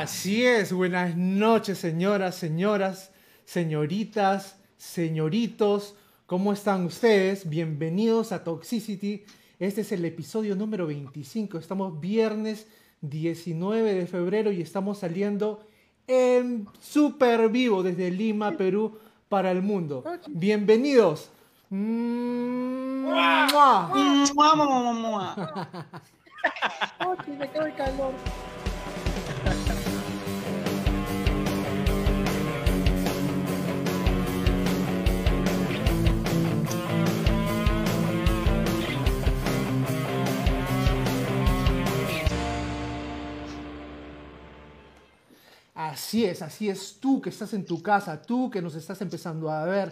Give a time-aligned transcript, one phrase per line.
[0.00, 3.10] Así es, buenas noches señoras, señoras,
[3.44, 7.46] señoritas, señoritos, ¿cómo están ustedes?
[7.46, 9.24] Bienvenidos a Toxicity.
[9.58, 12.66] Este es el episodio número 25, estamos viernes
[13.02, 15.66] 19 de febrero y estamos saliendo
[16.06, 18.98] en super vivo desde Lima, Perú,
[19.28, 20.02] para el mundo.
[20.28, 21.28] Bienvenidos.
[21.68, 23.48] ¡Mua!
[27.38, 28.14] me cae el calor.
[45.82, 49.50] Así es, así es tú que estás en tu casa, tú que nos estás empezando
[49.50, 49.90] a ver.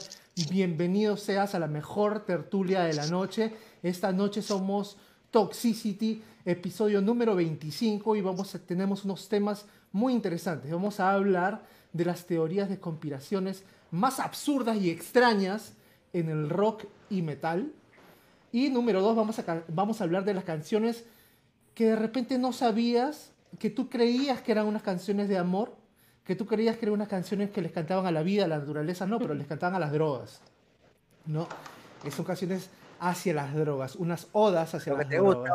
[0.51, 3.55] Bienvenido seas a la mejor tertulia de la noche.
[3.83, 4.99] Esta noche somos
[5.31, 10.71] Toxicity, episodio número 25 y vamos a, tenemos unos temas muy interesantes.
[10.71, 11.63] Vamos a hablar
[11.95, 15.73] de las teorías de conspiraciones más absurdas y extrañas
[16.13, 17.73] en el rock y metal.
[18.53, 21.07] Y número dos, vamos a, vamos a hablar de las canciones
[21.75, 25.75] que de repente no sabías que tú creías que eran unas canciones de amor,
[26.29, 28.59] que tú creías que eran unas canciones que les cantaban a la vida, a la
[28.59, 30.43] naturaleza, no, pero les cantaban a las drogas.
[31.25, 31.49] ¿No?
[32.15, 32.69] Son canciones
[33.01, 35.51] hacia las drogas, unas odas hacia las drogas.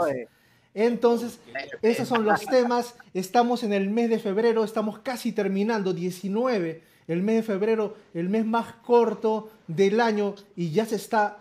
[0.73, 1.39] Entonces,
[1.83, 2.95] esos son los temas.
[3.13, 8.29] Estamos en el mes de febrero, estamos casi terminando, 19, el mes de febrero, el
[8.29, 11.38] mes más corto del año y ya se está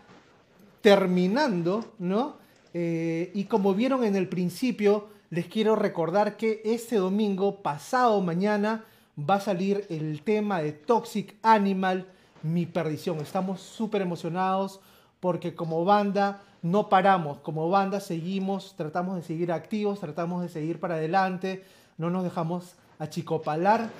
[0.82, 2.36] terminando, ¿no?
[2.74, 8.84] Eh, y como vieron en el principio, les quiero recordar que este domingo, pasado mañana,
[9.18, 12.06] va a salir el tema de Toxic Animal,
[12.42, 13.18] Mi Perdición.
[13.18, 14.80] Estamos súper emocionados
[15.20, 20.80] porque como banda no paramos, como banda seguimos, tratamos de seguir activos, tratamos de seguir
[20.80, 21.64] para adelante,
[21.98, 23.90] no nos dejamos achicopalar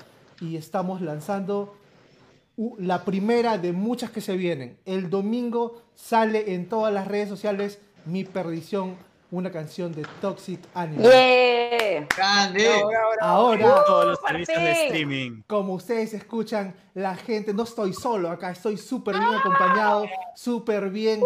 [0.41, 1.75] y estamos lanzando
[2.77, 4.77] la primera de muchas que se vienen.
[4.85, 8.95] El domingo sale en todas las redes sociales Mi Perdición
[9.33, 12.07] una canción de Toxic Animal.
[12.15, 12.69] ¡Grande!
[13.19, 15.41] Ahora, todos los servicios de streaming.
[15.47, 20.05] Como ustedes escuchan, la gente, no estoy solo acá, estoy súper bien acompañado,
[20.35, 21.21] súper bien.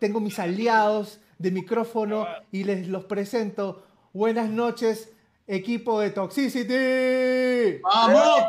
[0.00, 3.84] Tengo mis aliados de micrófono y les los presento.
[4.12, 5.12] Buenas noches,
[5.46, 7.80] equipo de Toxicity.
[7.82, 8.42] ¡Vamos!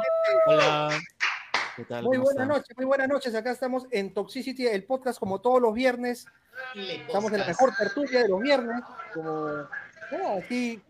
[0.47, 0.89] Hola.
[1.79, 2.03] ¿Qué tal?
[2.03, 3.33] Muy ¿Cómo buenas noches, muy buenas noches.
[3.33, 6.25] Acá estamos en Toxicity, el podcast como todos los viernes.
[6.75, 8.81] Estamos en la mejor tertulia de los viernes.
[9.13, 9.47] Como,
[10.11, 10.81] no, aquí,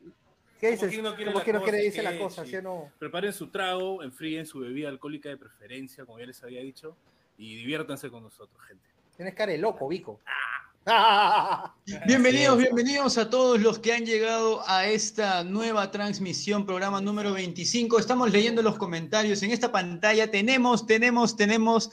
[0.59, 0.89] ¿qué dices?
[0.89, 2.49] quien no quiere Como la que no cosa, quiere dice que la cosa, sí.
[2.49, 2.91] ¿sí o no?
[2.97, 6.95] Preparen su trago, enfríen su bebida alcohólica de preferencia, como ya les había dicho,
[7.37, 8.89] y diviértanse con nosotros, gente.
[9.15, 10.19] Tienes cara de loco, Vico.
[12.07, 17.99] Bienvenidos, bienvenidos a todos los que han llegado a esta nueva transmisión, programa número 25.
[17.99, 19.43] Estamos leyendo los comentarios.
[19.43, 21.91] En esta pantalla tenemos, tenemos, tenemos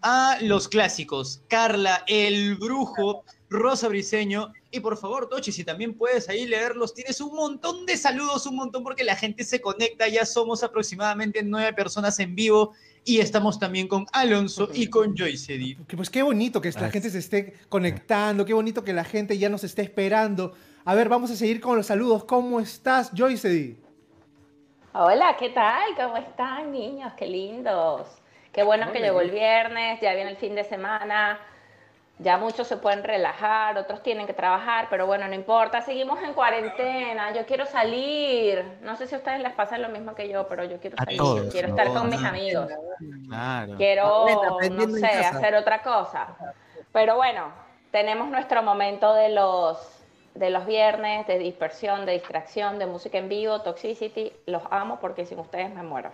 [0.00, 1.42] a los clásicos.
[1.48, 4.52] Carla, el brujo, Rosa Briseño.
[4.70, 8.56] Y por favor, Tochi, si también puedes ahí leerlos, tienes un montón de saludos, un
[8.56, 10.08] montón porque la gente se conecta.
[10.08, 12.72] Ya somos aproximadamente nueve personas en vivo.
[13.08, 15.58] Y estamos también con Alonso y con Joyce.
[15.88, 19.38] Que, Pues qué bonito que la gente se esté conectando, qué bonito que la gente
[19.38, 20.52] ya nos esté esperando.
[20.84, 22.24] A ver, vamos a seguir con los saludos.
[22.24, 23.76] ¿Cómo estás, Joyce?
[24.92, 25.96] Hola, ¿qué tal?
[25.96, 27.14] ¿Cómo están, niños?
[27.16, 28.08] Qué lindos.
[28.52, 31.40] Qué bueno que llegó el viernes, ya viene el fin de semana.
[32.20, 36.32] Ya muchos se pueden relajar, otros tienen que trabajar, pero bueno, no importa, seguimos en
[36.32, 37.32] cuarentena.
[37.32, 38.64] Yo quiero salir.
[38.82, 41.04] No sé si a ustedes les pasa lo mismo que yo, pero yo quiero A
[41.04, 41.18] salir.
[41.18, 41.76] todos, quiero ¿no?
[41.76, 42.68] estar con mis amigos.
[43.28, 43.76] Claro.
[43.76, 44.26] Quiero,
[44.70, 46.26] no sé, hacer otra cosa.
[46.92, 47.52] Pero bueno,
[47.92, 49.78] tenemos nuestro momento de los,
[50.34, 54.32] de los viernes, de dispersión, de distracción, de música en vivo, Toxicity.
[54.46, 56.10] Los amo porque sin ustedes me muero.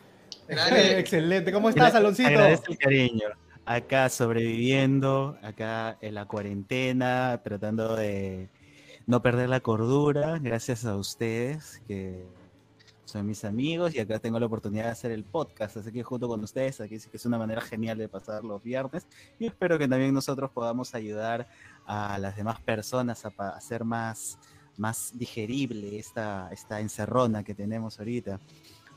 [0.48, 1.52] Excelente.
[1.52, 2.28] ¿Cómo estás, Aloncito?
[2.30, 3.28] Agradezco el cariño.
[3.66, 8.50] Acá sobreviviendo, acá en la cuarentena, tratando de
[9.06, 12.26] no perder la cordura, gracias a ustedes que
[13.06, 16.28] son mis amigos y acá tengo la oportunidad de hacer el podcast, así que junto
[16.28, 19.06] con ustedes, aquí sí que es una manera genial de pasar los viernes
[19.38, 21.48] y espero que también nosotros podamos ayudar
[21.86, 24.38] a las demás personas a hacer más,
[24.76, 28.38] más digerible esta, esta encerrona que tenemos ahorita.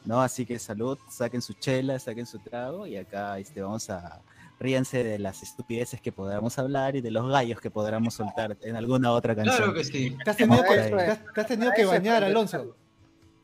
[0.04, 0.22] ¿no?
[0.22, 4.22] Así que salud, saquen su chela, saquen su trago y acá este, vamos a
[4.60, 8.76] ríanse de las estupideces que podamos hablar y de los gallos que podamos soltar en
[8.76, 9.56] alguna otra canción.
[9.58, 10.18] Claro que sí.
[10.24, 10.90] Te has tenido, que, ahí.
[10.92, 12.24] te has- te has tenido que Eso es bañar.
[12.24, 12.76] Alonso.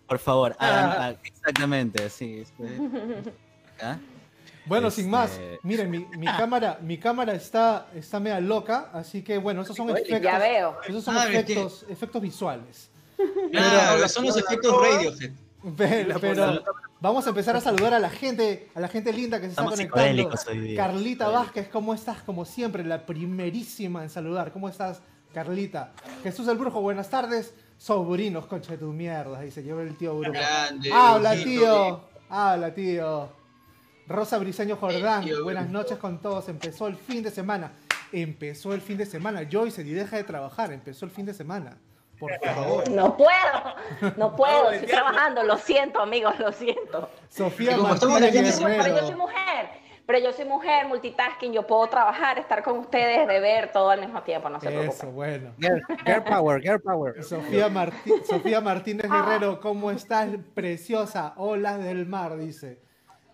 [0.07, 0.67] Por favor, Ah.
[0.67, 2.39] hagan- hagan- exactamente, sí.
[2.39, 2.63] este.
[4.65, 9.21] Bueno, Este- sin más, miren, mi, mi cámara, mi cámara está, está media loca, así
[9.21, 10.77] que bueno, esos son efectos, Ya veo.
[10.87, 12.89] esos son Ah, efectos, efectos visuales.
[13.51, 15.31] Claro, son los efectos Radiohead.
[15.77, 16.63] Pero, pero
[17.03, 19.61] vamos a empezar a saludar a la gente, a la gente linda que se está
[19.63, 20.31] Estamos conectando.
[20.49, 20.77] hoy día.
[20.77, 22.21] Carlita Vázquez, ¿cómo estás?
[22.23, 24.51] Como siempre, la primerísima en saludar.
[24.53, 25.01] ¿Cómo estás,
[25.33, 25.91] Carlita?
[26.23, 27.53] Jesús el Brujo, buenas tardes.
[27.77, 30.31] Sobrinos, concha de tu mierda, dice, lleva el tío Brujo.
[30.31, 32.01] Grande, Habla, tío.
[32.29, 33.29] Habla, tío.
[34.07, 35.83] Rosa Briseño Jordán, Eh, tío, buenas brujo.
[35.83, 36.47] noches con todos.
[36.47, 37.73] Empezó el fin de semana.
[38.13, 39.41] Empezó el fin de semana.
[39.51, 40.71] Joyce, y deja de trabajar.
[40.71, 41.77] Empezó el fin de semana.
[42.27, 42.89] Por favor.
[42.89, 47.09] No puedo, no puedo, estoy trabajando, lo siento amigos, lo siento.
[47.29, 49.17] Sofía como estamos Pero yo soy Guerrero.
[49.17, 49.69] mujer,
[50.05, 54.21] pero yo soy mujer, multitasking, yo puedo trabajar, estar con ustedes, beber todo al mismo
[54.23, 55.15] tiempo, no se Eso, preocupen.
[55.15, 55.51] bueno.
[55.59, 57.23] Girl, girl power, girl power.
[57.23, 60.29] Sofía, Martí- Sofía Martínez Guerrero, ¿cómo estás?
[60.53, 62.79] Preciosa, olas del mar, dice.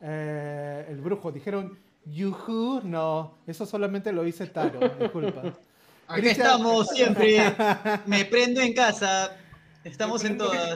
[0.01, 5.41] Eh, el brujo, dijeron, yuhu, no, eso solamente lo dice Taro, disculpa.
[6.09, 7.55] Aquí Cristian- estamos siempre.
[8.05, 9.31] Me prendo en casa.
[9.83, 10.75] Estamos en todas.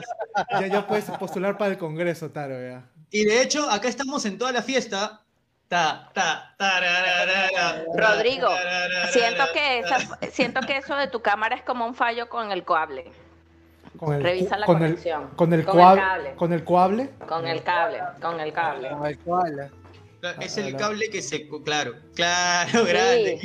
[0.60, 2.84] Ya, ya puedes postular para el Congreso, Taro, ya.
[3.10, 5.20] Y de hecho, acá estamos en toda la fiesta.
[5.68, 6.54] Ta, ta,
[7.96, 8.48] Rodrigo,
[9.10, 12.64] siento que, esa- siento que eso de tu cámara es como un fallo con el
[12.64, 13.10] cable,
[13.96, 15.28] Con el, Revisa la con el- conexión.
[15.36, 16.34] con el, Con el cuab- cable.
[16.36, 17.10] con el cuable.
[17.26, 18.88] con el cable, con el cable.
[18.90, 19.70] Tal cual.
[20.40, 21.48] Es el cable que se.
[21.64, 23.40] Claro, claro, grande.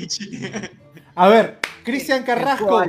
[1.21, 2.81] A ver, Cristian Carrasco,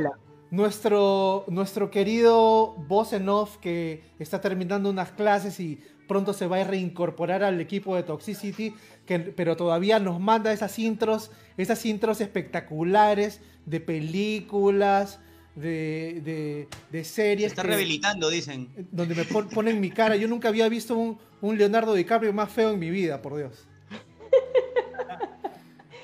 [0.52, 6.58] nuestro, nuestro querido voz en off que está terminando unas clases y pronto se va
[6.60, 8.72] a reincorporar al equipo de Toxicity,
[9.04, 15.18] que, pero todavía nos manda esas intros, esas intros espectaculares de películas,
[15.56, 17.50] de, de, de Se series.
[17.50, 18.68] está que- rehabilitando, dicen.
[18.92, 20.14] donde me pon- ponen mi cara.
[20.14, 23.66] Yo nunca había visto un, un Leonardo DiCaprio más feo en mi vida, por Dios.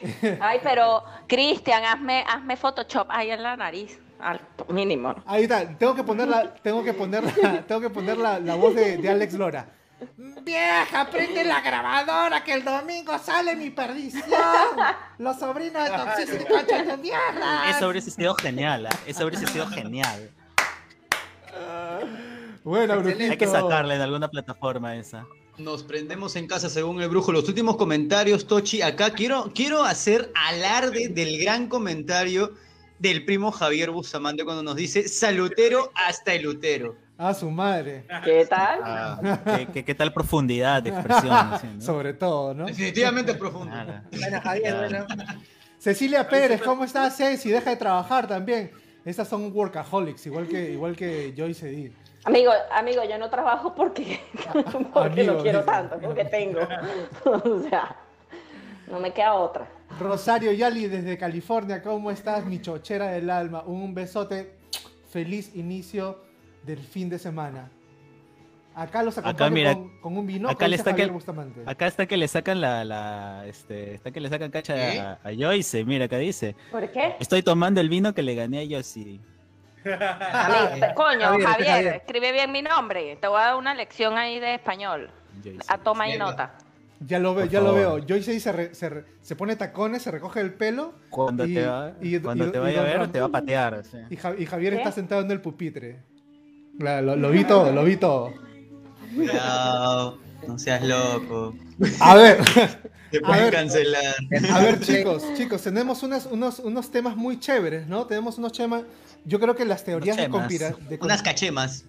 [0.40, 5.14] Ay, pero Cristian, hazme, hazme Photoshop ahí en la nariz, al mínimo.
[5.26, 8.54] Ahí está, tengo que poner la, tengo que poner la, tengo que poner la, la
[8.54, 9.68] voz de, de Alex Lora.
[10.42, 14.24] Vieja, prende la grabadora que el domingo sale mi perdición.
[15.18, 16.44] Los sobrinos de Toxicity
[16.84, 17.70] de mierda.
[17.70, 18.96] Eso hubiese sido genial, ¿ah?
[19.06, 20.30] eso hubiese sido genial.
[22.62, 23.32] Bueno, brujito.
[23.32, 25.24] Hay que sacarla en alguna plataforma esa.
[25.58, 27.32] Nos prendemos en casa según el brujo.
[27.32, 32.54] Los últimos comentarios, Tochi, acá quiero, quiero hacer alarde del gran comentario
[32.98, 36.96] del primo Javier Bustamante cuando nos dice salutero hasta el utero.
[37.16, 38.04] A su madre.
[38.22, 38.80] ¿Qué tal?
[38.82, 41.32] Ah, ¿qué, qué, qué tal profundidad de expresión?
[41.32, 41.80] así, ¿no?
[41.80, 42.66] Sobre todo, ¿no?
[42.66, 43.72] Definitivamente es profundo.
[43.72, 44.02] Claro.
[44.10, 45.06] Buena, Javier.
[45.78, 47.48] Cecilia Pérez, ¿cómo estás, Ceci?
[47.48, 48.70] Deja de trabajar también.
[49.06, 51.92] Estas son workaholics, igual que, igual que Joyce D.
[52.26, 54.20] Amigo, amigo, yo no trabajo porque,
[54.92, 56.58] porque Amigo, lo quiero tanto, porque tengo.
[57.24, 57.96] o sea,
[58.88, 59.68] no me queda otra.
[60.00, 63.62] Rosario Yali desde California, ¿cómo estás, mi chochera del alma?
[63.64, 64.56] Un besote,
[65.08, 66.18] feliz inicio
[66.64, 67.70] del fin de semana.
[68.74, 70.50] Acá los acompaño mira, con, con un vino.
[70.50, 71.62] acá le está que- Bustamante.
[71.64, 74.98] Acá está que le sacan la, la este, está que le sacan cacha ¿Qué?
[75.00, 76.56] a, a Joyce, mira acá dice.
[76.72, 77.14] ¿Por qué?
[77.20, 79.20] Estoy tomando el vino que le gané a Joyce.
[79.86, 81.94] Te- coño, Javier, Javier, Javier.
[81.96, 83.16] escribe bien mi nombre.
[83.20, 85.10] Te voy a dar una lección ahí de español.
[85.68, 86.54] A toma y nota.
[87.00, 87.98] Ya lo veo, Por ya lo veo.
[88.08, 91.52] Joyce ahí se, re- se, re- se pone tacones, se recoge el pelo Cuando y-
[91.54, 93.82] te, va, y- cuando y- te y vaya a ver, te va a patear.
[93.84, 93.98] sí.
[94.08, 94.78] y, Ja- y Javier ¿Qué?
[94.78, 96.00] está sentado en el pupitre.
[96.78, 98.32] La- lo, lo vi todo, lo vi todo.
[99.14, 101.54] Cuidado, no seas loco.
[102.00, 102.38] A ver,
[103.10, 103.52] Te A pueden ver.
[103.52, 104.14] cancelar.
[104.52, 108.04] a ver chicos, chicos, tenemos unos, unos, unos temas muy chéveres, ¿no?
[108.06, 108.82] Tenemos unos temas,
[109.26, 110.80] yo creo que las teorías de conspiración...
[111.00, 111.84] Unas cachemas.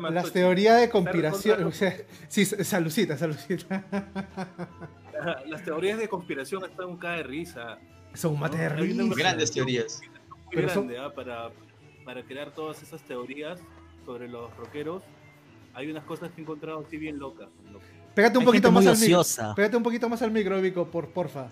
[0.00, 0.32] Las Tochi.
[0.32, 1.56] teorías de conspiración.
[1.62, 1.96] contra- O sea,
[2.28, 3.84] sí, salucita, salucita.
[5.46, 7.78] Las teorías de conspiración están un cae de risa.
[8.14, 9.16] Son una materialistas.
[9.16, 10.00] Grandes teorías.
[10.00, 11.12] muy Pero son- grande ¿ah?
[11.14, 11.50] para,
[12.04, 13.58] para crear todas esas teorías
[14.06, 15.02] sobre los rockeros.
[15.74, 17.48] Hay unas cosas que he encontrado así bien locas.
[18.14, 19.22] Pégate un Hay poquito más muy al micro.
[19.54, 21.50] Pégate un poquito más al micro, Vico, por, porfa.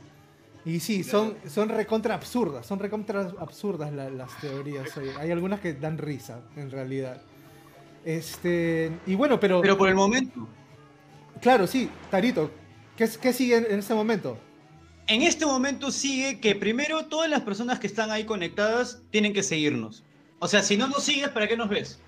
[0.67, 4.95] Y sí, son, son recontra absurdas, son recontra absurdas la- las teorías.
[4.99, 5.13] oye.
[5.19, 7.23] Hay algunas que dan risa, en realidad.
[8.05, 10.47] Este, y bueno, pero, Pero por el momento,
[11.41, 12.51] claro, sí, Tarito,
[12.97, 14.39] ¿qué, qué sigue en, en este momento?
[15.09, 19.45] en este momento sigue que primero todas las personas que están ahí conectadas tienen que
[19.45, 20.03] seguirnos.
[20.41, 22.01] O sea, si no nos sigues, ¿para qué nos ves?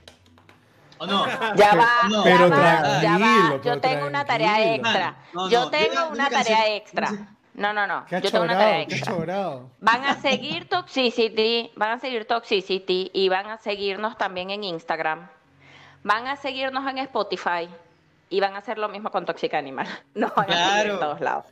[0.98, 1.24] ¿O no?
[1.56, 2.24] Ya va, No.
[2.24, 3.60] ya Pero va, ya tranquilo, va.
[3.62, 4.74] pero Yo tengo una tarea tranquilo.
[4.88, 5.16] extra.
[5.32, 7.37] No, no, Yo tengo ya- una ya tarea extra.
[7.58, 8.04] No, no, no.
[8.06, 8.86] ¿Qué ha Yo tengo una tarea.
[9.80, 15.28] Van a seguir Toxicity, van a seguir Toxicity y van a seguirnos también en Instagram.
[16.04, 17.68] Van a seguirnos en Spotify
[18.30, 19.86] y van a hacer lo mismo con Toxic Animal.
[20.14, 20.94] Nos van a seguir Claro.
[20.94, 21.46] en todos lados.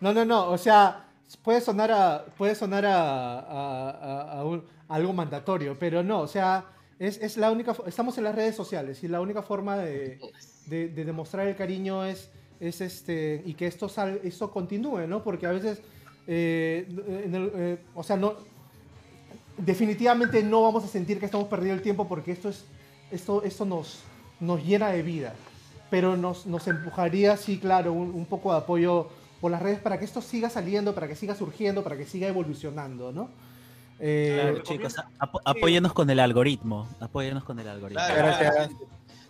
[0.00, 1.04] No, no, no, o sea,
[1.42, 6.20] puede sonar a, puede sonar a, a- a- a un- a algo mandatorio, pero no,
[6.20, 6.64] o sea,
[6.98, 10.20] Es, es la única, estamos en las redes sociales y la única forma de,
[10.66, 12.30] de- de demostrar el cariño es,
[12.68, 15.22] es este, y que esto, sal, esto continúe, ¿no?
[15.22, 15.80] Porque a veces,
[16.26, 16.86] eh,
[17.24, 18.34] en el- eh, o sea, no,
[19.56, 22.64] definitivamente no vamos a sentir que estamos perdiendo el tiempo porque esto, es,
[23.10, 24.00] esto, esto nos,
[24.40, 25.34] nos llena de vida.
[25.90, 29.08] Pero nos, nos empujaría, sí, claro, un, un poco de apoyo
[29.40, 32.26] por las redes para que esto siga saliendo, para que siga surgiendo, para que siga
[32.26, 33.28] evolucionando, ¿no?
[34.00, 36.88] Eh, Claro, chicos, apo- apóyenos con el algoritmo.
[36.98, 38.02] Apóyenos con el algoritmo.
[38.04, 38.26] Claro.
[38.40, 38.70] Gracias.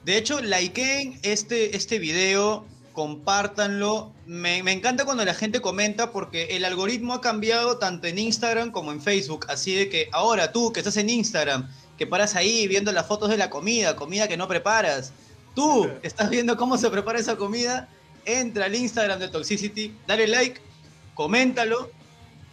[0.04, 2.64] De hecho, likeen este, este video,
[2.94, 4.12] compártanlo.
[4.24, 8.70] Me, me encanta cuando la gente comenta porque el algoritmo ha cambiado tanto en Instagram
[8.70, 9.44] como en Facebook.
[9.50, 13.28] Así de que ahora tú que estás en Instagram, que paras ahí viendo las fotos
[13.28, 15.12] de la comida, comida que no preparas,
[15.54, 17.88] tú que estás viendo cómo se prepara esa comida,
[18.24, 20.60] entra al Instagram de Toxicity, dale like,
[21.14, 21.90] coméntalo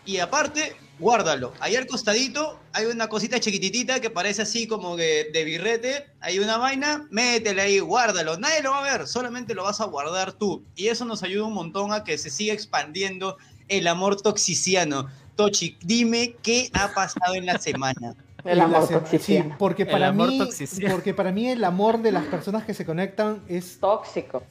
[0.06, 1.52] y aparte, guárdalo.
[1.60, 6.06] Ahí al costadito hay una cosita chiquititita que parece así como que de birrete.
[6.22, 8.38] Hay una vaina, métele ahí, guárdalo.
[8.38, 10.64] Nadie lo va a ver, solamente lo vas a guardar tú.
[10.76, 15.10] Y eso nos ayuda un montón a que se siga expandiendo el amor toxiciano.
[15.36, 18.16] Tochi, dime qué ha pasado en la semana.
[18.44, 19.50] El amor se- toxiciano.
[19.52, 20.96] Sí, porque El para, amor mí, toxiciano.
[20.96, 24.42] porque para mí el amor de las personas que se conectan es Tóxico.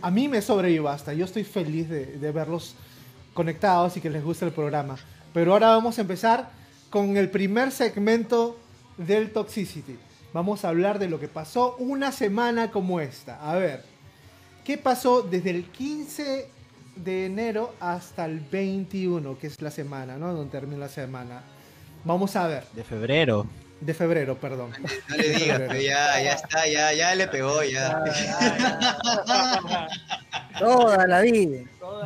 [0.00, 1.12] a mí me sobra y basta.
[1.12, 2.74] Yo estoy feliz de, de verlos
[3.34, 4.96] conectados y que les guste el programa.
[5.36, 6.48] Pero ahora vamos a empezar
[6.88, 8.58] con el primer segmento
[8.96, 9.98] del Toxicity.
[10.32, 13.38] Vamos a hablar de lo que pasó una semana como esta.
[13.46, 13.84] A ver,
[14.64, 16.48] ¿qué pasó desde el 15
[16.96, 20.32] de enero hasta el 21, que es la semana, ¿no?
[20.32, 21.42] Donde termina la semana.
[22.04, 23.46] Vamos a ver, De febrero.
[23.82, 24.70] de febrero, perdón.
[25.10, 28.02] No le digas, pero ya, ya está, ya, ya le pegó, ya.
[30.58, 31.58] Toda la vida.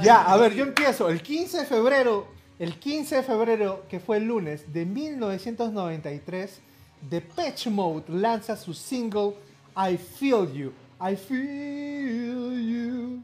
[0.02, 1.08] Ya, a ver, yo empiezo.
[1.08, 6.60] El 15 de febrero, el 15 de febrero, que fue el lunes de 1993,
[7.08, 9.32] Depeche Mode lanza su single
[9.74, 10.72] I Feel You.
[11.00, 13.22] I Feel You.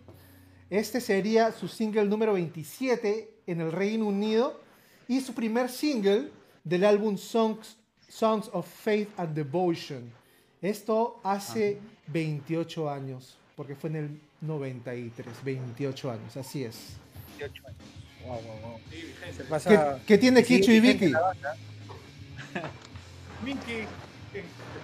[0.71, 4.59] Este sería su single número 27 en el Reino Unido
[5.07, 6.31] y su primer single
[6.65, 7.77] del álbum Songs,
[8.09, 10.11] Songs of Faith and Devotion.
[10.63, 16.97] Esto hace 28 años, porque fue en el 93, 28 años, así es.
[18.27, 18.81] Wow, wow, wow.
[18.91, 19.45] Sí, Se gente.
[19.45, 21.13] pasa- ¿Qué, qué tiene Sí, Kichu y Vicky?
[23.45, 23.87] Miki,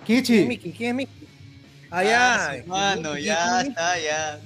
[0.07, 0.73] ¿Quién es Kichi?
[0.73, 1.29] ¿Quién es Mickey?
[1.91, 2.55] Ah, ya.
[2.57, 4.41] Hermano, ya está, ya.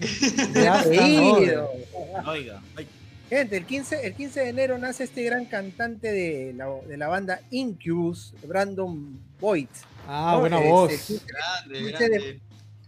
[0.54, 2.30] ya está.
[2.30, 2.86] Oiga, ay,
[3.28, 7.08] Gente, el 15, el 15 de enero nace este gran cantante de la, de la
[7.08, 9.66] banda Incubus, Brandon Boyd.
[10.06, 10.40] Ah, ¿no?
[10.40, 10.92] buena Este, voz.
[10.92, 12.40] el 15 Grande, Quince de- grande.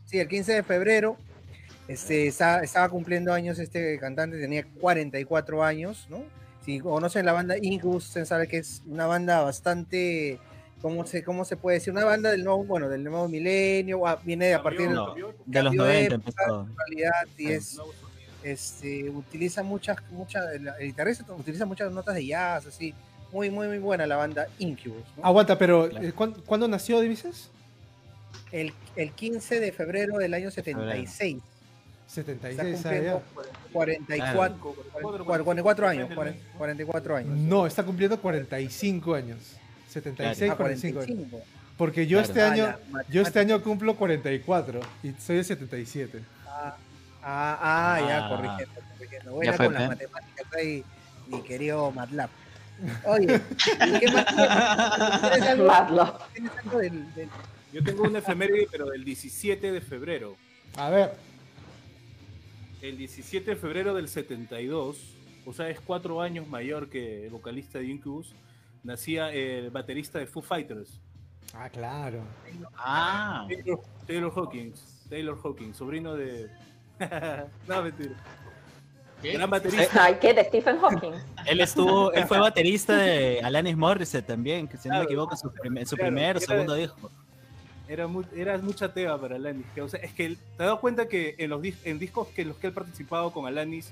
[0.07, 1.17] Sí, el 15 de febrero
[1.89, 6.23] este, está- estaba cumpliendo años este cantante, tenía 44 años, ¿no?
[6.65, 10.39] Si conocen la banda Incubus, ustedes saben que es una banda bastante,
[10.83, 11.93] ¿cómo se, cómo se puede decir?
[11.95, 15.15] Una banda del nuevo, bueno, del nuevo milenio, ah, viene de a partir de No,
[15.15, 15.23] De
[15.63, 16.43] los Cambió de 90 época.
[16.45, 16.69] empezó.
[16.77, 17.79] realidad y es,
[18.43, 22.95] este, utiliza muchas, muchas, el el guitarrista utiliza muchas notas de jazz, así,
[23.33, 25.25] muy, muy, muy buena la banda Incubus, ¿no?
[25.25, 26.07] Aguanta, pero Claro.
[26.07, 27.51] eh, ¿cuán- ¿cuándo nació, dices?
[28.53, 31.37] El, el 15 de febrero del año 76.
[31.37, 31.58] Está
[32.09, 33.23] 76, ah, cumpliendo ya.
[33.73, 37.37] 44, 44 años, 40 44 años.
[37.39, 39.39] No, está cumpliendo 45 años.
[39.89, 41.07] 76, Ah, 45 años.
[41.17, 41.45] 45.
[41.77, 42.75] Porque yo este Ah, año,
[43.09, 46.21] yo este año cumplo 44 y soy de 77.
[46.47, 46.77] Ah,
[47.23, 48.29] ah, ah, ya, Ah.
[48.29, 49.33] corrigiendo, corrigiendo.
[49.35, 49.89] Buena con las ¿eh?
[49.89, 50.85] matemáticas ahí,
[51.29, 52.31] mi querido MATLAB.
[53.07, 53.41] Oye,
[53.87, 55.21] ¿y qué más tienes?
[55.33, 56.19] ¿Tienes algo, Madlo.
[56.33, 57.29] tienes algo del, del-
[57.73, 60.37] Yo tengo una efeméride, pero del 17 de febrero.
[60.77, 61.13] A ver,
[62.83, 64.97] El 17 de febrero del 72,
[65.47, 68.35] o sea, es cuatro años mayor que el vocalista de Incubus,
[68.85, 71.01] nacía el baterista de Foo Fighters,
[71.55, 72.23] ah, claro.
[72.77, 75.07] Ah, Taylor, Taylor Hawkins.
[75.09, 76.49] Taylor Hawkins, sobrino de.
[77.69, 78.15] no, mentira.
[79.23, 79.33] ¿Qué?
[79.33, 80.05] Gran baterista.
[80.05, 80.33] Ay, ¿qué?
[80.33, 81.13] De Stephen Hawking.
[81.47, 85.39] él estuvo, él fue baterista de Alanis Morissette también, que si no me equivoco, en
[85.39, 87.11] su, prim- su Claro, primer o segundo disco.
[87.89, 89.65] Era, mu- era mucha teba para Alanis.
[89.75, 92.43] que, o sea, es que te das cuenta que en los dis- en discos que
[92.43, 93.91] en los que él ha participado con Alanis,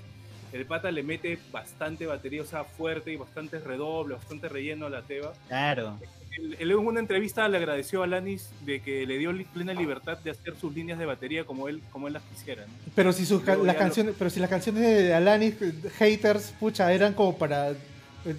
[0.53, 4.89] el pata le mete bastante batería, o sea, fuerte y bastante redoble, bastante relleno a
[4.89, 5.33] la teba.
[5.47, 5.97] Claro.
[6.37, 10.29] Él, en una entrevista le agradeció a Alanis de que le dio plena libertad de
[10.31, 12.65] hacer sus líneas de batería como él, como él las quisiera.
[12.67, 12.73] ¿no?
[12.95, 15.55] Pero si sus las lo- canciones, pero si las canciones de Alanis
[15.97, 17.75] haters, pucha, eran como para eh,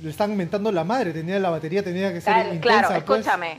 [0.02, 3.20] le están inventando la madre, tenía la batería tenía que ser Claro, intensa, claro, pues.
[3.20, 3.58] escúchame.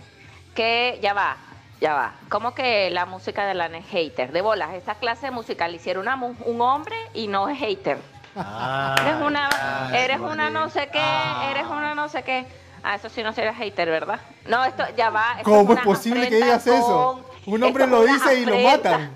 [0.56, 1.38] Que ya va,
[1.82, 2.14] ya va.
[2.30, 4.32] ¿Cómo que la música de la es hater?
[4.32, 7.98] De bolas, esa clase de música la hicieron una un hombre y no es hater.
[8.36, 9.50] Ah, Eres una,
[9.94, 11.48] eres una no sé qué, Ah.
[11.52, 12.46] eres una no sé qué.
[12.84, 14.20] Ah, eso sí no sería hater, ¿verdad?
[14.48, 15.34] No, esto ya va.
[15.38, 17.24] esto ¿Cómo es posible que digas eso?
[17.46, 19.12] con- Un hombre lo dice y lo matan.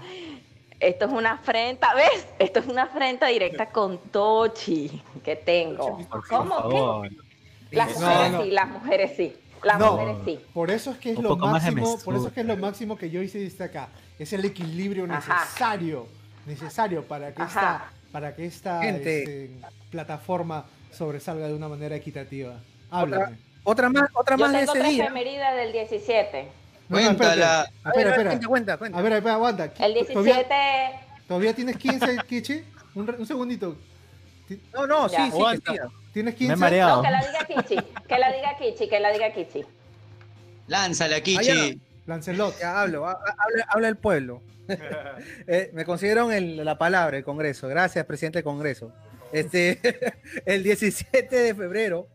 [0.79, 2.27] Esto es una afrenta, ¿ves?
[2.39, 5.99] Esto es una afrenta directa con Tochi que tengo.
[6.29, 7.09] ¿Cómo que?
[7.75, 8.43] Las No, mujeres no.
[8.43, 9.35] sí, las mujeres sí.
[9.63, 9.93] Las No.
[9.93, 10.39] mujeres sí.
[10.53, 12.41] Por eso es que es Un lo poco más de máximo, por eso es que
[12.41, 13.89] es lo máximo que yo hice dice acá.
[14.19, 15.39] Es el equilibrio Ajá.
[15.45, 16.07] necesario,
[16.45, 17.49] necesario para que Ajá.
[17.59, 19.51] esta, para que esta este,
[19.89, 22.59] plataforma sobresalga de una manera equitativa.
[22.91, 23.37] Háblame.
[23.63, 25.03] Otra más, otra Yo más de tengo ese tres día.
[25.05, 26.47] efemérides del 17.
[26.89, 27.03] No, no.
[27.05, 27.61] Cuéntala.
[27.61, 28.29] A ver, Espera, a ver, espera.
[28.29, 28.97] cuenta, cuenta, cuenta.
[28.97, 29.63] A ver, espera, aguanta.
[29.65, 30.03] El ¿Todavía,
[30.35, 30.55] 17.
[31.27, 32.63] todavía tienes 15, Kichi?
[32.95, 33.77] Un, un segundito.
[34.73, 35.31] No, no, sí, Ya.
[35.31, 35.79] sí, que
[36.13, 36.53] ¿Tienes Me 15?
[36.53, 36.97] he mareado.
[36.97, 37.75] No, que la diga Kichi.
[38.07, 39.61] Que la diga Kichi, que la diga Kichi.
[40.67, 41.81] Lánzala, Ah, Kichi.
[42.05, 42.59] Lancelot.
[42.59, 44.41] Ya hablo, ha- ha- habla, habla el pueblo.
[45.47, 47.67] Eh, me consideraron el- la palabra, el Congreso.
[47.67, 48.93] Gracias, presidente del Congreso.
[49.31, 49.79] Este,
[50.45, 52.07] el 17 de febrero,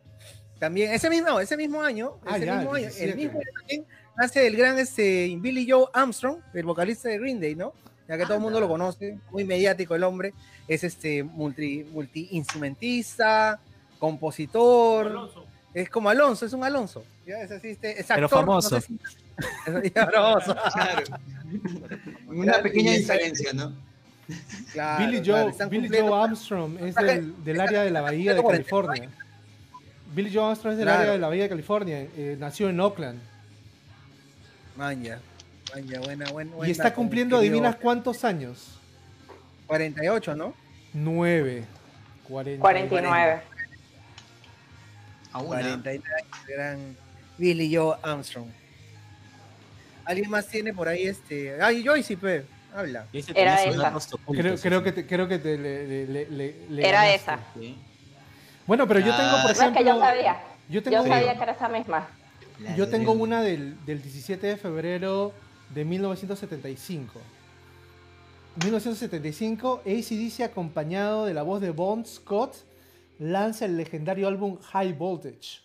[0.59, 3.17] también, ese mismo, ese mismo año, Ah, ese ya, mismo el año, el 17.
[3.17, 7.55] mismo año también nace el gran este, Billy Joe Armstrong, el vocalista de Green Day,
[7.55, 7.73] ¿no?
[8.09, 10.33] Ya que todo el mundo lo conoce, muy mediático el hombre,
[10.67, 13.61] es este multi, multi-instrumentista,
[13.99, 15.45] compositor, Alonso.
[15.75, 17.05] es como Alonso, es un Alonso.
[17.27, 18.77] Ya es así, este, es Pero famoso.
[18.77, 18.99] No sé si-
[19.85, 20.57] es famoso.
[20.73, 21.05] Claro.
[22.29, 23.73] Una pequeña diferencia, ¿no?
[24.73, 29.09] Claro, Billy Joe, Billy Joe Armstrong es del, del área de la Bahía de California.
[30.15, 31.01] Billy Joe Armstrong es del Claro.
[31.01, 31.99] área de la Bahía de California.
[32.17, 33.19] eh, nació en Oakland.
[34.77, 35.19] Maña,
[35.75, 36.51] maña, buena, buena.
[36.51, 37.37] Y buena, está cumpliendo.
[37.39, 38.79] ¿adivinas cuántos años?
[39.67, 40.55] 48, ¿no?
[40.93, 41.65] 9.
[42.25, 43.41] 49.
[45.33, 45.49] A una.
[45.61, 46.97] 49 años, gran
[47.37, 48.49] Billy Joe Armstrong.
[50.05, 51.61] ¿Alguien más tiene por ahí este?
[51.63, 53.07] Ay, Joyce, pe, habla.
[53.35, 53.93] Era esa.
[54.61, 57.15] Creo, que te, creo que te le, le- le- le- le Era ganaste.
[57.15, 57.39] esa.
[57.59, 57.77] Sí.
[58.67, 59.43] Bueno, pero yo tengo, por Ah.
[59.45, 59.79] No es ejemplo.
[59.83, 60.37] que yo sabía.
[60.69, 62.09] Yo tengo, Yo sabía que era esa misma.
[62.61, 65.33] La yo tengo una del, del 17 de febrero
[65.75, 67.21] de 1975.
[68.65, 72.57] 1975, ACDC acompañado de la voz de Bon Scott
[73.19, 75.61] lanza el legendario álbum High Voltage,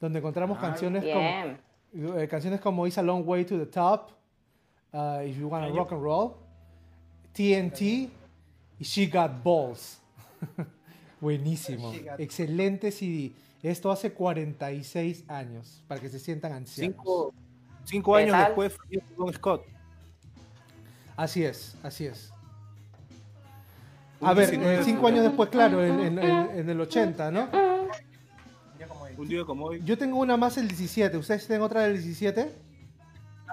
[0.00, 4.10] donde encontramos canciones como eh, canciones como It's a Long Way to the Top,
[4.92, 6.32] uh, If You Wanna Rock and Roll,
[7.32, 10.00] TNT y She Got Balls.
[11.20, 11.92] Buenísimo.
[11.92, 13.32] Got- Excelente CD.
[13.62, 16.94] Esto hace 46 años, para que se sientan ancianos.
[16.96, 17.34] Cinco,
[17.84, 18.44] cinco ¿Qué años tal?
[18.46, 19.64] después falleció Bon Scott.
[21.16, 22.32] Así es, así es.
[24.20, 27.30] A ver, 19 eh, de cinco años después, claro, en, en- en- en el 80,
[27.30, 27.48] ¿no?
[29.16, 29.82] Un día como hoy.
[29.84, 31.16] Yo tengo una más el 17.
[31.16, 32.52] ¿Ustedes tienen otra del 17?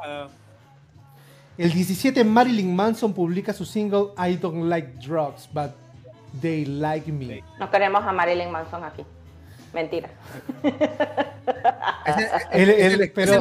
[0.04, 0.28] ah,
[1.58, 5.72] El 17 Marilyn Manson publica su single I Don't Like Drugs, but
[6.42, 7.42] They Like Me.
[7.60, 9.04] No queremos a Marilyn Manson aquí.
[9.76, 10.10] Mentira.
[12.52, 13.40] El- ese- el- pero-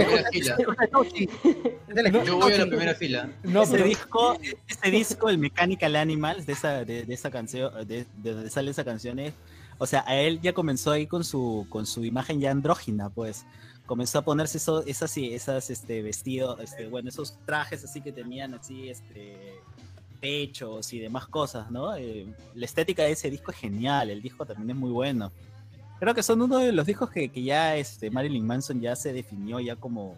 [2.25, 3.31] Yo voy a la primera fila.
[3.45, 4.37] No, ese pero disco,
[4.69, 8.71] ese disco, el Mechanical Animals, de esa, de, de esa canción, de, de donde sale
[8.71, 9.33] esa canción, es-
[9.79, 13.47] o sea, a él ya comenzó ahí con su, con su imagen ya andrógina, pues.
[13.87, 18.55] Comenzó a ponerse eso, esas, esas, este, vestidos, este, bueno, esos trajes así que tenían
[18.55, 19.37] así, este,
[20.21, 21.95] pechos y demás cosas, ¿no?
[21.97, 25.31] Eh, la estética de ese disco es genial, el disco también es muy bueno.
[26.01, 29.13] Creo que son uno de los discos que, que ya, este, Marilyn Manson ya se
[29.13, 30.17] definió ya como,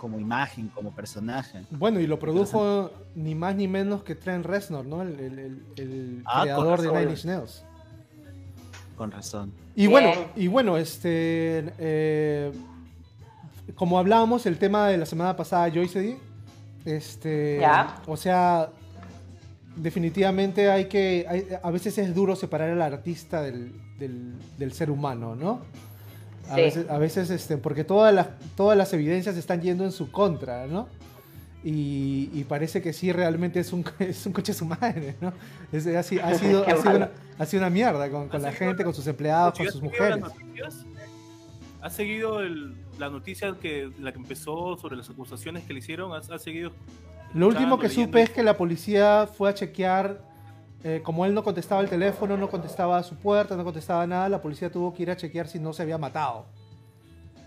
[0.00, 1.64] como imagen, como personaje.
[1.70, 5.02] bueno, y lo produjo ni más ni menos que Trent Reznor, ¿no?
[5.02, 6.88] El, el- el- el Ah, creador de.
[6.88, 7.64] Nine Inch Nails.
[8.96, 9.52] Con razón.
[9.74, 9.90] Y Bien.
[9.90, 12.52] bueno, y bueno, este, eh,
[13.74, 16.18] como hablábamos el tema de la semana pasada, Joyce D,
[16.84, 17.96] este, Ya.
[18.06, 18.70] o sea,
[19.82, 24.90] definitivamente hay que, hay- a veces es duro separar al artista del, del- del ser
[24.90, 25.60] humano, ¿no?
[26.50, 26.60] A Sí.
[26.62, 30.66] veces, a veces este, porque todas las, todas las evidencias están yendo en su contra,
[30.66, 30.88] ¿no?
[31.64, 35.32] Y, y parece que sí, realmente es un, es un coche su madre, ¿no?
[35.72, 36.22] Es- ha, ha sido,
[36.66, 39.54] ha, sido una, ha sido una mierda con, con ¿Ha la gente, con sus empleados,
[39.56, 40.22] ¿Sí con sus mujeres.
[41.80, 46.12] ¿Has seguido el- la noticia que la que empezó sobre las acusaciones que le hicieron?
[46.12, 46.72] ¿Has, has seguido?
[47.34, 50.20] Lo último que supe es que la policía fue a chequear,
[50.82, 54.28] eh, como él no contestaba el teléfono, no contestaba a su puerta, no contestaba nada,
[54.28, 56.46] la policía tuvo que ir a chequear si no se había matado.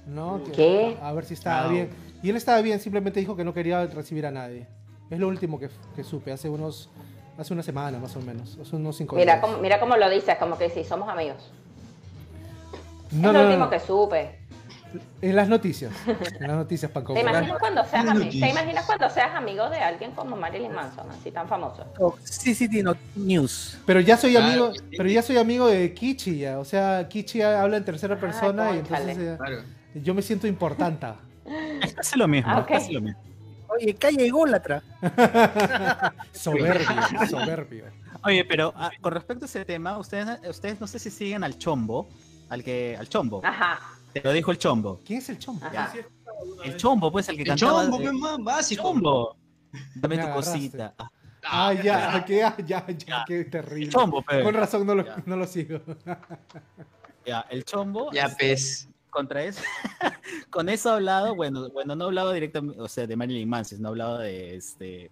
[0.06, 0.42] ¿No?
[0.56, 0.98] ¿Qué?
[1.02, 1.72] A ver si estaba Wow.
[1.72, 1.90] bien.
[2.24, 4.68] Y él estaba bien, simplemente dijo que no quería recibir a nadie.
[5.10, 6.90] Es lo último que, que supe, hace unos
[7.38, 9.46] hace una semana más o menos, hace unos cinco Mira días.
[9.46, 11.52] cómo, mira cómo lo dices, como que sí, somos amigos.
[13.12, 13.70] No, es no, lo no, último no.
[13.72, 14.41] que supe.
[15.22, 15.92] En las noticias.
[16.40, 17.14] En las noticias, Paco.
[17.14, 18.06] ¿Te imaginas, cuando seas.
[18.30, 21.84] ¿Te imaginas cuando seas amigo de alguien como Marilyn Manson, así tan famoso?
[21.98, 23.78] Toxicity No- News.
[23.86, 24.82] Pero ya soy amigo, sí.
[24.98, 26.60] pero ya soy amigo de Kichi ya.
[26.60, 29.62] O sea, Kichi habla en tercera persona y entonces eh, Claro.
[29.96, 31.08] yo me siento importante.
[31.84, 32.68] Es casi lo mismo, Ah, ok.
[32.68, 33.20] casi lo mismo.
[33.68, 34.84] Oye, calle ególatra.
[36.34, 36.88] Soberbio,
[37.30, 37.86] soberbio.
[38.24, 41.58] Oye, pero ah, con respecto a ese tema, ustedes, ustedes no sé si siguen al
[41.58, 42.08] chombo,
[42.50, 43.42] al que, al chombo.
[43.44, 43.80] Ajá,
[44.14, 45.00] Te lo dijo el chombo.
[45.06, 45.66] ¿Quién es el chombo?
[45.66, 45.94] ajá.
[46.64, 47.84] El chombo, pues, el que El cantaba.
[47.84, 48.82] chombo, eh, pues, más básico.
[48.84, 49.36] chombo.
[49.96, 50.94] Dame Me tu cosita.
[50.98, 51.10] Ah,
[51.44, 53.24] Ah, ya, que, ah, ya, ya, Ya.
[53.26, 53.90] qué El terrible.
[53.90, 54.44] chombo, pero.
[54.44, 55.80] Con razón no lo, no lo sigo.
[57.26, 58.12] Ya, el chombo.
[58.12, 58.88] Ya, pez.
[59.10, 59.62] contra eso.
[60.52, 63.82] con eso ha hablado, bueno, bueno, no ha hablado directamente, o sea, de Marilyn Manson,
[63.82, 65.12] no ha hablado de este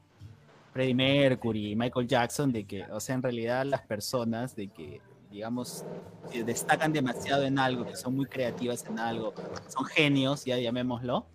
[0.72, 5.86] Freddie Mercury, Michael Jackson, de que, o sea, en realidad las personas de que, digamos,
[6.30, 9.36] que destacan demasiado en algo, que son muy creativas en algo,
[9.68, 11.32] son genios, ya llamémoslo,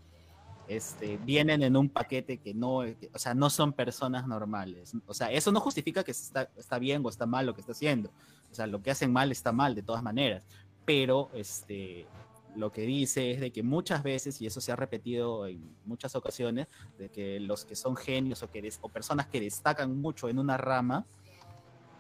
[0.67, 4.93] este, vienen en un paquete que no, que- o sea, no son personas normales.
[5.07, 7.73] O sea, eso no justifica que está, está bien o está mal lo que está
[7.73, 8.11] haciendo.
[8.51, 10.47] O sea, lo que hacen mal está mal de todas maneras.
[10.85, 12.11] Pero, este,
[12.55, 16.15] lo que dice es de que muchas veces, y eso se ha repetido en muchas
[16.15, 20.29] ocasiones, de que los que son genios o, que des- o personas que destacan mucho
[20.29, 21.09] en una rama,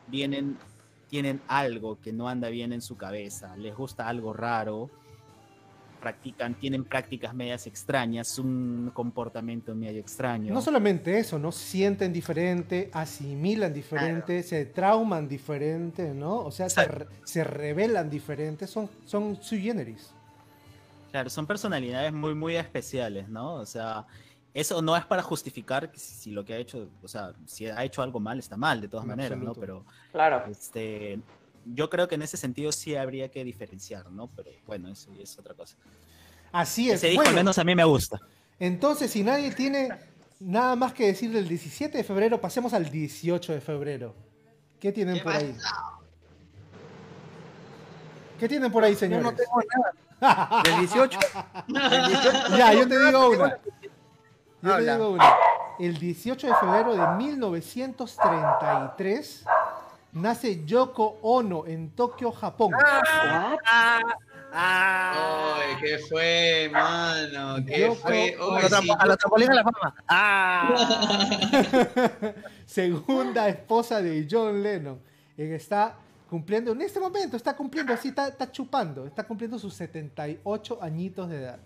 [0.07, 0.61] vienen,
[1.15, 4.91] tienen algo que no anda bien en su cabeza, les gusta algo raro,
[6.01, 10.53] practican, tienen prácticas medias extrañas, un comportamiento medio extraño.
[10.53, 11.53] No solamente eso, ¿no?
[11.53, 16.39] Sienten diferente, asimilan diferente, se trauman diferente, ¿no?
[16.39, 20.13] O sea, se, re- se revelan diferente, son, son sui generis.
[21.13, 23.55] Claro, son personalidades muy, muy especiales, ¿no?
[23.55, 24.05] O sea,
[24.55, 27.67] eso no es para justificar que si, si lo que ha hecho, o sea, si
[27.67, 29.53] ha hecho algo mal, está mal, de todas En maneras, ¿no?
[29.53, 30.45] Pero Claro.
[30.49, 31.19] este,
[31.67, 34.29] yo creo que en ese sentido sí habría que diferenciar, ¿no?
[34.29, 35.77] Pero bueno, eso es otra cosa.
[36.53, 36.97] Así es.
[36.97, 38.19] Ese disco Bueno, al menos a mí me gusta.
[38.61, 39.89] entonces, si nadie tiene
[40.39, 44.15] nada más que decir del 17 de febrero, pasemos al 18 de febrero.
[44.79, 45.57] ¿Qué tienen ¿Qué por ahí?
[48.39, 49.25] ¿Qué tienen por ahí, Yo señores?
[49.25, 49.93] no tengo nada.
[50.65, 51.19] Del 18.
[51.69, 53.59] del 18 Ya, yo te digo una.
[54.65, 54.93] Yo te Habla.
[54.95, 55.35] digo una.
[55.79, 59.45] El 18 de febrero de 1933
[60.13, 62.73] nace Yoko Ono en Tokio, Japón.
[62.73, 63.03] What?
[64.57, 67.57] Ah, Ay, ¿qué fue, mano?
[67.67, 68.37] ¿Qué Yo fue?
[68.41, 69.95] a, sí, a la trampolina de la fama.
[70.09, 70.73] Ah.
[72.65, 75.01] Segunda esposa de John Lennon.
[75.37, 75.97] Que está
[76.31, 81.29] cumpliendo, en este momento, está cumpliendo así, está, está chupando, está cumpliendo sus 78 añitos
[81.29, 81.59] de edad.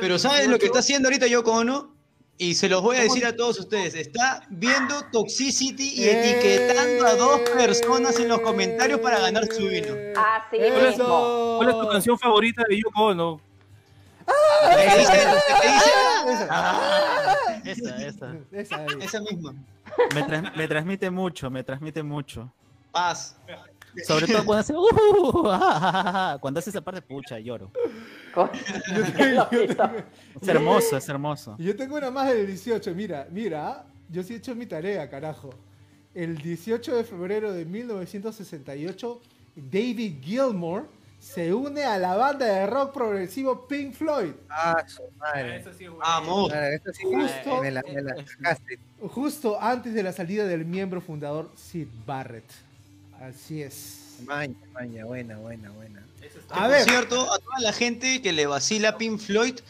[0.00, 1.94] Pero ¿sabes lo que está haciendo ahorita Yoko Ono?
[2.38, 3.94] Y se los voy a decir a todos ustedes.
[3.94, 9.88] Está viendo Toxicity y etiquetando a dos personas en los comentarios para ganar su vino.
[10.16, 11.56] Así mismo.
[11.58, 13.40] ¿Cuál es tu canción favorita de Yoko Ono?
[14.26, 15.12] ¿Qué dice?
[15.12, 15.90] ¿Qué dice?
[16.32, 18.36] Esa, Ah, esa, esa.
[18.52, 18.86] esa ahí.
[19.00, 19.54] Esa misma.
[20.14, 22.50] Me, trans- me transmite mucho, me transmite mucho.
[22.92, 23.36] Paz.
[24.04, 27.70] Sobre todo cuando hace, "Uh, ah, ah, ah", cuando hace esa parte, pucha, lloro.
[30.40, 31.56] Es hermoso, es hermoso.
[31.58, 35.50] Yo tengo una más del 18, mira, mira, yo sí he hecho mi tarea, carajo.
[36.14, 39.20] El 18 de febrero de 1968,
[39.56, 44.32] David Gilmour se une a la banda de rock progresivo Pink Floyd.
[44.48, 45.62] Ah, su madre.
[45.76, 45.90] Sí es.
[45.98, 46.52] Vamos.
[46.94, 48.78] Sí Justo- me la, me la sacaste.
[49.00, 52.50] Justo antes de la salida del miembro fundador Sid Barrett.
[53.20, 54.16] Así es.
[54.26, 56.06] Maña, maña, buena, buena, buena.
[56.50, 59.60] A Por ver, cierto, a toda la gente que le vacila Pink Floyd,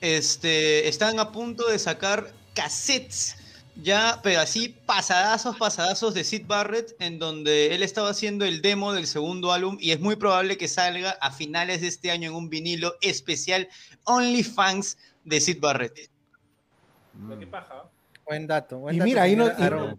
[0.00, 3.36] este, están a punto de sacar cassettes,
[3.76, 8.92] ya, pero así pasadazos, pasadazos de Sid Barrett, en donde él estaba haciendo el demo
[8.92, 12.34] del segundo álbum y es muy probable que salga a finales de este año en
[12.34, 13.68] un vinilo especial
[14.04, 16.10] OnlyFans de Sid Barrett.
[17.28, 17.84] Lo que paja.
[18.26, 18.78] Buen dato.
[18.80, 19.52] Buen y dato, mira, ahí nos,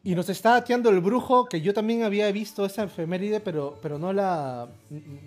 [0.03, 3.77] y, y nos está ateando el brujo, que yo también había visto esa efeméride, pero,
[3.81, 4.67] pero no la,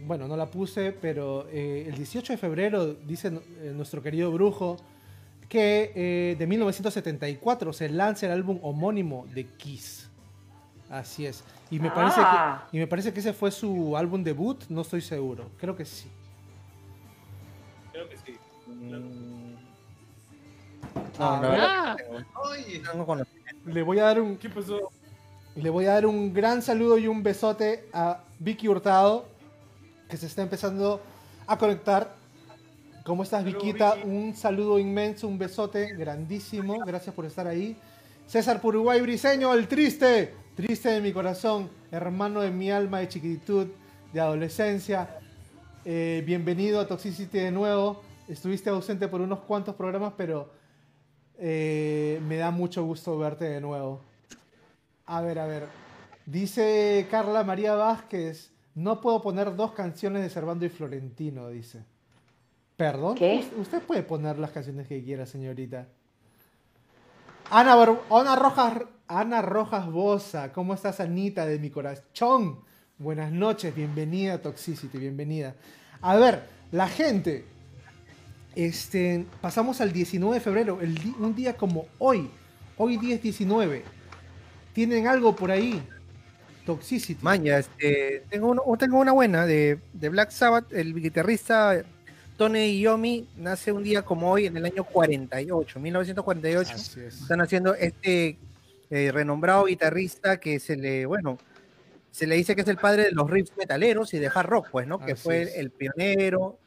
[0.07, 4.77] bueno, no la puse, pero eh, el 18 de febrero, dice eh, nuestro querido brujo,
[5.49, 10.09] que eh, de 1974 se lanza el álbum homónimo de Kiss.
[10.91, 11.43] Así es.
[11.71, 12.67] Y me, parece Ah.
[12.71, 15.51] que, y me parece que ese fue su álbum debut, no estoy seguro.
[15.59, 16.09] Creo que sí.
[17.93, 18.35] Creo que sí.
[18.67, 19.40] Mm.
[21.19, 21.97] Ah,
[22.83, 23.29] No, tengo con los-
[23.67, 24.91] Le voy a dar un, ¿Qué pasó?
[25.57, 29.27] Le voy a dar un gran saludo y un besote a Vicky Hurtado,
[30.09, 31.01] que se está empezando
[31.47, 32.15] a conectar.
[33.05, 33.95] ¿Cómo estás, Viquita?
[34.05, 36.79] Un saludo inmenso, un besote grandísimo.
[36.87, 37.77] Gracias por estar ahí.
[38.27, 43.67] César Puruguay Briseño, el triste, triste de mi corazón, hermano de mi alma de chiquitud,
[44.13, 45.19] de adolescencia.
[45.85, 48.03] Eh, bienvenido a Toxicity de nuevo.
[48.29, 50.49] Estuviste ausente por unos cuantos programas, pero
[51.41, 54.01] eh, me da mucho gusto verte de nuevo.
[55.07, 55.67] A ver, a ver.
[56.27, 61.83] Dice Carla María Vázquez, no puedo poner dos canciones de Servando y Florentino, dice.
[62.77, 63.17] ¿Perdón?
[63.17, 63.39] ¿Qué?
[63.53, 65.89] Us- Usted puede poner las canciones que quiera, señorita.
[67.51, 67.75] Ana,
[68.11, 72.61] Ana Rojas, Ana Rojas Bosa, ¿cómo estás, Anita, de mi corazón?
[72.99, 75.57] Buenas noches, bienvenida Toxicity, bienvenida.
[76.03, 77.45] A ver, la gente,
[78.55, 82.31] este, pasamos al 19 de febrero, el un día como hoy,
[82.77, 83.83] hoy 10 19.
[84.73, 85.83] ¿Tienen algo por ahí?
[86.67, 87.19] Toxicity.
[87.23, 90.73] Maña, este, tengo, uno- tengo una buena de, de Black Sabbath.
[90.73, 91.83] El guitarrista
[92.37, 96.73] Tony Iommi nace un día como hoy en el año 48, 1948.
[96.75, 97.23] Así es.
[97.23, 98.39] Están haciendo este
[98.91, 101.39] eh, renombrado guitarrista que se le, bueno,
[102.13, 104.69] se le dice que es el padre de los riffs metaleros y de hard rock,
[104.71, 104.99] pues, ¿no?
[105.05, 106.59] Que Así fue el pionero,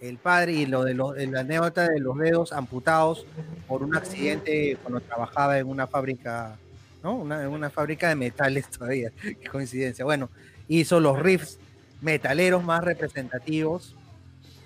[0.00, 3.26] el padre y lo de, los- la anécdota de los dedos amputados
[3.68, 6.56] por un accidente cuando trabajaba en una fábrica,
[7.02, 7.14] ¿no?
[7.16, 9.10] Una, en una fábrica de metales todavía.
[9.20, 10.04] Qué coincidencia.
[10.04, 10.30] Bueno,
[10.68, 11.58] hizo los riffs
[12.00, 13.94] metaleros más representativos.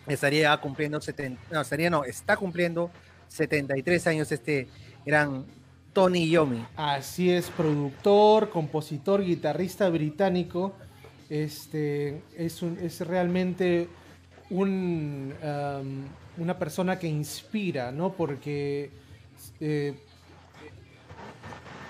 [0.06, 2.90] Estaría cumpliendo 70, no, estaría no, está cumpliendo
[3.28, 4.68] 73 años este
[5.04, 5.44] gran
[5.94, 6.64] Tony Yomi.
[6.76, 10.74] Así es, productor, compositor, guitarrista británico.
[11.30, 13.88] Este es, un- es realmente
[14.50, 18.12] un, um, una persona que inspira, ¿no?
[18.12, 18.90] Porque
[19.60, 19.94] eh,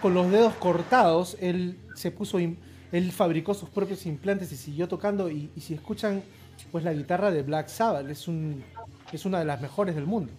[0.01, 5.31] con los dedos cortados, él se puso, él fabricó sus propios implantes y siguió tocando.
[5.31, 6.23] Y, y si escuchan,
[6.71, 8.63] pues la guitarra de Black Sabbath es, un,
[9.13, 10.33] es una de las mejores del mundo,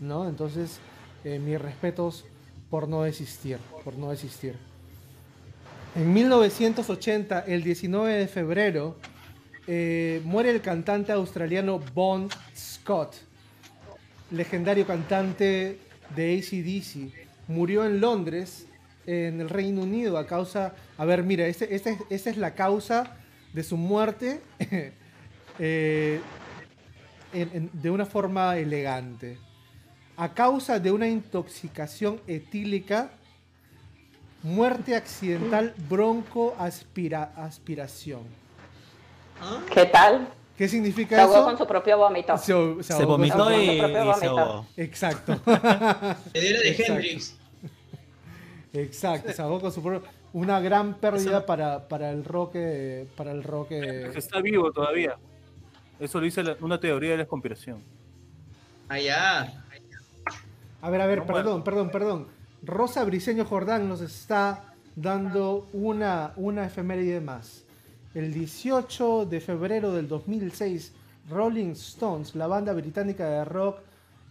[0.00, 0.28] ¿no?
[0.28, 0.78] Entonces,
[1.24, 2.24] eh, mis respetos
[2.70, 4.56] por no desistir, por no desistir.
[5.94, 8.96] En 1980, el 19 de febrero,
[9.66, 13.14] eh, muere el cantante australiano Bon Scott,
[14.30, 15.78] legendario cantante
[16.14, 17.12] de ACDC.
[17.48, 18.66] Murió en Londres,
[19.06, 20.74] en el Reino Unido, a causa...
[20.98, 23.16] A ver, mira, este, este- esta es la causa
[23.52, 24.40] de su muerte
[25.58, 26.20] eh,
[27.32, 29.38] de una forma elegante.
[30.16, 33.10] A causa de una intoxicación etílica,
[34.42, 38.45] muerte accidental broncoaspiración.
[39.72, 40.28] ¿Qué tal?
[40.56, 41.44] ¿Qué significa Se ahogó eso?
[41.44, 42.36] con su propio vómito.
[42.38, 44.38] Se, ahogó- Se ahogó con vomitó su- con y, su propio y se vómito.
[44.38, 44.66] ahogó.
[44.76, 45.32] Exacto.
[46.34, 46.92] Heredera de Exacto.
[46.92, 47.36] Hendrix.
[48.72, 49.32] Exacto.
[49.32, 52.56] Se ahogó con su propio- Una gran pérdida para, para el rock.
[53.16, 53.72] Para el rock.
[53.72, 55.16] está vivo todavía.
[56.00, 57.82] Eso lo dice la- una teoría de la conspiración.
[58.88, 59.62] Allá.
[60.82, 62.28] A ver, a ver, No perdón, perdón, perdón.
[62.62, 67.64] Rosa Briseño Jordán nos está dando una, una efeméride más.
[68.16, 70.94] El 18 de febrero del 2006,
[71.28, 73.80] Rolling Stones, la banda británica de rock,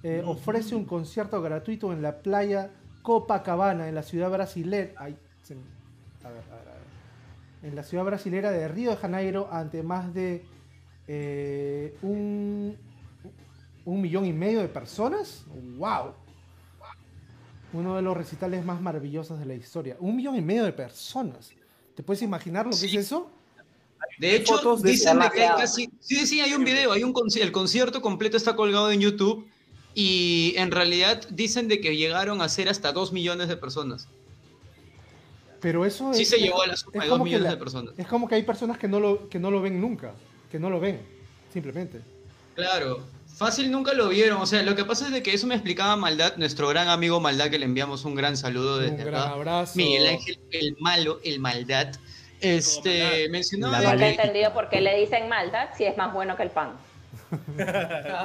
[0.02, 2.72] eh, ofrece un concierto gratuito en la playa
[3.04, 4.92] Copacabana, en la ciudad brasilera.
[4.98, 5.58] ay, se a
[6.30, 6.82] ver, a ver, a ver.
[7.62, 10.44] En la ciudad brasilera de Río de Janeiro, ante más de
[11.08, 12.76] eh, un,
[13.86, 15.46] un millón y medio de personas.
[15.78, 16.14] ¡Wow!
[17.74, 19.96] Uno de los recitales más maravillosos de la historia.
[20.00, 21.52] Un millón y medio de personas.
[21.96, 22.98] ¿Te puedes imaginar lo que Sí.
[22.98, 23.30] es eso?
[24.20, 25.90] De hecho, fotos de dicen de que hay casi.
[26.00, 29.48] Sí, sí, hay un video, hay un el concierto completo está colgado en YouTube.
[29.98, 34.08] Y en realidad dicen de que llegaron a ser hasta 2 millones de personas.
[35.62, 37.52] Pero eso Sí es, se llegó a la suma de como 2 que millones la-
[37.52, 37.94] de personas.
[37.98, 40.14] Es como que hay personas que no lo, que no lo ven nunca.
[40.52, 41.00] Que no lo ven.
[41.54, 42.02] Simplemente.
[42.56, 43.00] Claro,
[43.38, 44.42] fácil nunca lo vieron.
[44.42, 47.20] O sea, lo que pasa es de que eso me explicaba Maldad, nuestro gran amigo
[47.22, 49.32] Maldad, que le enviamos un gran saludo desde Un gran acá.
[49.32, 49.74] abrazo.
[49.78, 51.96] Miguel Ángel, el malo, el Maldad.
[52.46, 56.14] Este, mencionaba La Nunca he que- entendido por qué le dicen maldad si es más
[56.14, 56.72] bueno que el pan.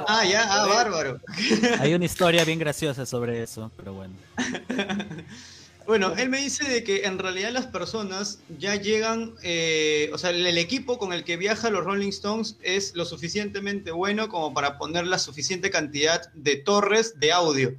[0.07, 1.19] Ah, ya, ah, bárbaro.
[1.79, 4.13] Hay una historia bien graciosa sobre eso, pero bueno.
[5.87, 10.29] Bueno, él me dice de que en realidad las personas ya llegan, eh, o sea,
[10.29, 14.53] el, el equipo con el que viaja los Rolling Stones es lo suficientemente bueno como
[14.53, 17.73] para poner la suficiente cantidad de torres de audio.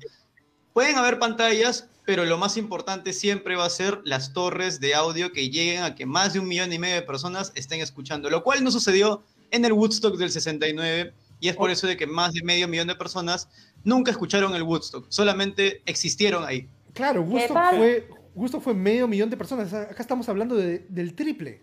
[0.73, 5.33] Pueden haber pantallas, pero lo más importante siempre va a ser las torres de audio
[5.33, 8.43] que lleguen a que más de un millón y medio de personas estén escuchando, lo
[8.43, 12.33] cual no sucedió en el Woodstock del 69 y es por eso de que más
[12.33, 13.49] de medio millón de personas
[13.85, 16.69] nunca escucharon el Woodstock, solamente existieron ahí.
[16.95, 17.77] Claro, tal?
[17.77, 19.73] fue, Gusto fue medio millón de personas.
[19.75, 21.63] Acá estamos hablando de- del triple.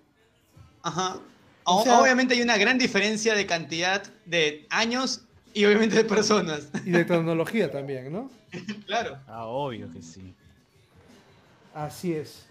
[0.83, 1.19] Ajá.
[1.63, 5.21] O- sea- obviamente hay una gran diferencia de cantidad de años
[5.53, 6.69] y obviamente de personas.
[6.85, 8.29] Y de tecnología también, ¿no?
[8.85, 9.17] claro.
[9.27, 10.33] Ah, obvio que sí.
[11.73, 12.45] Así es.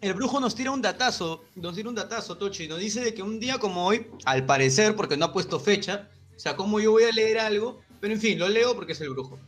[0.00, 3.22] El brujo nos tira un datazo, nos tira un datazo, Tochi, nos dice de que
[3.22, 6.92] un día como hoy, al parecer, porque no ha puesto fecha, o sea, como yo
[6.92, 9.38] voy a leer algo, Pero en fin, lo leo porque es el brujo.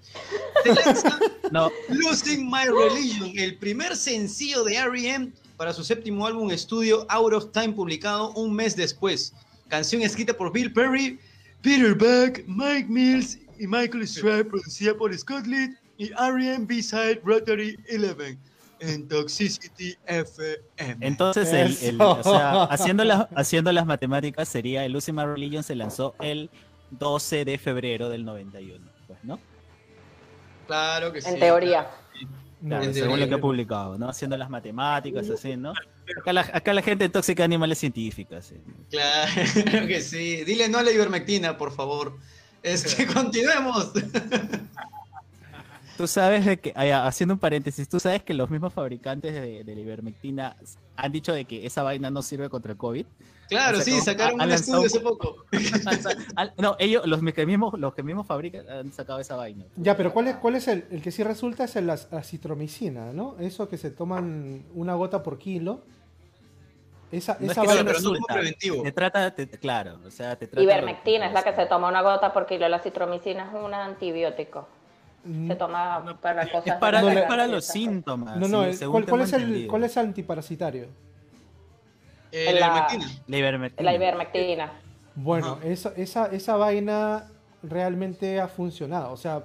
[0.64, 1.18] Se lanza
[1.52, 5.32] No, Losing My Religion, el primer sencillo de R.E.M.
[5.58, 9.34] para su séptimo álbum estudio Out of Time, publicado un mes después.
[9.68, 11.20] Canción escrita por Bill Perry,
[11.62, 16.66] Peter Buck, Mike Mills y Michael Stripe, producida por Scott Litt y R.E.M.
[16.66, 18.38] B-Side Rotary 11
[18.80, 21.04] en Toxicity FM.
[21.06, 25.74] entonces, el, el- o sea, haciendo, las, haciendo las matemáticas, sería el My Religion se
[25.74, 26.48] lanzó el
[26.90, 29.40] 12 de febrero del 91, pues, ¿no?
[30.68, 31.30] Claro que sí.
[31.30, 31.88] En teoría.
[32.64, 34.08] Claro, En según lo que ha publicado, ¿no?
[34.08, 35.72] Haciendo las matemáticas, así, ¿no?
[36.20, 38.46] Acá la, acá la gente tóxica de animales científicas.
[38.46, 38.54] sí.
[38.90, 39.30] Claro
[39.86, 40.44] que sí.
[40.44, 42.16] Dile no a la ivermectina, por favor.
[42.62, 43.92] Este, continuemos.
[45.96, 49.74] Tú sabes de que, haciendo un paréntesis, tú sabes que los mismos fabricantes de, de
[49.74, 50.56] la ivermectina
[50.94, 53.04] han dicho de que esa vaina no sirve contra el COVID.
[53.48, 55.44] Claro, O sea, sí, como- sacaron un estudio hace poco.
[56.58, 59.64] No, ellos, los que mismos, los que mismos fabrican han sacado esa vaina.
[59.74, 61.64] Ya, pero ¿cuál es, cuál es el, el que sí resulta?
[61.64, 63.36] Es el as- acitromicina, ¿no?
[63.40, 65.82] Eso que se toman una gota por kilo.
[67.10, 68.82] Esa, No es que vaina- pero no resulta, preventivo.
[68.82, 70.62] Te trata, te- claro, o sea, te trata.
[70.62, 72.68] Ivermectina es la que se toma una gota por kilo.
[72.68, 74.68] La citromicina es un antibiótico.
[75.24, 76.66] Mm, Se toma para cosas.
[76.66, 78.36] Es para, No, es para los síntomas.
[78.36, 79.66] No, no, según ¿cuál, cuál es el.
[79.68, 80.86] ¿cuál es el antiparasitario?
[82.30, 83.06] Eh, La- la ivermectina.
[83.26, 83.90] La ivermectina.
[83.90, 84.72] La ivermectina.
[85.14, 87.26] Bueno, esa, esa, esa vaina
[87.62, 89.12] realmente ha funcionado.
[89.12, 89.42] O sea,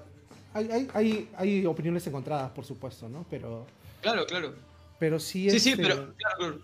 [0.54, 3.26] hay, hay, hay, hay opiniones encontradas, por supuesto, ¿no?
[3.30, 3.66] Pero,
[4.02, 4.54] Claro, claro.
[5.00, 6.60] pero sí Sí, sí, pero claro, claro.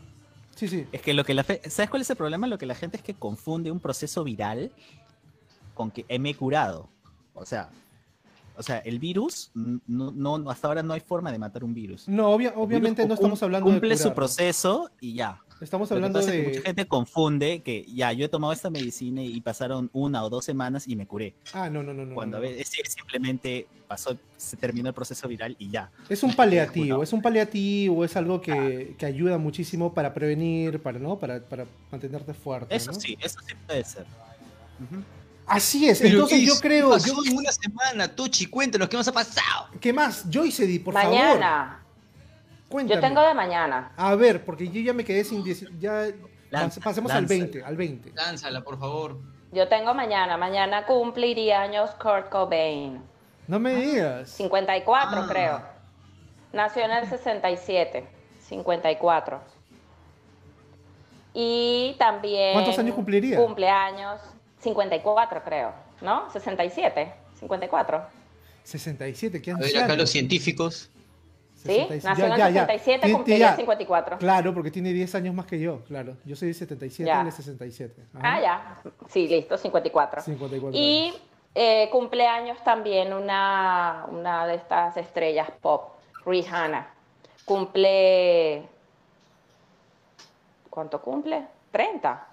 [0.60, 0.86] Sí, sí.
[0.92, 2.46] Es que lo que la fe- ¿Sabes cuál es el problema?
[2.46, 4.74] Lo que la gente es que confunde un proceso viral
[5.74, 6.90] con que me he curado.
[7.34, 7.70] O sea,
[8.58, 12.10] o sea, el virus, no, no, hasta ahora no hay forma de matar un virus.
[12.10, 14.16] No, obvia- obviamente virus no estamos hablando Cumple de su curarlo.
[14.16, 15.40] proceso y ya.
[15.62, 16.48] Estamos hablando pasa es que de...
[16.48, 20.46] mucha gente confunde que ya, yo he tomado esta medicina y pasaron una o dos
[20.46, 21.36] semanas y me curé.
[21.54, 22.16] Ah, no, no, no.
[22.16, 22.46] Cuando no.
[22.46, 25.92] a veces simplemente pasó, se terminó el proceso viral y ya.
[26.08, 31.00] Es un paliativo, es un paliativo, es algo que, que ayuda muchísimo para prevenir, para,
[31.00, 31.18] ¿no?
[31.18, 32.74] para, para mantenerte fuerte.
[32.74, 33.00] Eso ¿no?
[33.00, 34.06] sí, eso sí puede ser.
[35.46, 36.92] Así es, Pero, entonces ¿qué yo creo...
[36.92, 39.68] ¿Qué Yo, pasó en una semana, Tochi, cuéntanos qué nos ha pasado.
[39.82, 40.26] ¿Qué más?
[40.32, 41.80] Joyce, por favor, Mañana.
[42.70, 43.02] Cuéntame.
[43.02, 43.92] Yo tengo de mañana.
[43.98, 45.44] A ver, porque yo ya me quedé sin...
[45.44, 46.08] dieci- Ya...
[46.52, 47.40] Lanza, pas- pasemos al lánzala.
[47.42, 48.12] 20, al 20.
[48.14, 49.18] Lánzala, por favor.
[49.52, 50.38] Yo tengo mañana.
[50.38, 53.02] Mañana cumpliría años Kurt Cobain.
[53.48, 54.30] No me digas.
[54.32, 55.28] 54, Ah.
[55.30, 55.62] creo.
[56.54, 58.08] Nació en el 67.
[58.48, 59.40] 54.
[61.34, 62.54] Y también.
[62.54, 63.38] ¿Cuántos años cumpliría?
[63.38, 64.20] Cumpleaños.
[64.62, 65.74] 54, creo.
[66.02, 66.30] ¿No?
[66.32, 67.14] 67.
[67.40, 68.04] 54.
[68.64, 70.90] 67, qué A ver, acá los científicos.
[71.60, 71.68] ¿Sí?
[71.68, 72.04] 66.
[72.06, 72.62] Nació en el ya, ya.
[72.62, 73.56] 67, Tiene- cumpliría ya.
[73.58, 74.18] 54.
[74.18, 76.16] Claro, porque tiene 10 años más que yo, claro.
[76.26, 77.22] Yo soy de 77, Ya.
[77.22, 78.02] él es 67.
[78.22, 78.78] Ah, ya.
[79.10, 80.22] Sí, listo, 54.
[80.22, 81.14] 54 Y
[81.56, 85.96] eh, cumpleaños también una, una de estas estrellas pop,
[86.26, 86.88] Rihanna.
[87.46, 88.64] Cumple.
[90.70, 91.46] ¿Cuánto cumple?
[91.72, 92.28] 30.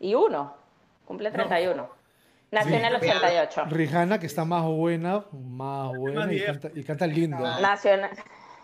[0.00, 0.54] Y uno.
[1.06, 1.88] Cumple 31.
[2.50, 3.64] Nació en el 88.
[3.70, 7.38] Rihanna, que está más buena, más buena y canta, y canta lindo.
[7.60, 8.00] Nació en,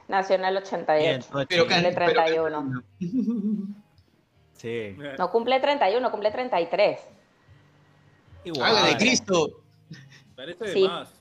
[0.09, 1.29] nació en el Bien, 88.
[1.31, 1.47] Tochi.
[1.49, 2.83] Pero Cumple can- pero 31.
[4.55, 4.97] Sí.
[5.19, 7.01] No cumple 31, cumple 33.
[8.45, 8.77] Igual.
[8.77, 9.63] Habla de Cristo.
[10.35, 10.89] Parece de Sí.
[10.89, 11.13] más.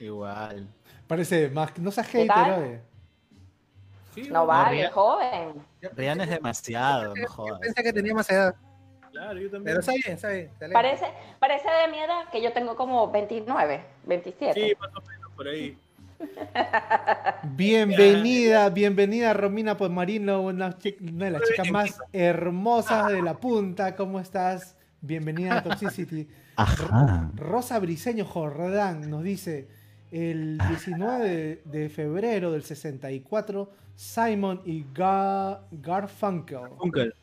[0.00, 0.66] Igual.
[1.06, 1.78] Parece más.
[1.78, 2.82] No seas ¿Qué hater.
[4.14, 5.64] Sí, No vale, joven.
[5.96, 7.60] Rihanna es demasiado, no Yo jodas.
[7.60, 8.54] pensé que tenía más edad.
[9.10, 9.64] Claro, yo también.
[9.64, 10.46] Pero está bien, está bien.
[10.52, 10.72] está bien.
[10.72, 11.06] Parece,
[11.38, 14.52] parece de mi edad que yo tengo como 29, 27.
[14.54, 15.78] Sí, más o menos por ahí.
[17.56, 23.94] Bienvenida, bienvenida Romina Podmarino, una, una de las chicas más hermosas de la punta.
[23.96, 24.76] ¿Cómo estás?
[25.00, 26.28] Bienvenida a Toxicity.
[26.56, 27.30] Ajá.
[27.34, 29.68] Rosa Briseño Jordán nos dice,
[30.10, 37.14] el 19 de, de febrero del 64, Simon y Ga- Garfunkel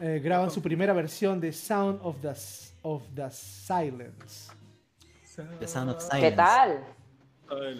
[0.00, 2.32] eh, graban su primera versión de Sound of the,
[2.82, 4.50] of the Silence.
[5.60, 6.36] The Sound of ¿Qué Silence.
[6.36, 6.84] tal?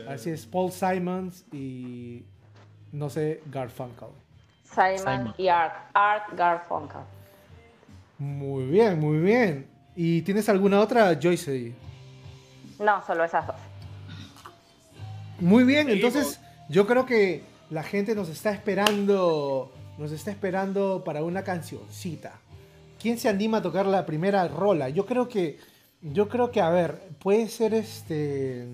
[0.08, 2.24] Así es, Paul Simons y
[2.92, 4.08] no sé, Garfunkel.
[4.64, 5.34] Simon, Simon.
[5.38, 7.00] y Art, Art Garfunkel.
[8.18, 9.66] Muy bien, muy bien.
[9.96, 11.72] ¿Y tienes alguna otra, Joyce?
[12.78, 13.56] No, solo esas dos.
[15.40, 21.22] Muy bien, entonces yo creo que la gente nos está esperando, nos está esperando para
[21.22, 22.32] una cancioncita.
[23.00, 24.88] ¿Quién se anima a tocar la primera rola?
[24.88, 25.58] Yo creo que,
[26.00, 28.66] yo creo que, a ver, puede ser este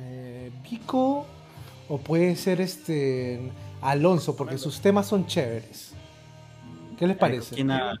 [0.00, 1.26] eh, Vico
[1.88, 5.92] o puede ser este Alonso, porque sus temas son chéveres.
[6.98, 7.54] ¿Qué les parece?
[7.54, 7.94] ¿Quién ha-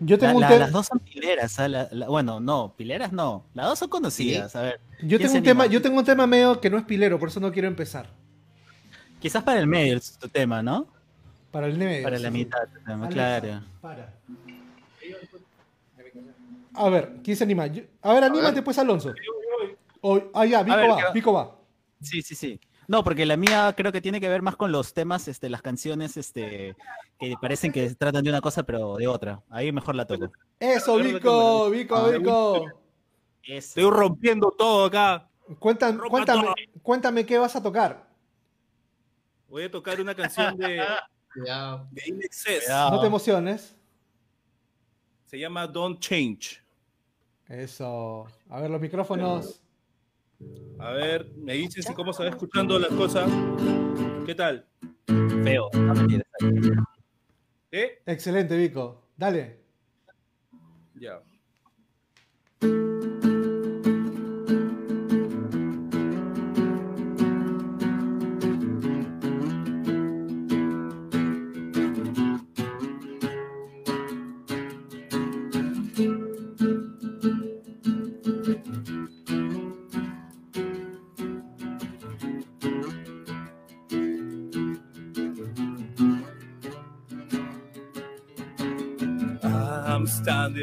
[0.00, 0.60] Yo tengo La- un la- tema.
[0.60, 1.68] las dos son pileras, ¿ah?
[1.68, 3.44] La- la- bueno, no, pileras no.
[3.54, 4.80] Las dos son conocidas, a ver.
[5.00, 7.28] Yo ¿quién tengo un tema, yo tengo un tema medio que no es pilero, por
[7.28, 8.08] eso no quiero empezar.
[9.20, 10.86] Quizás para el medio es tu tema, ¿no?
[11.50, 12.02] Para el medio.
[12.02, 12.34] Para sí, la sí.
[12.36, 13.62] mitad, tu tema, Alexa, claro.
[13.80, 14.12] Para.
[16.74, 17.66] A ver, ¿quién se anima?
[17.68, 19.14] Yo- a ver, anímate pues, Alonso.
[20.06, 21.10] O- ah, ya, Vico ver, va.
[21.12, 21.56] Vico va.
[22.02, 22.60] Sí, sí, sí.
[22.86, 25.62] No, porque la mía creo que tiene que ver más con los temas, este, las
[25.62, 26.76] canciones, este,
[27.18, 29.42] que parecen que tratan de una cosa, pero de otra.
[29.48, 30.30] Ahí mejor la toco.
[30.60, 32.66] Eso, Vico, Vico, Ah, Vico.
[33.42, 35.30] Es- Estoy rompiendo todo acá.
[35.58, 36.48] Cuéntame, cuéntame,
[36.82, 38.06] cuéntame qué vas a tocar.
[39.48, 40.82] Voy a tocar una canción de,
[41.32, 41.88] Cuidado.
[41.92, 42.64] de In Excess.
[42.64, 42.90] Cuidado.
[42.90, 43.74] No te emociones.
[45.24, 46.62] Se llama Don't Change.
[47.48, 48.26] Eso.
[48.50, 49.62] A ver, los micrófonos.
[50.78, 53.30] A ver, me dicen si cómo se va escuchando las cosas.
[54.26, 54.66] ¿Qué tal?
[55.44, 55.70] feo.
[57.70, 58.02] ¿Eh?
[58.06, 59.08] Excelente, Vico.
[59.16, 59.60] Dale.
[60.94, 61.20] Ya.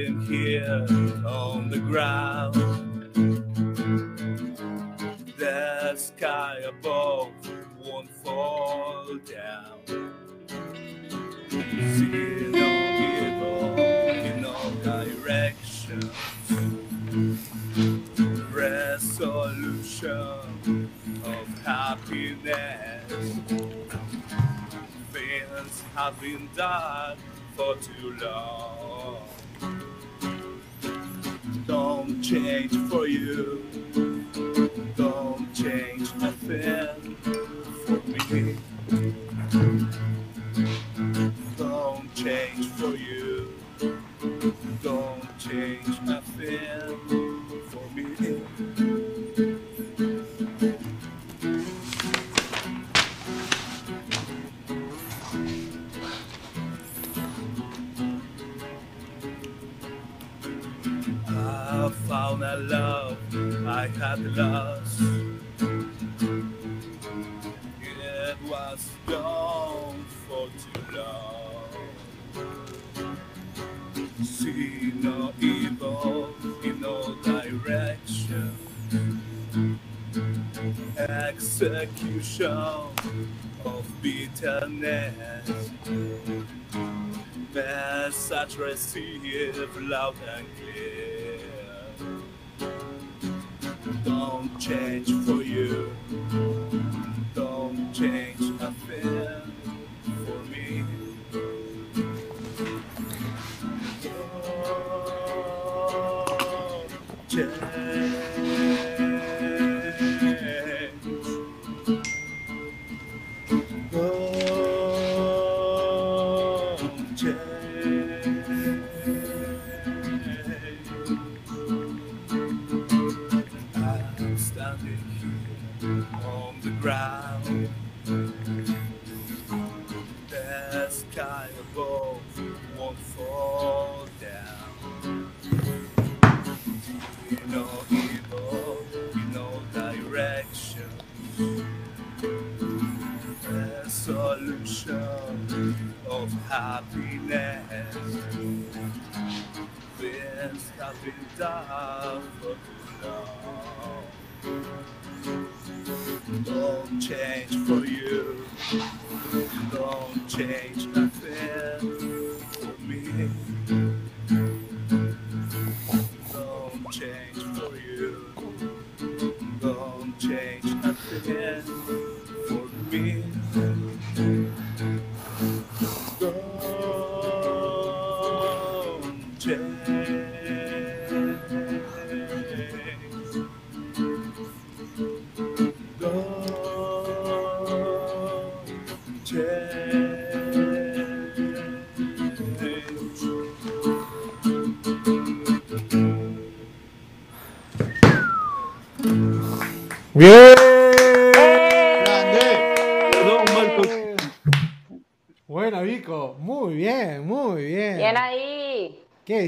[0.01, 0.85] Standing here
[1.25, 2.55] on the ground.
[5.37, 7.29] The sky above
[7.83, 9.79] won't fall down.
[11.49, 12.67] See no
[13.11, 16.11] evil in all directions.
[18.51, 20.09] Resolution
[21.25, 23.03] of happiness.
[25.11, 27.17] Things have been done
[27.55, 29.20] for too long.
[32.32, 33.70] Change for you.
[70.74, 71.70] Too long.
[74.24, 78.57] See no evil in all directions.
[80.97, 82.51] Execution
[83.66, 85.72] of bitterness.
[87.53, 91.39] Message received loud and clear.
[94.03, 95.91] Don't change for you.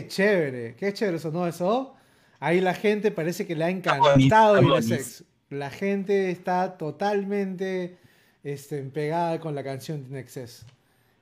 [0.03, 1.95] Qué chévere, qué chévere sonó eso.
[2.41, 5.23] Ahí la gente parece que le ha encantado Sex.
[5.49, 7.97] La gente está totalmente
[8.43, 10.65] este, pegada con la canción de Nexus.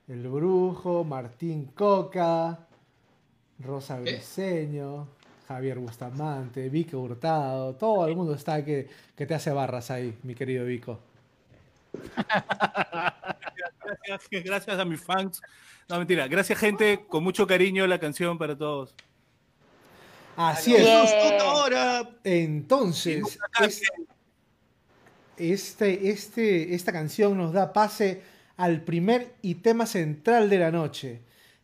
[0.08, 2.68] El Brujo, Martín Coca,
[3.60, 5.08] Rosa Briseño,
[5.48, 10.34] Javier Bustamante, Vico Hurtado, todo el mundo está que, que te hace barras ahí, mi
[10.34, 11.00] querido Vico.
[14.08, 15.42] Gracias, gracias, a mis fans.
[15.90, 16.28] No, mentira.
[16.28, 17.06] Gracias, gente.
[17.08, 18.96] Con mucho cariño la canción para todos.
[20.36, 20.88] Así es.
[22.24, 23.38] Entonces,
[25.38, 28.22] este, este, esta canción nos da pase
[28.58, 31.22] al primer y tema central de la noche.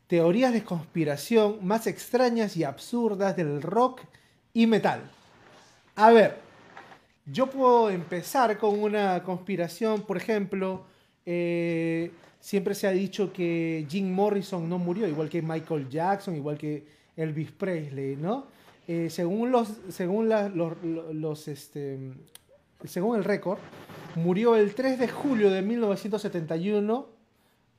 [0.08, 4.02] Teorías de conspiración más extrañas y absurdas del rock
[4.54, 5.02] y metal.
[5.96, 6.38] A ver,
[7.26, 10.86] yo puedo empezar con una conspiración, por ejemplo,
[11.26, 12.12] eh,
[12.48, 16.88] siempre se ha dicho que Jim Morrison no murió, igual que Michael Jackson, igual que
[17.18, 18.46] Elvis Presley, ¿no?
[18.88, 22.00] Eh, según los, según los, este,
[22.86, 23.60] según el récord,
[24.16, 27.10] murió el 3 de julio de 1971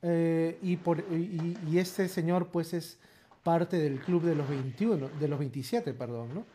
[0.03, 2.99] eh, y, por, y, este señor pues es
[3.41, 6.45] parte del club de los 21, de los 27, perdón, ¿no?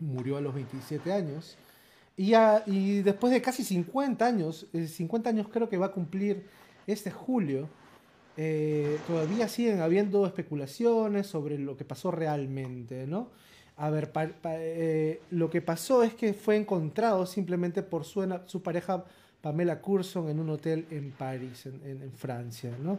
[0.00, 1.56] Murió a los 27 años.
[2.14, 2.34] Y,
[2.66, 6.44] y después de casi 50 años, 50 años creo que va a cumplir
[6.86, 7.68] este julio,
[8.36, 13.28] eh, todavía siguen habiendo especulaciones sobre lo que pasó realmente, ¿no?
[13.76, 14.10] A ver,
[14.44, 19.04] eh, lo que pasó es que fue encontrado simplemente por su, su pareja
[19.40, 22.98] Pamela Curson en un hotel en París, en, Francia, ¿no?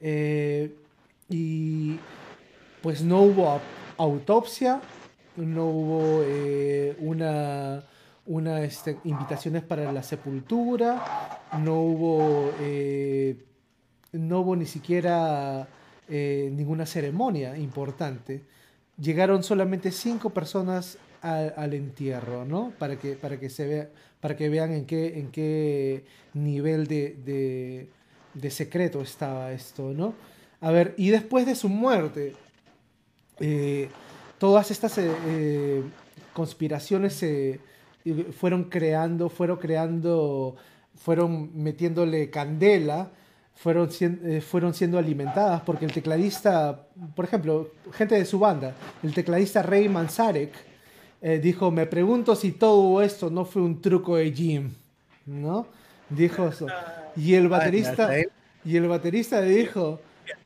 [0.00, 0.74] Eh,
[1.28, 1.98] y
[2.82, 3.60] pues no hubo
[3.96, 4.80] autopsia,
[5.36, 6.24] no hubo
[6.98, 7.84] una,
[8.26, 13.36] una este, invitaciones para la sepultura, no hubo, eh,
[14.12, 15.68] no hubo ni siquiera
[16.08, 18.42] eh, ninguna ceremonia importante.
[18.98, 22.72] Llegaron solamente cinco personas al, entierro, ¿no?
[22.78, 26.04] Para que, para que, se vea, para que vean en qué, en qué
[26.34, 27.88] nivel de,
[28.34, 30.14] de, secreto estaba esto, ¿no?
[30.60, 32.34] A ver, y después de su muerte,
[33.40, 33.88] eh,
[34.38, 35.00] todas estas
[36.34, 37.60] conspiraciones se
[38.32, 40.56] fueron creando, fueron creando
[40.94, 43.10] fueron metiéndole candela,
[43.54, 49.12] fueron, eh, fueron siendo alimentadas, porque el tecladista, por ejemplo, gente de su banda, el
[49.14, 50.52] tecladista Ray Manzarek,
[51.22, 54.72] eh, dijo, me pregunto si todo esto no fue un truco de Jim,
[55.26, 55.66] ¿no?
[56.10, 56.66] Dijo eso.
[57.16, 58.10] Y el baterista,
[58.64, 60.00] y el baterista dijo,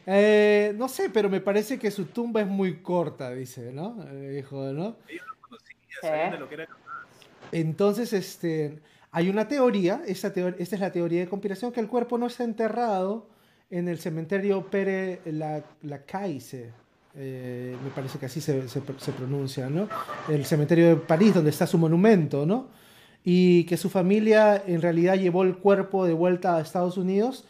[0.06, 4.04] eh, no sé, pero me parece que su tumba es muy corta, dice, ¿no?
[4.30, 4.96] dijo, ¿no?
[7.52, 8.78] Entonces, este,
[9.10, 12.44] hay una teoría, esta, esta es la teoría de conspiración, que el cuerpo no está
[12.44, 13.26] enterrado
[13.70, 16.70] en el cementerio Pere la, la Caise,
[17.20, 19.88] eh, me parece que así se, se, pronuncia, ¿no?
[20.28, 22.68] El cementerio de París, donde está su monumento, ¿no?
[23.24, 27.44] Y que su familia en realidad llevó el cuerpo de vuelta a Estados Unidos,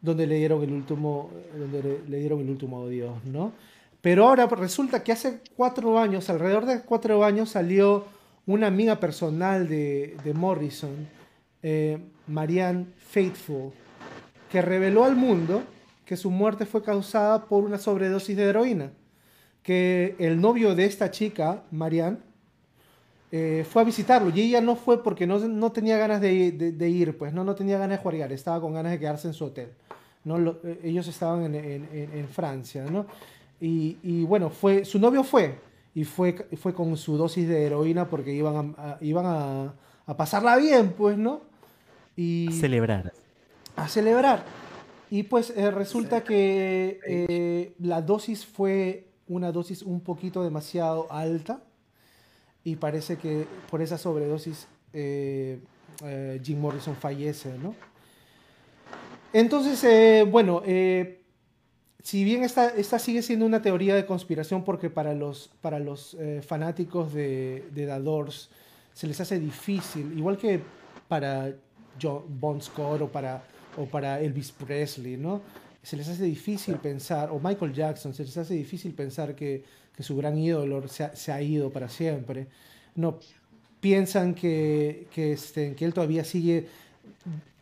[0.00, 3.52] donde le dieron el último, donde le, dieron el último adiós, ¿no?
[4.00, 8.06] Pero ahora resulta que hace cuatro años, alrededor de cuatro años, salió
[8.46, 11.08] una amiga personal de, Morrison,
[11.62, 13.72] eh, Marianne Faithful,
[14.50, 15.62] que reveló al mundo
[16.04, 18.92] que su muerte fue causada por una sobredosis de heroína,
[19.62, 22.18] que el novio de esta chica, Marianne,
[23.30, 27.32] eh, fue a visitarlo y ella no fue porque no, tenía ganas de, ir, pues
[27.32, 29.68] no, no tenía ganas de jugar, estaba con ganas de quedarse en su hotel.
[30.24, 30.38] ¿no?
[30.64, 33.06] Eh, ellos estaban en, Francia, ¿no?
[33.58, 35.54] Y, y, bueno, fue, su novio fue,
[35.94, 39.74] y fue, fue con su dosis de heroína porque iban a, iban a,
[40.16, 41.42] pasarla bien, pues, ¿no?
[42.16, 43.12] Y, a celebrar.
[43.76, 44.44] A celebrar.
[45.10, 51.62] Y pues eh, resulta que eh, la dosis fue una dosis un poquito demasiado alta
[52.64, 55.60] y parece que por esa sobredosis eh,
[56.42, 57.74] Jim Morrison fallece, ¿no?
[59.34, 60.62] Entonces, bueno,
[62.02, 66.14] si bien esta, esta sigue siendo una teoría de conspiración porque para los, para los
[66.14, 68.50] eh, fanáticos de, de Doors
[68.92, 70.60] se les hace difícil, igual que
[71.08, 71.54] para
[72.00, 73.42] John Bon Scott o para,
[73.76, 75.42] o para Elvis Presley, ¿no?
[75.82, 79.64] Se les hace difícil pensar, o Michael Jackson, se les hace difícil pensar que,
[79.96, 82.46] que su gran ídolo se ha, se ha, ido para siempre.
[82.94, 83.18] No,
[83.80, 86.68] piensan que, que, este, que él todavía sigue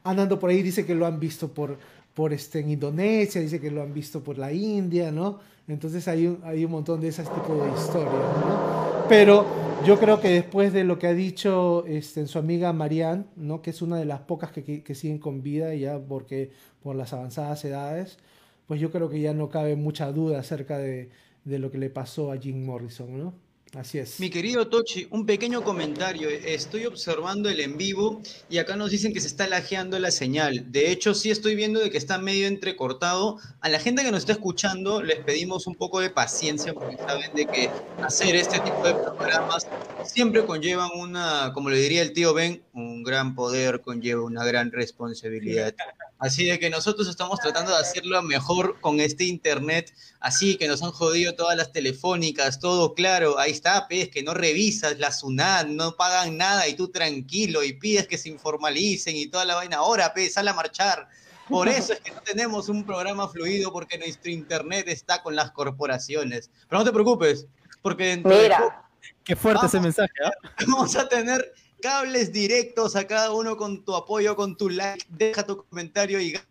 [0.05, 1.79] andando por ahí, dice que lo han visto por,
[2.21, 5.39] por este, en Indonesia, dice que lo han visto por la India, ¿no?
[5.67, 9.09] Entonces hay un, hay un montón de ese tipo de historias, ¿no?
[9.09, 9.47] Pero
[9.87, 13.63] yo creo que después de lo que ha dicho este, su amiga Marianne, ¿no?
[13.63, 16.51] que es una de las pocas que, que, siguen con vida ya porque
[16.83, 18.19] por las avanzadas edades,
[18.67, 21.09] pues yo creo que ya no cabe mucha duda acerca de,
[21.47, 23.33] de lo que le pasó a Jim Morrison, ¿no?
[23.77, 24.19] Así es.
[24.19, 26.29] Mi querido Tochi, un pequeño comentario.
[26.29, 30.73] Estoy observando el en vivo y acá nos dicen que se está lajeando la señal.
[30.73, 33.39] De hecho, sí estoy viendo de que está medio entrecortado.
[33.61, 37.33] A la gente que nos está escuchando les pedimos un poco de paciencia porque saben
[37.33, 37.71] de que
[38.03, 39.69] hacer este tipo de programas
[40.05, 44.73] siempre conllevan una, como le diría el tío Ben, un gran poder conlleva una gran
[44.73, 45.75] responsabilidad.
[46.21, 50.83] Así de que nosotros estamos tratando de hacerlo mejor con este internet, así que nos
[50.83, 55.69] han jodido todas las telefónicas, todo claro, ahí está, pez, que no revisas la SUNAT,
[55.69, 59.79] no pagan nada y tú tranquilo y pides que se informalicen y toda la vaina.
[59.79, 61.09] Ahora, pez, sale a marchar.
[61.49, 65.51] Por eso es que no tenemos un programa fluido porque nuestro internet está con las
[65.53, 66.51] corporaciones.
[66.69, 67.47] Pero no te preocupes,
[67.81, 68.91] porque dentro de Mira,
[69.25, 70.31] Qué fuerte ese mensaje, ¿ah?
[70.67, 75.05] vamos a tener cables directos a cada uno con tu apoyo, con tu like.
[75.09, 76.45] Deja tu comentario y ¿cómo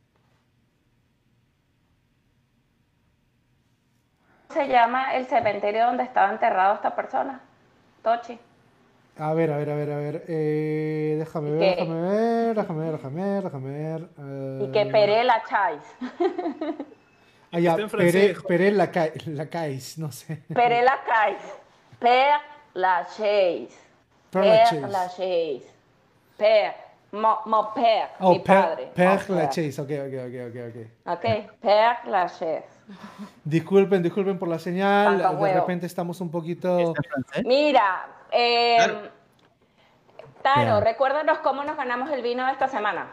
[4.53, 7.41] se llama el cementerio donde estaba enterrado esta persona?
[8.03, 8.39] Tochi.
[9.17, 10.23] A ver, a ver, a ver, a ver.
[10.27, 14.09] eh, déjame ver, déjame ver, déjame ver, déjame ver, déjame ver.
[14.63, 15.83] Y que eh, Pere la Chais.
[17.51, 17.75] Ah, ya.
[17.75, 18.91] Pere la,
[19.25, 20.43] la Cais, no sé.
[20.53, 21.41] Pere la Chais.
[21.99, 22.39] Père
[22.75, 23.88] la Chais.
[24.31, 24.51] Père Père
[24.81, 24.91] Lachaise.
[24.91, 25.61] la Chais.
[26.37, 26.73] Père.
[27.11, 28.81] Mo, mo père, Oh, mi Per, padre.
[28.85, 29.25] Mon père.
[29.29, 31.13] Lachaise, ok, ok, ok, ok, ok.
[31.13, 32.63] Ok, Père la Chais.
[33.43, 35.17] Disculpen, disculpen por la señal.
[35.17, 35.59] De huevo.
[35.61, 36.93] repente estamos un poquito.
[37.45, 38.99] Mira, eh, Claro.
[40.41, 43.07] Taro, recuérdanos cómo nos ganamos el vino de esta semana.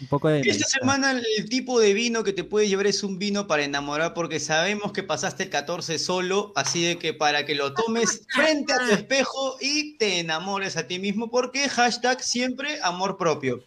[0.00, 0.40] Un poco de...
[0.40, 4.14] Esta semana el tipo de vino que te puede llevar es un vino para enamorar
[4.14, 8.72] porque sabemos que pasaste el 14 solo, así de que para que lo tomes frente
[8.72, 13.62] a tu espejo y te enamores a ti mismo porque hashtag siempre amor propio.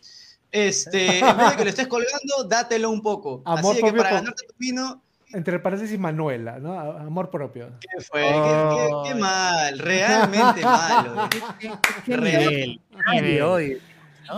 [0.52, 3.42] Este, en vez de que lo estés colgando, dátelo un poco.
[3.46, 5.02] Amor así de que propio para con- ganarte tu vino,
[5.34, 6.80] Entre paréntesis, Manuela, ¿no?
[6.80, 7.72] Amor propio.
[7.80, 8.22] ¿qué fue?
[8.22, 11.30] ¿Qué, qué- qué mal, realmente malo.
[12.06, 12.80] ¿Qué Real.
[13.12, 13.82] nivel?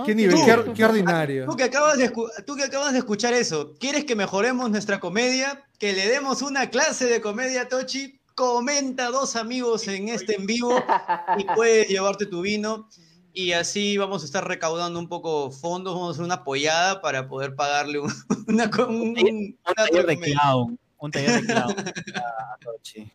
[0.05, 0.35] ¿Qué nivel?
[0.35, 0.45] Tú.
[0.45, 1.45] ¿Qué, or- qué ordinario?
[1.45, 4.99] Tú que, acabas de escu- tú que acabas de escuchar eso, ¿quieres que mejoremos nuestra
[4.99, 5.63] comedia?
[5.79, 8.19] ¿Que le demos una clase de comedia, Tochi?
[8.35, 10.75] Comenta dos amigos en este en vivo
[11.37, 12.89] y puedes llevarte tu vino.
[13.33, 17.27] Y así vamos a estar recaudando un poco fondos, vamos a hacer una apoyada para
[17.27, 18.11] poder pagarle un,
[18.47, 20.79] una, un- un- taller de clown.
[20.99, 21.75] Un taller de clown.
[22.15, 23.11] Ah, Tochi.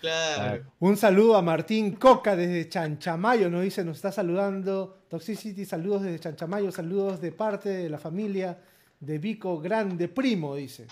[0.00, 0.64] Claro.
[0.78, 4.99] Un saludo a Martín Coca desde Chanchamayo, nos dice, nos está saludando.
[5.10, 8.58] Toxicity, saludos desde Chanchamayo, saludos de parte de la familia
[9.00, 10.86] de Vico Grande Primo, dice.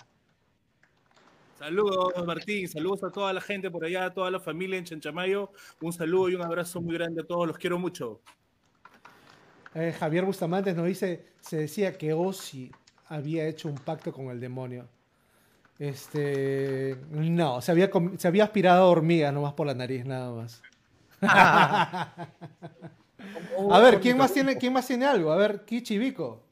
[1.56, 2.68] Saludos, Martín.
[2.68, 5.52] Saludos a toda la gente por allá, a toda la familia en Chanchamayo.
[5.80, 7.46] Un saludo y un abrazo muy grande a todos.
[7.46, 8.20] Los quiero mucho.
[9.74, 12.72] Eh, Javier Bustamantes nos dice, se decía que Ozzy
[13.06, 14.88] había hecho un pacto con el demonio.
[15.78, 20.32] Este, no, se había, com- se había aspirado a hormigas nomás por la nariz, nada
[20.32, 20.60] más.
[23.70, 25.32] A ver, ¿quién más tiene, quién más tiene algo?
[25.32, 26.44] A ver, Kichi Vico.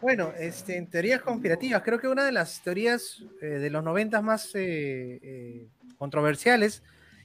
[0.00, 4.22] Bueno, este, en teorías conspirativas, creo que una de las teorías eh, de los noventas
[4.22, 6.82] más eh, eh, controversiales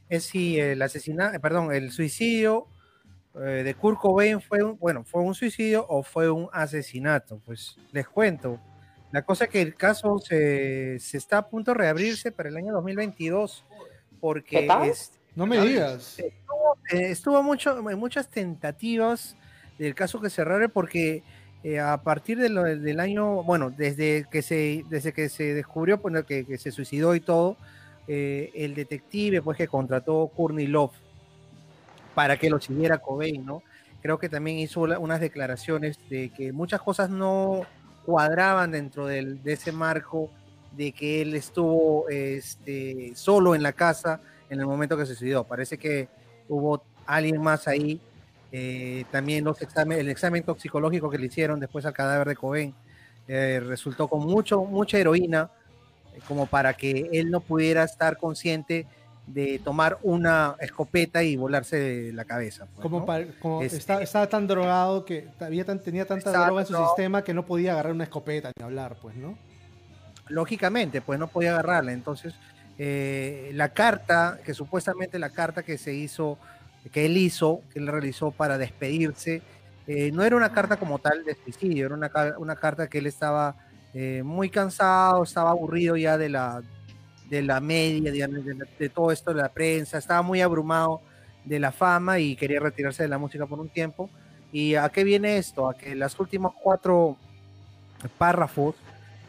[0.09, 2.67] es si el asesinato, perdón, el suicidio
[3.35, 7.39] eh, de Kurt Cobain fue un, bueno, fue un suicidio o fue un asesinato.
[7.45, 8.59] Pues les cuento.
[9.11, 12.57] La cosa es que el caso se, se está a punto de reabrirse para el
[12.57, 13.65] año 2022
[14.19, 14.87] porque ¿Qué tal?
[14.87, 16.17] este, No me digas.
[16.19, 16.31] eh,
[17.11, 19.35] estuvo mucho, en muchas tentativas
[19.77, 21.21] del caso que cerrara porque
[21.63, 25.99] eh, a partir de lo- del año, bueno, desde que se, desde que se descubrió
[26.01, 27.55] pues, que, que se suicidó y todo,
[28.07, 30.93] eh, el detective pues que contrató Courtney Love
[32.15, 33.61] para que lo siguiera Cobain, ¿no?
[34.01, 37.61] Creo que también hizo unas declaraciones de que muchas cosas no
[38.05, 40.31] cuadraban dentro del- de ese marco
[40.71, 44.19] de que él estuvo este, solo en la casa
[44.49, 45.43] en el momento que se suicidó.
[45.43, 46.07] Parece que
[46.49, 47.99] hubo alguien más ahí.
[48.53, 52.73] eh, también los examen, el examen toxicológico que le hicieron después al cadáver de Cobain
[53.27, 55.49] eh, resultó con mucho, mucha heroína,
[56.15, 58.87] eh, como para que él no pudiera estar consciente
[59.27, 62.67] de tomar una escopeta y volarse la cabeza.
[62.67, 63.05] pues, Como, ¿no?
[63.05, 66.67] pa- como Este- está- estaba tan drogado que había tan- tenía tanta Estaba droga en
[66.67, 69.37] su sistema que no podía agarrar una escopeta ni hablar, pues, ¿no?
[70.29, 71.91] lógicamente, pues no podía agarrarla.
[71.91, 72.33] Entonces,
[72.77, 76.37] eh, la carta, que supuestamente la carta que se hizo,
[76.91, 79.41] que él hizo, que él realizó para despedirse,
[79.87, 83.07] eh, no era una carta como tal de suicidio, era una, una carta que él
[83.07, 83.55] estaba
[83.93, 86.61] eh, muy cansado, estaba aburrido ya de la,
[87.29, 91.01] de la media, de, la- de todo esto de la prensa, estaba muy abrumado
[91.45, 94.09] de la fama y quería retirarse de la música por un tiempo.
[94.51, 95.69] ¿Y a qué viene esto?
[95.69, 97.17] A que los últimos cuatro
[98.17, 98.75] párrafos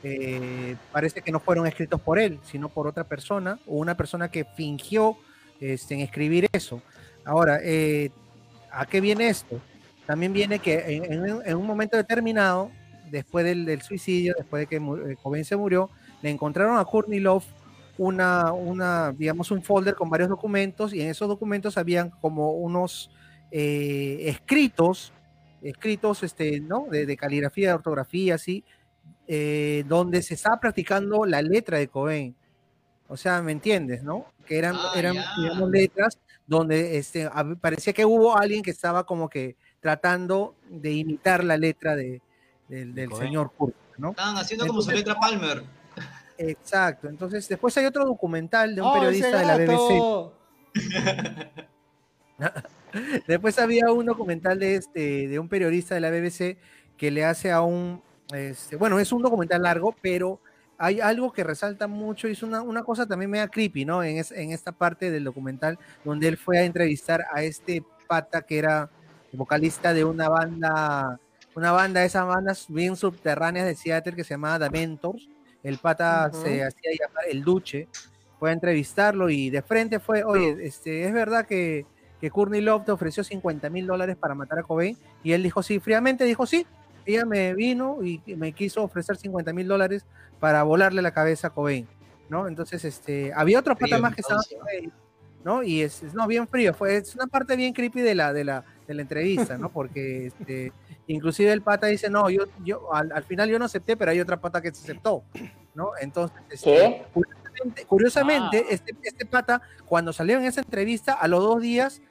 [0.02, 4.30] eh, parece que no fueron escritos por él, sino por otra persona o una persona
[4.30, 5.16] que fingió
[5.60, 6.80] este, en escribir eso.
[7.24, 8.10] Ahora, eh,
[8.70, 9.60] ¿a qué viene esto?
[10.06, 11.02] También viene que
[11.44, 12.70] en, un momento determinado,
[13.10, 15.90] después del, suicidio, después de que eh, Cobain se murió,
[16.22, 17.44] le encontraron a Courtney Love
[17.98, 23.10] una, una, digamos, un folder con varios documentos y en esos documentos habían como unos
[23.50, 25.12] escritos,
[25.62, 26.86] escritos, este, ¿no?
[26.90, 28.64] De, de caligrafía, de ortografía, así,
[29.30, 32.34] eh, donde se estaba practicando la letra de Cobain.
[33.08, 34.24] O sea, ¿me entiendes, no?
[34.46, 37.28] Que eran, ah, eran digamos, letras donde este,
[37.60, 42.22] parecía que hubo alguien que estaba como que tratando de imitar la letra de,
[42.68, 44.10] del, señor Kurt, ¿no?
[44.10, 45.62] Estaban haciendo como su letra Palmer.
[46.38, 47.08] Exacto.
[47.08, 50.32] Entonces, después hay otro documental de un periodista de la BBC.
[53.26, 56.56] después había un documental de, este, de un periodista de la BBC
[56.96, 60.40] que le hace a un este, bueno, es un documental largo, pero
[60.76, 64.02] hay algo que resalta mucho y es una, una cosa también media creepy, ¿no?
[64.04, 68.58] En, en esta parte del documental donde él fue a entrevistar a este pata que
[68.58, 68.88] era
[69.32, 71.18] vocalista de una banda,
[71.54, 75.28] una banda, esas bandas bien subterráneas de Seattle que se llamaba The Mentors.
[75.62, 77.88] El pata se hacía llamar el Duche.
[78.38, 81.86] Fue a entrevistarlo y de frente fue, oye, este, es verdad que,
[82.20, 84.96] que Courtney Love te ofreció 50 mil dólares para matar a Cobain.
[85.24, 86.64] Y él dijo sí, fríamente dijo sí,
[87.08, 90.04] ella me vino y me quiso ofrecer 50 mil dólares
[90.40, 91.86] para volarle la cabeza a Cobain,
[92.28, 92.46] ¿no?
[92.46, 94.42] Entonces, este, había otros patas más que estaban
[95.44, 95.62] ¿no?
[95.62, 98.64] Y es, no, bien frío, fue, es una parte bien creepy de la, de la,
[98.86, 99.70] de la entrevista, ¿no?
[99.70, 100.72] Porque, este,
[101.06, 104.40] inclusive el pata dice, no, yo, yo, al, final yo no acepté, pero hay otra
[104.40, 105.22] pata que se aceptó,
[105.74, 105.92] ¿no?
[106.00, 107.06] Entonces, este,
[107.86, 108.70] curiosamente, ah.
[108.70, 112.02] este, este pata, cuando salió en esa entrevista, a los dos días,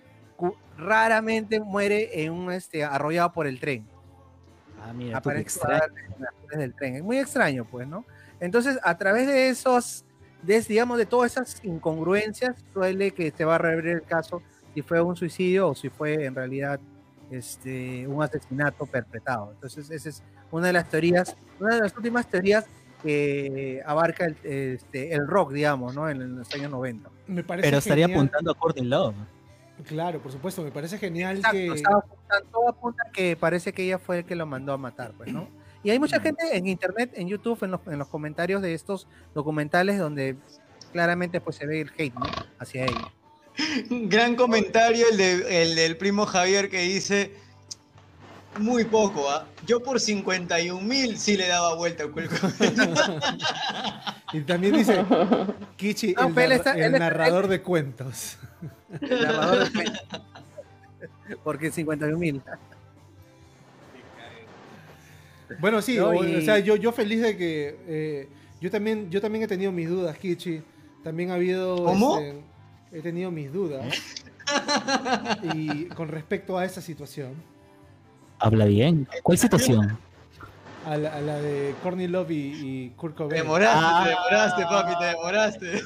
[0.78, 3.86] raramente muere en un, este, arrollado por el tren.
[4.82, 5.21] Ah, mira,
[6.51, 6.95] del tren.
[6.95, 8.05] Es muy extraño, pues, ¿no?
[8.39, 10.05] Entonces, a través de esos,
[10.43, 14.41] de, digamos, de todas esas incongruencias, suele que se va a revelar el caso
[14.73, 16.80] si fue un suicidio o si fue en realidad
[17.32, 19.51] este, un asesinato perpetrado.
[19.53, 22.65] Entonces, esa es una de las teorías, una de las últimas teorías
[23.01, 26.09] que abarca el, este, el rock, digamos, ¿no?
[26.09, 27.09] En, los años 90.
[27.28, 29.15] Me parece Pero estaría apuntando a Courtney Love.
[29.86, 31.82] Claro, por supuesto, me parece genial que...
[32.51, 35.47] todo apunta que parece que ella fue el que lo mandó a matar, pues, ¿no?
[35.84, 39.07] Y hay mucha gente en internet, en YouTube, en los, en los comentarios de estos
[39.34, 40.36] documentales donde
[40.91, 42.25] claramente pues se ve el hate, ¿no?
[42.59, 43.13] Hacia ella.
[43.89, 47.34] Gran comentario el, de, el del primo Javier que dice,
[48.59, 49.45] muy poco, ¿ah?
[49.65, 52.30] Yo por 51 mil sí le daba vuelta al cuello.
[54.34, 55.05] y también dice,
[55.78, 56.15] Kichi,
[56.75, 58.38] el, narrador de cuentos.
[61.43, 62.41] Porque 51 mil.
[65.59, 68.27] Bueno, sí, o, sea, yo, yo feliz de que eh,
[68.59, 70.61] yo también yo también he tenido mis dudas, Kichi.
[71.03, 72.17] También ha habido ¿Cómo?
[72.17, 72.41] Este,
[72.91, 73.85] he tenido mis dudas.
[75.53, 77.33] y con respecto a esa situación.
[78.39, 79.07] Habla bien.
[79.23, 79.97] ¿Cuál situación?
[80.85, 83.29] A la, de Courtney Love y, Kurt Cobain.
[83.29, 85.81] Te demoraste, te demoraste, papi, te demoraste.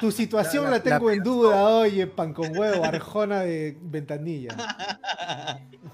[0.00, 4.56] Tu situación la, tengo en duda, oye, pan con huevo, arjona de ventanilla.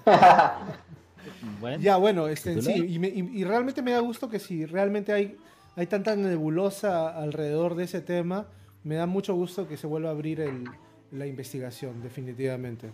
[1.79, 2.99] ya, bueno, este, sí,
[3.33, 5.37] y, realmente me da gusto que si realmente hay,
[5.75, 8.47] hay tanta nebulosa alrededor de ese tema,
[8.83, 10.43] me da mucho gusto que se vuelva a abrir
[11.11, 12.89] la investigación, definitivamente.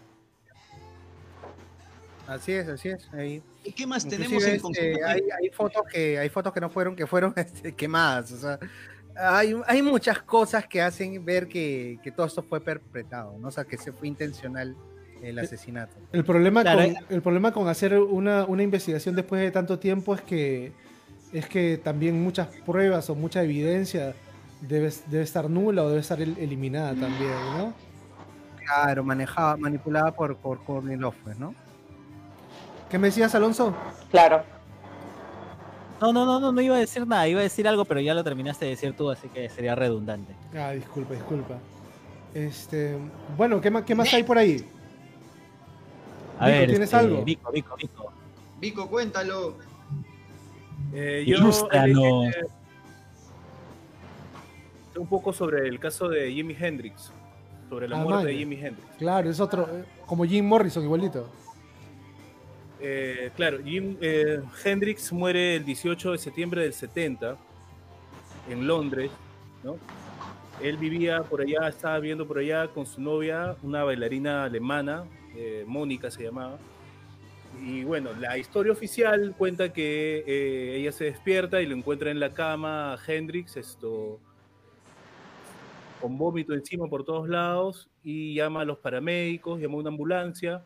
[2.28, 3.09] Así es, así es.
[3.14, 3.41] Ahí.
[3.64, 6.95] ¿Y qué más tenemos en este, hay, hay, fotos que hay fotos que no fueron
[6.95, 8.59] que fueron este, quemadas, o sea,
[9.16, 13.47] hay, muchas cosas que hacen ver que, todo esto fue perpetrado, ¿no?
[13.47, 14.76] O sea, que se fue intencional
[15.22, 15.95] el asesinato.
[16.11, 16.95] El problema, con, eh.
[17.09, 20.74] el problema con hacer una, investigación después de tanto tiempo es que,
[21.32, 24.14] es que también muchas pruebas o mucha evidencia
[24.61, 27.74] debe, debe estar nula o debe estar eliminada también, ¿no?
[28.66, 31.53] Claro, manejada, manipulada por, por Courtney pues, ¿no?
[32.89, 33.76] ¿Qué me decías, Alonso?
[34.11, 34.43] Claro.
[36.04, 38.14] No, no, no, no, no iba a decir nada, iba a decir algo, pero ya
[38.14, 40.34] lo terminaste de decir tú, así que sería redundante.
[40.54, 41.58] Ah, disculpa, disculpa.
[42.34, 42.97] Este,
[43.38, 44.66] bueno, ¿qué más, qué más hay por ahí?
[46.39, 47.24] A ver, ¿tienes este, algo?
[47.24, 48.12] Vico, Vico, Vico.
[48.60, 49.56] Vico, cuéntalo.
[50.93, 51.38] Eh, yo
[54.97, 57.14] un poco sobre el caso de Jimi Hendrix,
[57.70, 58.89] sobre la ah, muerte de Jimi Hendrix.
[58.97, 61.30] Claro, es otro, eh, como Jim Morrison, igualito.
[62.86, 67.38] Eh, claro, Jim eh, Hendrix muere el 18 de septiembre del 70
[68.50, 69.10] en Londres,
[69.64, 69.78] ¿no?
[70.62, 75.64] Él vivía por allá, estaba viviendo por allá con su novia, una bailarina alemana, eh,
[75.66, 76.60] Mónica se llamaba.
[77.66, 82.34] Y bueno, la historia oficial cuenta que ella se despierta y lo encuentra en la
[82.34, 84.20] cama Hendrix, esto
[86.02, 90.66] con vómito encima por todos lados y llama a los paramédicos, llama a una ambulancia.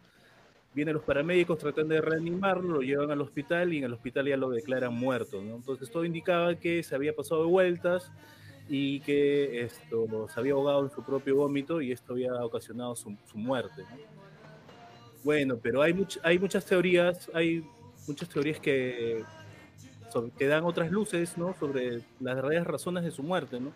[0.77, 4.37] Vienen los paramédicos, tratan de reanimarlo, lo llevan al hospital y en el hospital ya
[4.37, 5.41] lo declaran muerto.
[5.41, 5.55] ¿no?
[5.55, 8.11] Entonces todo indicaba que se había pasado de vueltas
[8.69, 13.17] y que esto se había ahogado en su propio vómito y esto había ocasionado su,
[13.33, 13.81] muerte.
[13.89, 13.97] ¿no?
[15.23, 17.65] Bueno, pero hay, much, hay muchas teorías, hay
[18.07, 19.23] muchas teorías que,
[20.11, 21.55] sobre, que dan otras luces ¿no?
[21.59, 23.59] sobre las verdaderas razones de su muerte.
[23.59, 23.71] ¿no?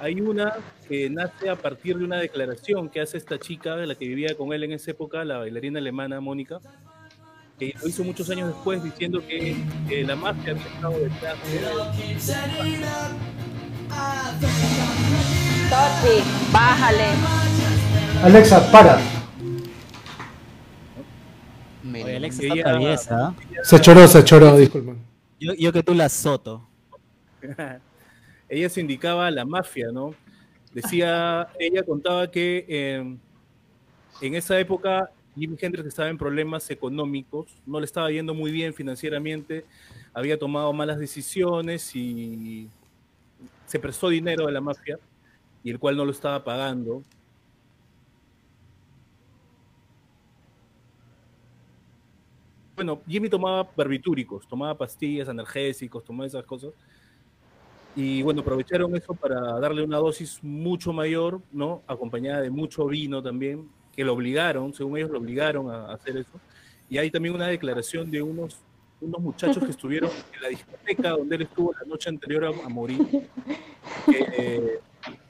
[0.00, 0.54] Hay una
[0.88, 4.36] que nace a partir de una declaración que hace esta chica, de la que vivía
[4.36, 6.60] con él en esa época, la bailarina alemana Mónica,
[7.58, 9.56] que lo hizo muchos años después diciendo que
[9.90, 11.58] eh, la mafia había estado detrás de
[15.68, 16.22] Toti,
[16.52, 17.04] bájale.
[18.22, 18.98] Alexa, para.
[21.92, 23.34] Oye, Alexa Ella- está traviesa.
[23.64, 24.98] Se choró, se choró, disculpen.
[25.40, 26.66] Yo, yo que tú la soto.
[28.48, 30.14] ella se indicaba a la mafia, ¿no?
[30.72, 33.16] Decía, ella contaba que eh,
[34.20, 38.74] en esa época Jimi Hendrix estaba en problemas económicos, no le estaba yendo muy bien
[38.74, 39.64] financieramente,
[40.12, 42.68] había tomado malas decisiones y
[43.66, 44.98] se prestó dinero a la mafia
[45.62, 47.02] y el cual no lo estaba pagando.
[52.74, 56.72] Bueno, Jimmy tomaba barbitúricos, tomaba pastillas, analgésicos, tomaba esas cosas.
[58.00, 61.82] Y bueno, aprovecharon eso para darle una dosis mucho mayor, ¿no?
[61.88, 66.30] Acompañada de mucho vino también, que lo obligaron, según ellos lo obligaron a hacer eso.
[66.88, 68.60] Y hay también una declaración de unos,
[69.00, 72.68] unos muchachos que estuvieron en la discoteca donde él estuvo la noche anterior a, a
[72.68, 73.04] morir,
[74.06, 74.78] que eh,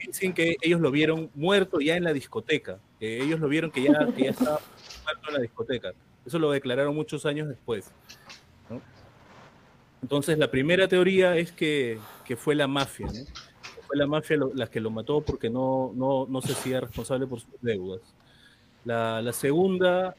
[0.06, 3.84] dicen que ellos lo vieron muerto ya en la discoteca, que ellos lo vieron que
[3.84, 4.60] ya, que ya estaba
[5.04, 5.92] muerto en la discoteca.
[6.26, 7.90] Eso lo declararon muchos años después.
[10.03, 13.12] Entonces, la primera teoría es que, que fue la mafia, ¿no?
[13.86, 17.26] Fue la mafia lo- la que lo mató porque no, no, no se hacía responsable
[17.26, 18.01] por sus deudas.
[18.84, 20.14] La, la segunda,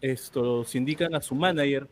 [0.00, 1.88] esto, se indican a su manager,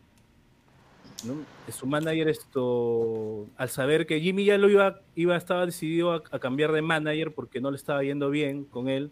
[1.24, 1.34] ¿no?
[1.72, 6.38] Su manager, esto, al saber que Jimmy ya lo iba, iba estaba decidido a, a
[6.38, 9.10] cambiar de manager porque no le estaba yendo bien con él,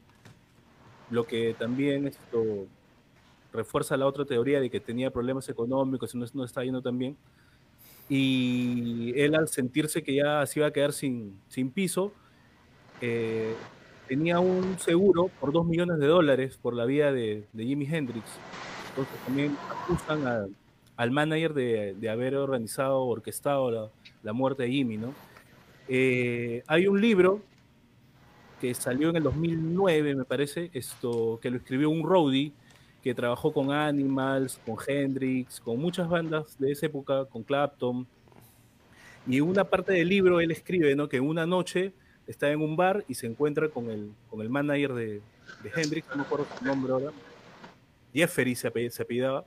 [1.11, 2.67] lo que también esto
[3.53, 6.99] refuerza la otra teoría de que tenía problemas económicos y no, no estaba yendo tan
[6.99, 7.17] bien.
[8.09, 12.13] Y él al sentirse que ya se iba a quedar sin, sin piso,
[13.01, 13.55] eh,
[14.09, 18.25] tenía un seguro por 2 millones de dólares por la vida de, Jimi Hendrix.
[18.91, 20.47] Entonces también acusan a-
[20.97, 23.89] al manager de, de haber organizado, orquestado la,
[24.23, 25.15] la muerte de Jimmy, ¿no?
[25.89, 27.41] Eh, hay un libro
[28.61, 32.53] que salió en el 2009, me parece, esto, que lo escribió un roadie
[33.03, 38.07] que trabajó con Animals, con Hendrix, con muchas bandas de esa época, con Clapton.
[39.27, 41.09] Y en una parte del libro él escribe ¿no?
[41.09, 41.93] que una noche
[42.27, 45.07] está en un bar y se encuentra con el, con el manager de,
[45.63, 47.11] de Hendrix, no me acuerdo su nombre ahora,
[48.15, 49.45] Jeffery se, ape- se apellidaba,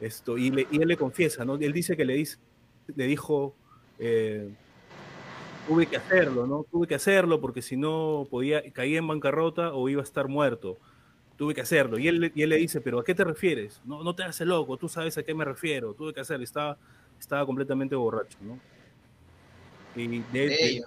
[0.00, 1.56] esto, y, le- y él le confiesa, ¿no?
[1.56, 2.38] él dice que le, dice,
[2.96, 3.54] le dijo,
[3.98, 4.48] eh,
[5.68, 6.64] tuve que hacerlo, ¿no?
[6.70, 10.78] Tuve que hacerlo porque si no podía, caía en bancarrota o iba a estar muerto
[11.36, 11.98] tuve que hacerlo.
[11.98, 13.80] Y él, le- y él le dice, pero ¿a qué te refieres?
[13.84, 16.44] No, no te el loco, tú sabes a qué me refiero, tuve que hacerlo.
[16.44, 16.76] Estaba,
[17.18, 18.58] estaba completamente borracho, ¿no?
[19.96, 20.84] Y de, de- de-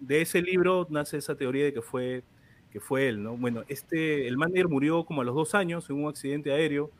[0.00, 2.22] de ese libro nace esa teoría de que fue,
[2.72, 3.36] que fue él, ¿no?
[3.36, 6.90] Bueno, este, el manager murió como a los dos años en un accidente aéreo,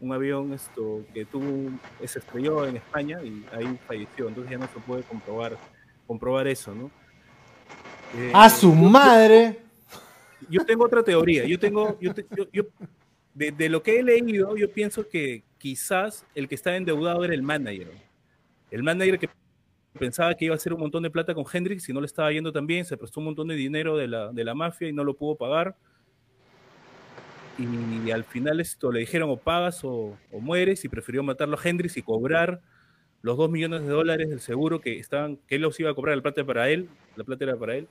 [0.00, 1.70] un avión esto, que tuvo,
[2.04, 5.58] se estrelló en España y ahí falleció, entonces ya no se puede comprobar,
[6.06, 6.90] comprobar eso, ¿no?
[8.16, 9.58] Eh, ¡A su madre!
[10.48, 11.44] Yo tengo otra teoría.
[11.44, 12.64] Yo tengo, yo, yo- yo-
[13.34, 17.42] de, lo que he leído, yo pienso que quizás el que estaba endeudado era el
[17.42, 17.88] manager.
[18.70, 19.28] El manager que
[19.98, 22.32] pensaba que iba a hacer un montón de plata con Hendrix y no le estaba
[22.32, 24.92] yendo tan bien, se prestó un montón de dinero de la, de la mafia y
[24.92, 25.76] no lo pudo pagar.
[27.58, 31.68] Y, al final esto le dijeron o pagas o, o mueres y prefirió matarlo a
[31.68, 32.60] Hendrix y cobrar
[33.22, 36.16] los dos millones de dólares del seguro que estaban, que él los iba a cobrar,
[36.16, 37.86] la plata para él, la plata era para él,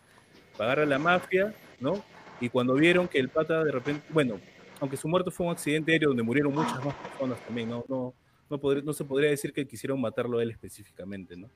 [0.58, 2.04] pagar a la mafia, ¿no?
[2.42, 4.40] Y cuando vieron que el pata de repente, bueno,
[4.80, 8.14] aunque su muerte fue un accidente aéreo donde murieron muchas más personas también, no, no,
[8.50, 11.50] no, no se podría decir que quisieron matarlo a él específicamente, ¿no?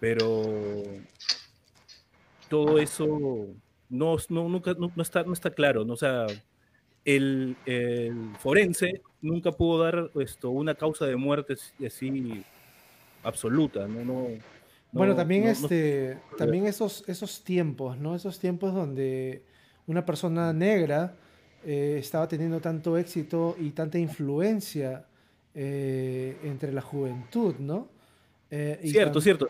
[0.00, 0.82] Pero
[2.48, 3.06] todo eso
[3.88, 5.94] no, no, nunca, no, no está, no está claro, ¿no?
[5.94, 6.26] O sea,
[7.04, 11.54] el, el forense nunca pudo dar esto, una causa de muerte
[11.86, 12.44] así
[13.22, 14.04] absoluta, ¿no?
[14.04, 14.28] no
[14.92, 18.14] Bueno, no- también no- no- este, también esos, esos tiempos, ¿no?
[18.14, 19.42] Esos tiempos donde
[19.88, 21.16] una persona negra
[21.64, 25.04] eh, estaba teniendo tanto éxito y tanta influencia
[25.54, 27.88] eh, entre la juventud, ¿no?
[28.50, 29.48] Eh, cierto, cierto.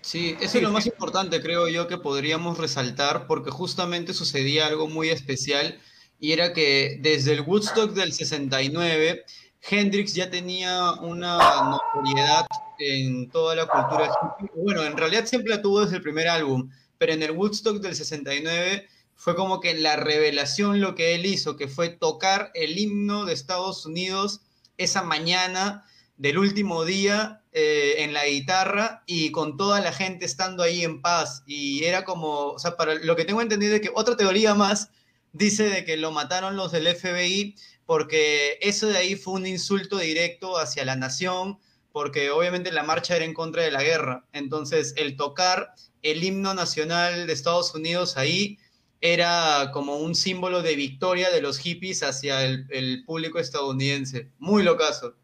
[0.00, 4.88] Sí, eso es lo más importante, creo yo, que podríamos resaltar, porque justamente sucedía algo
[4.88, 5.78] muy especial,
[6.20, 9.24] y era que desde el Woodstock del 69,
[9.68, 11.38] Hendrix ya tenía una
[11.70, 12.46] notoriedad
[12.78, 14.12] en toda la cultura
[14.56, 16.68] Bueno, en realidad siempre la tuvo desde el primer álbum,
[16.98, 18.88] pero en el Woodstock del 69
[19.22, 23.34] fue como que la revelación lo que él hizo, que fue tocar el himno de
[23.34, 24.40] Estados Unidos
[24.78, 25.84] esa mañana
[26.16, 31.00] del último día eh, en la guitarra y con toda la gente estando ahí en
[31.02, 31.44] paz.
[31.46, 34.90] Y era como, o sea, para lo que tengo entendido es que otra teoría más
[35.32, 37.54] dice de que lo mataron los del FBI
[37.86, 41.60] porque eso de ahí fue un insulto directo hacia la nación,
[41.92, 44.26] porque obviamente la marcha era en contra de la guerra.
[44.32, 48.58] Entonces, el tocar el himno nacional de Estados Unidos ahí
[49.02, 54.30] era como un símbolo de victoria de los hippies hacia el, público estadounidense.
[54.38, 55.16] Muy locazo.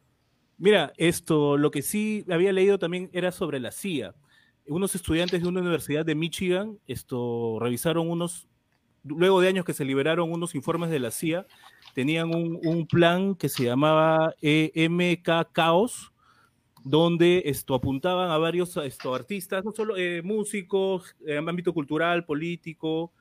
[0.59, 4.17] Mira, esto, lo que sí había leído también era sobre la CIA.
[4.67, 8.49] Unos estudiantes de una universidad de Michigan, esto, revisaron unos,
[9.05, 11.47] luego de años que se liberaron unos informes de la CIA,
[11.95, 16.13] tenían un, plan que se llamaba EMK Chaos,
[16.83, 23.13] donde esto, apuntaban a varios esto, artistas, no solo eh, músicos, en ámbito cultural, político,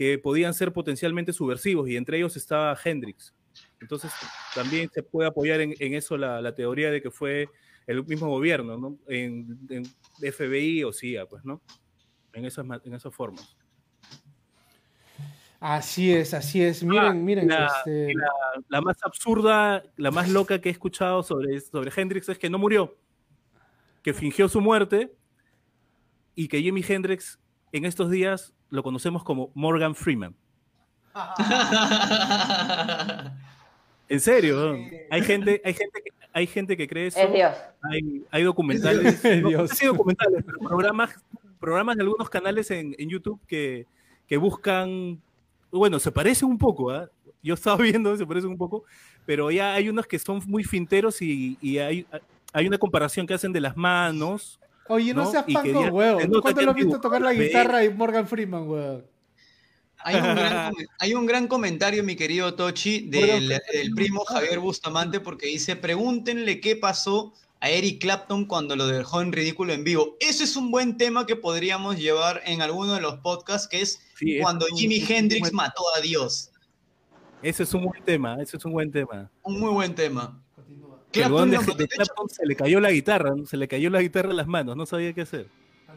[0.00, 3.34] que podían ser potencialmente subversivos, y entre ellos estaba Hendrix.
[3.82, 4.10] Entonces,
[4.54, 7.50] también se puede apoyar en, eso la, teoría de que fue
[7.86, 8.96] el mismo gobierno, ¿no?
[9.08, 9.58] En,
[10.22, 11.60] FBI o CIA, pues, ¿no?
[12.32, 13.54] En esas, en esas formas.
[15.60, 16.82] Así es, así es.
[16.82, 17.48] Miren, ah, miren.
[17.48, 18.14] La, este...
[18.70, 22.58] la, más absurda, la más loca que he escuchado sobre, sobre Hendrix es que no
[22.58, 22.96] murió,
[24.02, 25.14] que fingió su muerte
[26.34, 27.38] y que Jimi Hendrix
[27.72, 30.34] en estos días lo conocemos como Morgan Freeman.
[34.08, 34.76] en serio,
[35.10, 37.20] hay gente, hay gente que, hay gente que cree eso.
[38.30, 41.10] Hay, documentales, sí, documentales, programas,
[41.58, 43.86] programas de algunos canales en, YouTube que,
[44.38, 45.20] buscan,
[45.70, 47.08] bueno, se parecen un poco, ¿ah?
[47.42, 48.84] yo estaba viendo, se parecen un poco,
[49.26, 52.06] pero ya hay unos que son muy finteros y, hay,
[52.52, 54.60] hay una comparación que hacen de las manos,
[54.90, 56.28] Oye, no, seas panco, weón.
[56.42, 59.06] ¿Cuándo lo has visto tocar la guitarra y Morgan Freeman, weón?
[60.98, 63.60] Hay un, gran, comentario, mi querido Tochi, del,
[63.94, 69.30] primo Javier Bustamante, porque dice: Pregúntenle qué pasó a Eric Clapton cuando lo dejó en
[69.30, 70.16] ridículo en vivo.
[70.18, 74.00] Ese es un buen tema que podríamos llevar en alguno de los podcasts, que es
[74.42, 76.50] cuando Jimi Hendrix mató a Dios.
[77.42, 79.30] Ese es un buen tema, ese es un buen tema.
[79.42, 80.42] Un muy buen tema.
[81.12, 81.52] Clapton,
[82.28, 85.12] se le cayó la guitarra, se le cayó la guitarra en las manos, no sabía
[85.12, 85.48] qué hacer.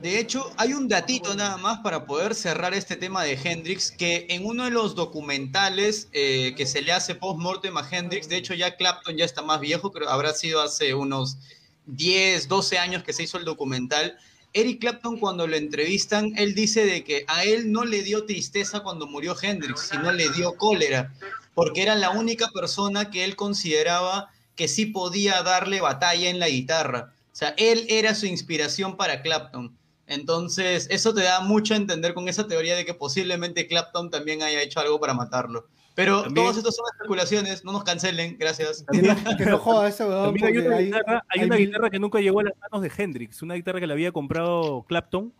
[0.02, 4.26] De hecho, hay un datito nada más para poder cerrar este tema de Hendrix, que
[4.30, 8.54] en uno de los documentales eh, que se le hace post-mortem a Hendrix, de hecho
[8.54, 11.38] ya Clapton ya está más viejo, creo habrá sido hace unos
[11.86, 14.18] 10, 12 años que se hizo el documental.
[14.54, 18.82] Eric Clapton cuando lo entrevistan, él dice de que a él no le dio tristeza
[18.82, 21.14] cuando murió Hendrix, sino le dio cólera,
[21.54, 26.50] porque era la única persona que él consideraba que sí podía darle batalla en la
[26.50, 27.14] guitarra.
[27.32, 29.76] O sea, él era su inspiración para Clapton.
[30.06, 34.44] Entonces, eso te da mucho a entender con esa teoría de que posiblemente Clapton también
[34.44, 35.68] haya hecho algo para matarlo.
[35.96, 38.84] Pero todos estos son especulaciones, no nos cancelen, gracias.
[39.38, 42.54] que no joda ese hay, una, guitarra, hay una guitarra que nunca llegó a las
[42.60, 45.32] manos de Hendrix, una guitarra que le había comprado Clapton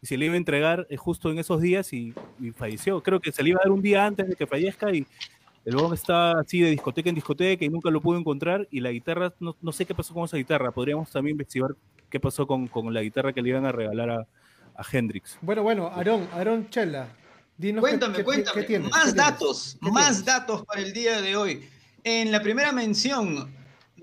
[0.00, 3.02] y se le iba a entregar eh, justo en esos días y, y, falleció.
[3.02, 5.06] Creo que se le iba a dar un día antes de que fallezca y
[5.66, 8.68] el bomb está así de discoteca en discoteca y nunca lo pudo encontrar.
[8.70, 10.70] Y la guitarra, no, sé qué pasó con esa guitarra.
[10.70, 11.70] Podríamos también investigar
[12.08, 14.26] qué pasó con, la guitarra que le iban a regalar a,
[14.92, 15.38] Hendrix.
[15.40, 17.08] Bueno, bueno, Aarón, Aarón Chela.
[17.56, 18.78] Dinos cuéntame, cuéntame.
[18.78, 21.68] más datos, más datos para el día de hoy.
[22.04, 23.52] En la primera mención,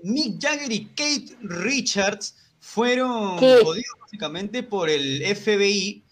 [0.02, 6.02] Mick Jagger y Kate Richards fueron jodidos básicamente por el FBI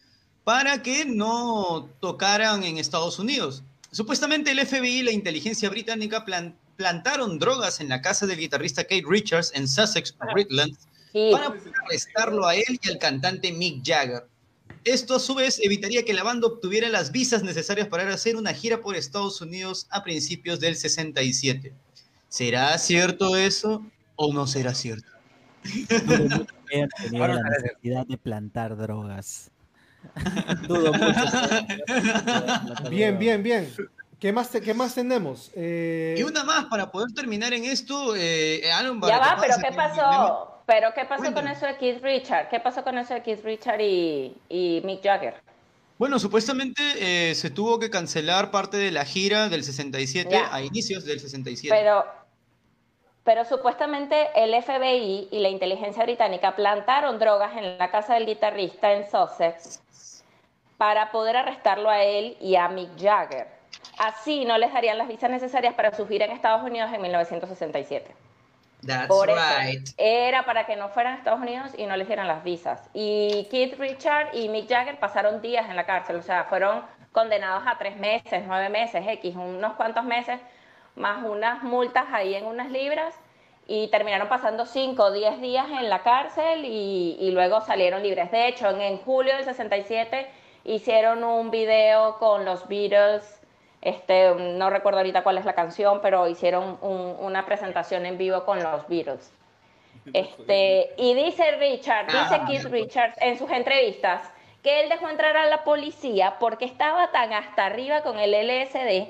[0.45, 3.65] para que no tocaran en Estados Unidos.
[3.93, 6.25] Supuestamente el FBI y la inteligencia británica
[6.77, 10.75] plantaron drogas en la casa del guitarrista Kate Richards en Sussex, Britland,
[11.31, 14.27] para arrestarlo a él y al cantante Mick Jagger.
[14.85, 18.55] Esto a su vez evitaría que la banda obtuviera las visas necesarias para hacer una
[18.55, 21.75] gira por Estados Unidos a principios del 67.
[22.31, 23.85] ¿Será cierto eso
[24.17, 25.07] o no será cierto?
[25.87, 26.89] Tenía
[27.29, 29.51] la necesidad de plantar drogas.
[30.69, 32.91] Dudo mucho.
[32.91, 33.73] bien, bien, bien.
[34.23, 35.51] ¿Qué más, qué más tenemos?
[35.57, 38.15] Eh, y una más para poder terminar en esto.
[38.15, 40.63] Eh, ya va, pero ¿qué pasó?
[40.65, 42.49] ¿Pero qué pasó con eso de Keith Richard?
[42.49, 45.35] ¿Qué pasó con eso de Keith Richard y, Mick Jagger?
[45.99, 51.05] Bueno, supuestamente eh, se tuvo que cancelar parte de la gira del 67 a inicios
[51.05, 51.75] del 67.
[51.77, 52.05] Pero,
[53.25, 58.93] Pero supuestamente el FBI y la inteligencia británica plantaron drogas en la casa del guitarrista
[58.93, 59.83] en Sussex
[60.83, 63.47] para poder arrestarlo a él y a Mick Jagger.
[63.99, 68.13] Así no les darían las visas necesarias para su gira en Estados Unidos en 1967.
[68.85, 69.89] That's Por eso, right.
[69.97, 72.91] era para que no fueran a Estados Unidos y no les dieran las visas.
[72.95, 77.63] Y Keith Richard y Mick Jagger pasaron días en la cárcel, o sea, fueron condenados
[77.65, 80.41] a tres meses, nueve meses, X, unos cuantos meses,
[80.97, 83.15] más unas multas ahí en unas libras,
[83.69, 88.33] y terminaron pasando cinco o diez días en la cárcel y, y luego salieron libres.
[88.33, 93.41] De hecho, en, en julio del 67 hicieron un video con los Beatles
[93.81, 98.45] este, no recuerdo ahorita cuál es la canción, pero hicieron un- una presentación en vivo
[98.45, 99.33] con los Beatles.
[100.15, 104.29] Este, y dice Richard, dice Ah, Keith me Richards en sus entrevistas
[104.63, 109.09] que él dejó entrar a la policía porque estaba tan hasta arriba con el LSD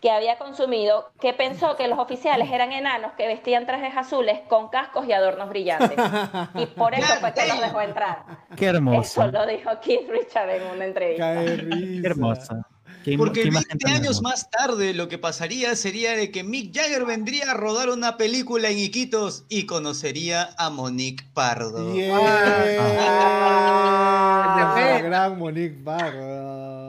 [0.00, 4.68] que había consumido que pensó que los oficiales eran enanos que vestían trajes azules con
[4.68, 5.98] cascos y adornos brillantes.
[6.54, 8.24] Y por eso fue que los dejó entrar.
[8.56, 9.26] Qué Eso hermoso.
[9.26, 11.44] lo dijo Keith Richards en una entrevista.
[11.44, 12.02] Qué.
[13.04, 16.42] Qué Porque qué imagen 20 tan años más tarde lo que pasaría sería de que
[16.44, 21.94] Mick Jagger vendría a rodar una película en Iquitos y conocería a Monique Pardo.
[21.94, 22.16] Yeah.
[23.00, 24.54] Ah.
[24.76, 26.87] La gran Monique Barra.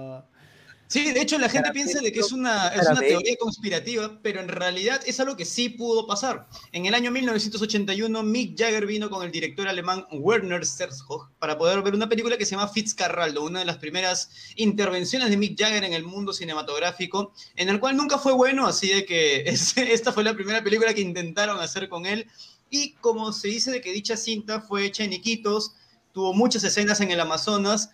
[0.92, 4.40] Sí, de hecho la gente piensa de que es una, es una teoría conspirativa, pero
[4.42, 6.48] en realidad es algo que sí pudo pasar.
[6.72, 11.84] En el año 1981, Mick Jagger vino con el director alemán Werner Herzog para poder
[11.84, 15.84] ver una película que se llama Fitzcarraldo, una de las primeras intervenciones de Mick Jagger
[15.84, 20.12] en el mundo cinematográfico, en el cual nunca fue bueno, así de que es- esta
[20.12, 22.26] fue la primera película que intentaron hacer con él.
[22.72, 25.74] Y como se dice de que dicha cinta fue hecha en Iquitos,
[26.14, 27.92] tuvo muchas escenas en el Amazonas,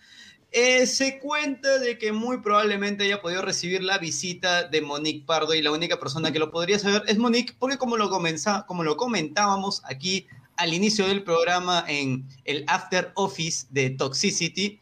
[0.52, 5.54] eh, se cuenta de que muy probablemente haya podido recibir la visita de Monique Pardo
[5.54, 8.82] y la única persona que lo podría saber es Monique, porque como lo, comenza- como
[8.84, 10.26] lo comentábamos aquí
[10.56, 14.80] al inicio del programa en el After Office de Toxicity,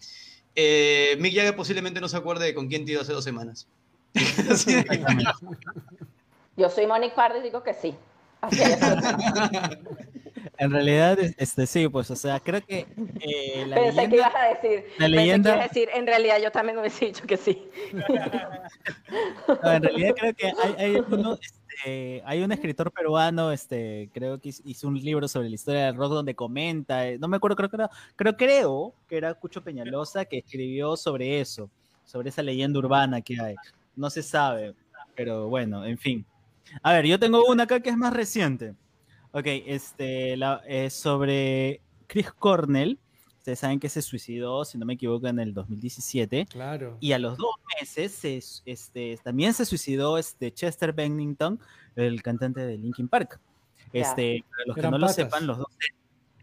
[0.54, 3.66] eh, Mick Jagger posiblemente no se acuerde de con quién tiró hace dos semanas.
[6.56, 7.94] Yo soy Monique Pardo y digo que sí.
[8.40, 8.78] Así es.
[10.58, 12.86] En realidad, es- este sí, pues, o sea, creo que
[13.20, 14.84] eh, la Pensé que leyenda- ibas a decir.
[14.98, 17.68] la pensé leyenda- que ibas a decir, en realidad yo también hubiese dicho que sí.
[19.62, 24.38] No, en realidad creo que hay, hay, uno, este, hay un escritor peruano, este, creo
[24.40, 27.36] que hizo- hizo un libro sobre la historia del rock donde comenta, eh, no me
[27.36, 31.70] acuerdo, creo que era, creo, creo que era Cucho Peñalosa que escribió sobre eso,
[32.04, 33.54] sobre esa leyenda urbana que hay.
[33.96, 34.74] No se sabe,
[35.14, 36.24] pero bueno, en fin.
[36.82, 38.74] A ver, yo tengo una acá que es más reciente.
[39.36, 43.00] Ok, este, la, es sobre Chris Cornell.
[43.38, 46.46] Ustedes saben que se suicidó, si no me equivoco, en el 2017.
[46.46, 46.96] Claro.
[47.00, 51.58] Y a los dos meses se, este, también se suicidó este Chester Bennington,
[51.96, 53.40] el cantante de Linkin Park.
[53.92, 55.66] Este, para los que Eran no lo sepan, los dos,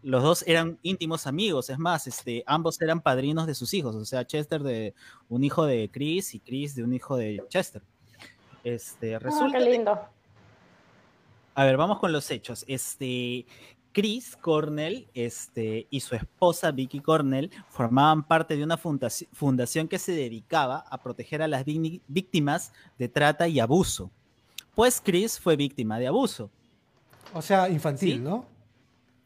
[0.02, 1.70] los dos eran íntimos amigos.
[1.70, 3.96] Es más, este, ambos eran padrinos de sus hijos.
[3.96, 4.92] O sea, Chester de
[5.30, 7.80] un hijo de Chris y Chris de un hijo de Chester.
[8.64, 9.98] Este, Ah, resulta qué de lindo.
[11.54, 12.64] A ver, vamos con los hechos.
[12.68, 13.46] Este,
[13.92, 19.98] Chris Cornell este, y su esposa Vicky Cornell formaban parte de una fundaci- fundación que
[19.98, 24.10] se dedicaba a proteger a las víctimas de trata y abuso.
[24.74, 26.50] Pues Chris fue víctima de abuso.
[27.34, 28.18] O sea, infantil, ¿Sí?
[28.20, 28.46] ¿no?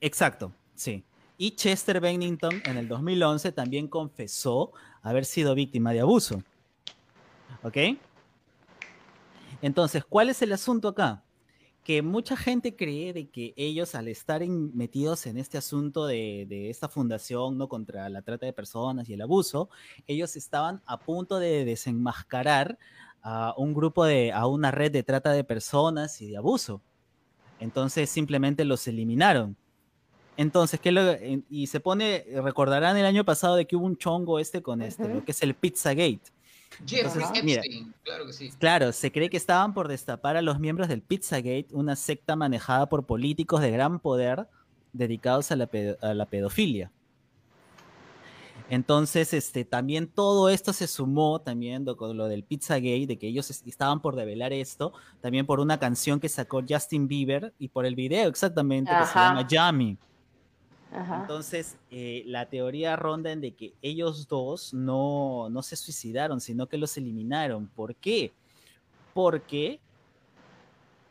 [0.01, 1.05] Exacto, sí.
[1.39, 4.73] Y Chester Bennington en el 2011 también confesó
[5.03, 6.43] haber sido víctima de abuso.
[7.63, 7.77] ¿Ok?
[9.63, 11.23] Entonces, ¿cuál es el asunto acá?
[11.87, 16.45] Que mucha gente cree de que ellos al estar en- metidos en este asunto de,
[16.49, 17.69] de esta fundación ¿no?
[17.69, 19.71] contra la trata de personas y el abuso,
[20.09, 22.77] ellos estaban a punto de desenmascarar
[23.23, 26.81] a un grupo de, a una red de trata de personas y de abuso.
[27.61, 29.57] Entonces simplemente los eliminaron.
[30.37, 31.15] Entonces, ¿qué lo-
[31.49, 35.05] y se pone, recordarán el año pasado de que hubo un chongo este con este,
[35.15, 36.35] lo que es el Pizzagate.
[36.87, 37.63] Jeffrey Entonces, mira.
[37.63, 38.51] Epstein, claro que sí.
[38.59, 42.89] Claro, se cree que estaban por destapar a los miembros del Pizzagate, una secta manejada
[42.89, 44.47] por políticos de gran poder
[44.93, 46.91] dedicados a la, pedo- a la pedofilia.
[48.69, 53.29] Entonces, este, también todo esto se sumó también do- con lo del Pizzagate, de que
[53.29, 57.69] ellos es- estaban por develar esto, también por una canción que sacó Justin Bieber y
[57.69, 59.97] por el video exactamente que se llama Yummy.
[60.93, 66.69] Entonces, eh, la teoría ronda en de que ellos dos no, no se suicidaron, sino
[66.69, 67.67] que los eliminaron.
[67.67, 68.33] ¿Por qué?
[69.13, 69.81] Porque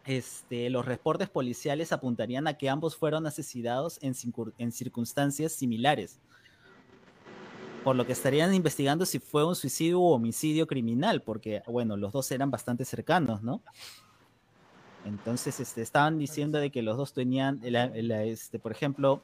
[0.05, 6.19] este, los reportes policiales apuntarían a que ambos fueron asesinados en, circun- en circunstancias similares.
[7.83, 12.11] Por lo que estarían investigando si fue un suicidio o homicidio criminal, porque, bueno, los
[12.11, 13.61] dos eran bastante cercanos, ¿no?
[15.05, 19.23] Entonces, este, estaban diciendo de que los dos tenían, este, por ejemplo,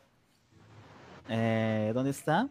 [1.31, 2.47] eh, ¿dónde está?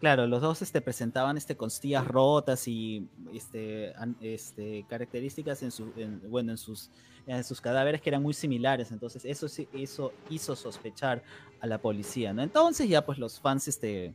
[0.00, 5.90] Claro, los dos este, presentaban este, costillas rotas y este, an- este, características en, su,
[5.96, 6.90] en- bueno, en, sus,
[7.26, 8.92] en sus cadáveres que eran muy similares.
[8.92, 11.22] Entonces, eso, sí- eso hizo sospechar
[11.60, 12.42] a la policía, ¿no?
[12.42, 14.12] Entonces, ya pues los fans este,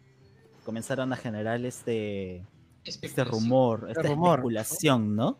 [0.63, 2.45] comenzaron a generar este,
[2.83, 5.39] este rumor, esta rumor, especulación, ¿no?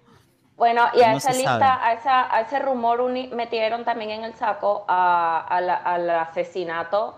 [0.60, 1.82] Bueno, y a No esa lista, sabe.
[1.86, 6.10] a, esa, a ese rumor uni- metieron también en el saco a- a la- al
[6.10, 7.16] asesinato,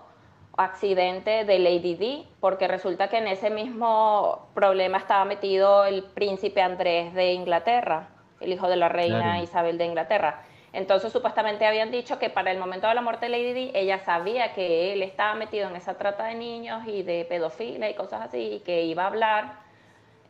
[0.58, 6.62] accidente de Lady D, porque resulta que en ese mismo problema estaba metido el príncipe
[6.62, 8.10] Andrés de Inglaterra,
[8.42, 9.44] el hijo de la reina Claro.
[9.44, 10.42] Isabel de Inglaterra.
[10.74, 14.00] Entonces supuestamente habían dicho que para el momento de la muerte de Lady Di, ella
[14.00, 18.22] sabía que él estaba metido en esa trata de niños y de pedofilia y cosas
[18.22, 19.61] así, y que iba a hablar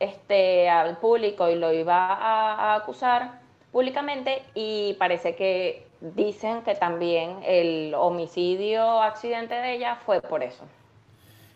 [0.02, 3.40] este, al público y lo iba a, a acusar
[3.72, 10.66] públicamente y parece que dicen que también el homicidio accidente de ella fue por eso.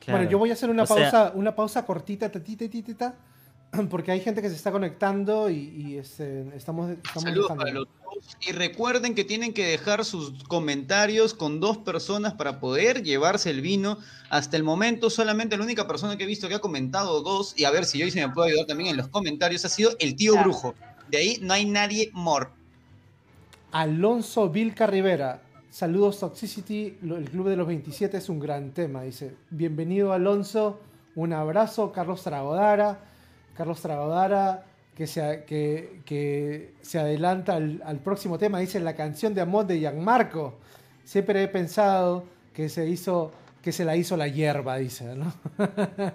[0.07, 3.15] Bueno, yo voy a hacer una O sea, pausa, una pausa cortita, tatita, titita,
[3.89, 7.71] porque hay gente que se está conectando y, y, este, estamos, estamos Saludos dejando- para
[7.73, 8.37] los dos.
[8.47, 13.59] Y recuerden que tienen que dejar sus comentarios con dos personas para poder llevarse el
[13.61, 13.97] vino.
[14.29, 17.65] Hasta el momento, solamente la única persona que he visto que ha comentado dos, y
[17.65, 20.15] a ver si yo se me puede ayudar también en los comentarios, ha sido el
[20.15, 20.49] tío Claro.
[20.49, 20.75] Brujo.
[21.09, 22.47] De ahí no hay nadie more.
[23.71, 25.41] Alonso Vilca Rivera.
[25.69, 29.35] Saludos Toxicity, el Club de los 27 es un gran tema, dice.
[29.49, 30.79] Bienvenido Alonso,
[31.15, 31.91] un abrazo.
[31.91, 33.03] Carlos Tragodara,
[33.55, 34.65] Carlos Tragodara
[34.95, 39.65] que se, que, que se adelanta al, al próximo tema, dice la canción de amor
[39.67, 40.55] de Gianmarco.
[41.03, 42.23] Siempre he pensado
[42.53, 45.33] que se hizo, que se la hizo la hierba, dice, ¿no?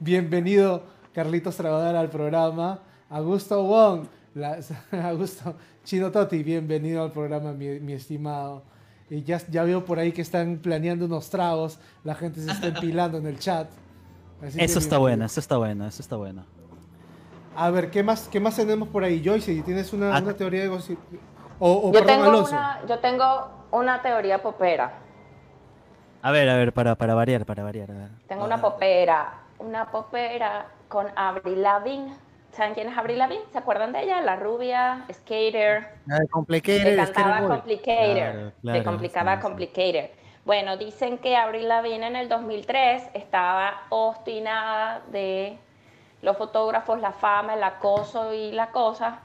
[0.00, 2.80] Bienvenido Carlitos Tragodara al programa.
[3.10, 4.58] Augusto Wong, la-
[5.08, 5.54] Augusto
[5.84, 8.62] Chino Totti, bienvenido al programa, mi, mi estimado.
[9.10, 12.68] Y ya, ya veo por ahí que están planeando unos tragos, la gente se está
[12.68, 13.68] empilando en el chat.
[14.40, 16.46] Así Eso está bueno, eso está bueno, eso está bueno.
[17.56, 19.22] A ver, ¿qué más, qué más tenemos por ahí?
[19.24, 20.20] Joyce, ¿tienes una, Ah.
[20.22, 20.98] una teoría de gossip?
[21.58, 22.52] O, o Yo perdón, tengo, Alonso.
[22.52, 24.92] una, yo tengo una teoría popera.
[26.22, 27.90] A ver, a ver, para, para variar, para variar.
[27.90, 28.08] a ver.
[28.26, 32.14] Tengo una popera, una popera con Avril Lavigne.
[32.52, 33.44] ¿Saben quién es Avril Lavigne?
[33.52, 34.20] ¿Se acuerdan de ella?
[34.20, 39.42] La rubia, skater, Ah, de Complicated, que cantaba Complicated, Claro, claro, que complicaba sí, sí.
[39.42, 40.10] Complicated.
[40.44, 45.58] Bueno, dicen que Avril Lavigne en el 2003 estaba obstinada de
[46.22, 49.18] los fotógrafos, la fama, el acoso y la cosa.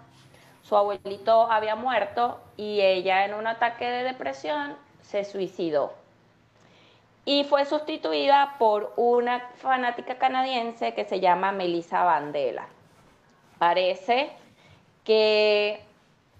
[0.63, 5.93] Su abuelito había muerto y ella en un ataque de depresión se suicidó.
[7.23, 12.67] Y fue sustituida por una fanática canadiense que se llama Melissa Vandela.
[13.59, 14.31] Parece
[15.03, 15.81] que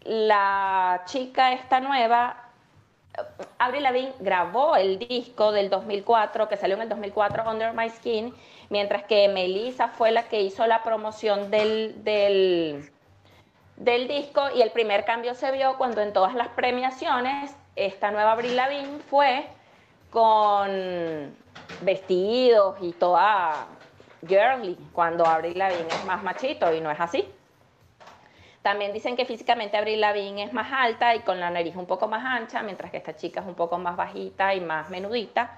[0.04, 2.47] la chica esta nueva,
[3.58, 8.34] Avril Lavigne grabó el disco del 2004, que salió en el 2004, Under My Skin,
[8.70, 12.92] mientras que Melissa fue la que hizo la promoción del, del,
[13.78, 18.34] del disco y el primer cambio se vio cuando en todas las premiaciones esta nueva
[18.34, 19.48] Avril Lavigne fue
[20.10, 21.36] con
[21.82, 23.68] vestidos y toda
[24.28, 27.28] girly, cuando Avril Lavigne es más machito y no es así.
[28.68, 32.10] También dicen que físicamente Avril Lavigne es más alta y con la nariz un poco
[32.10, 35.52] más ancha, mientras que esta chica es un poco más bajita y más menudita.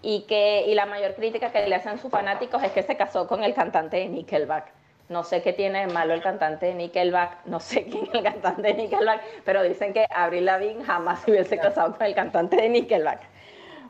[0.00, 3.26] Y que y la mayor crítica que le hacen sus fanáticos es que se casó
[3.26, 4.72] con el cantante de Nickelback.
[5.08, 8.22] No sé qué tiene de malo el cantante de Nickelback, no sé quién es el
[8.22, 12.54] cantante de Nickelback, pero dicen que Avril Lavigne jamás se hubiese casado con el cantante
[12.54, 13.22] de Nickelback.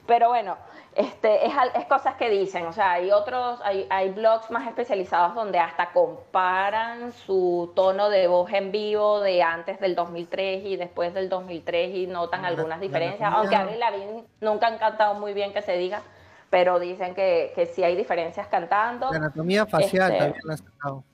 [0.07, 0.57] Pero bueno,
[0.97, 4.67] este, es, al- es cosas que dicen, o sea, hay otros, hay, hay blogs más
[4.67, 10.77] especializados donde hasta comparan su tono de voz en vivo de antes del 2003 y
[10.77, 14.79] después del 2003 y notan La- algunas la diferencias, anatomía- aunque Avril Lavigne nunca han
[14.79, 16.03] cantado muy bien que se diga,
[16.51, 19.11] pero dicen que, que sí hay diferencias cantando.
[19.11, 21.05] La anatomía facial Este, también la han sacado.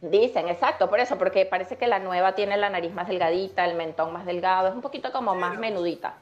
[0.00, 3.74] Dicen, exacto, por eso, porque parece que la nueva tiene la nariz más delgadita, el
[3.76, 6.14] mentón más delgado, es un poquito como más menudita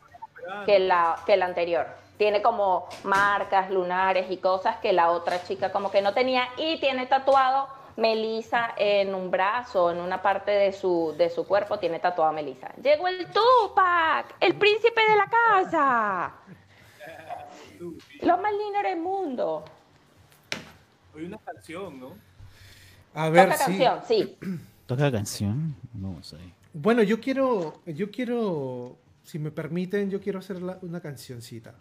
[0.67, 1.87] que la, que la anterior.
[2.17, 6.79] Tiene como marcas lunares y cosas que la otra chica como que no tenía y
[6.81, 7.67] tiene tatuado
[7.97, 12.33] Melissa en un brazo, en una parte de su, de su cuerpo, tiene tatuado a
[12.33, 12.73] Melissa.
[12.83, 16.35] Llegó el Tupac, el príncipe de la casa.
[18.23, 19.65] Lo más lindo del mundo.
[21.17, 22.13] Hay una canción, ¿no?
[23.15, 23.65] A ver, Otra sí.
[23.79, 24.39] canción, sí.
[24.87, 25.77] ¿Toca canción?
[25.93, 26.53] Vamos ahí.
[26.73, 31.75] Bueno, yo quiero, yo quiero, si me permiten, yo quiero hacer la- una cancioncita.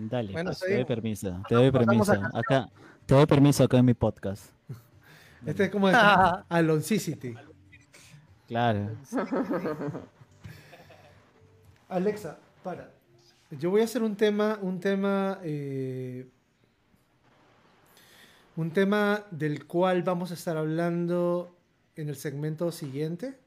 [0.00, 1.42] Dale, Bueno, pues, te doy permiso.
[1.48, 2.12] Te doy permiso.
[2.32, 2.70] Acá,
[3.04, 4.52] te doy permiso acá en mi podcast.
[5.46, 5.94] Este es como de
[6.48, 7.34] Aloncicity.
[8.48, 8.90] Claro.
[11.88, 12.90] Alexa, para.
[13.50, 16.28] Yo voy a hacer un tema, un tema, eh,
[18.56, 21.56] un tema del cual vamos a estar hablando
[21.94, 23.38] en el segmento siguiente,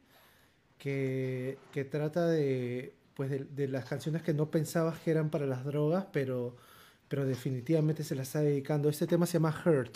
[0.77, 5.45] que, que trata de, pues de, de las canciones que no pensabas que eran para
[5.45, 6.55] las drogas, pero,
[7.07, 8.89] pero definitivamente se las está dedicando.
[8.89, 9.95] Este tema se llama Hurt,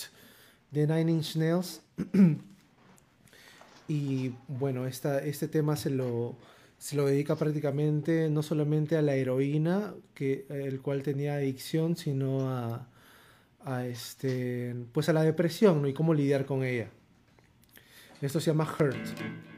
[0.70, 1.82] de Nine Inch Nails.
[3.88, 6.38] y bueno, esta, este tema se lo,
[6.78, 12.48] se lo dedica prácticamente no solamente a la heroína, que, el cual tenía adicción, sino
[12.52, 12.88] a,
[13.64, 15.88] a este, pues a la depresión ¿no?
[15.88, 16.92] y cómo lidiar con ella.
[18.22, 19.55] Esto se llama Hurt.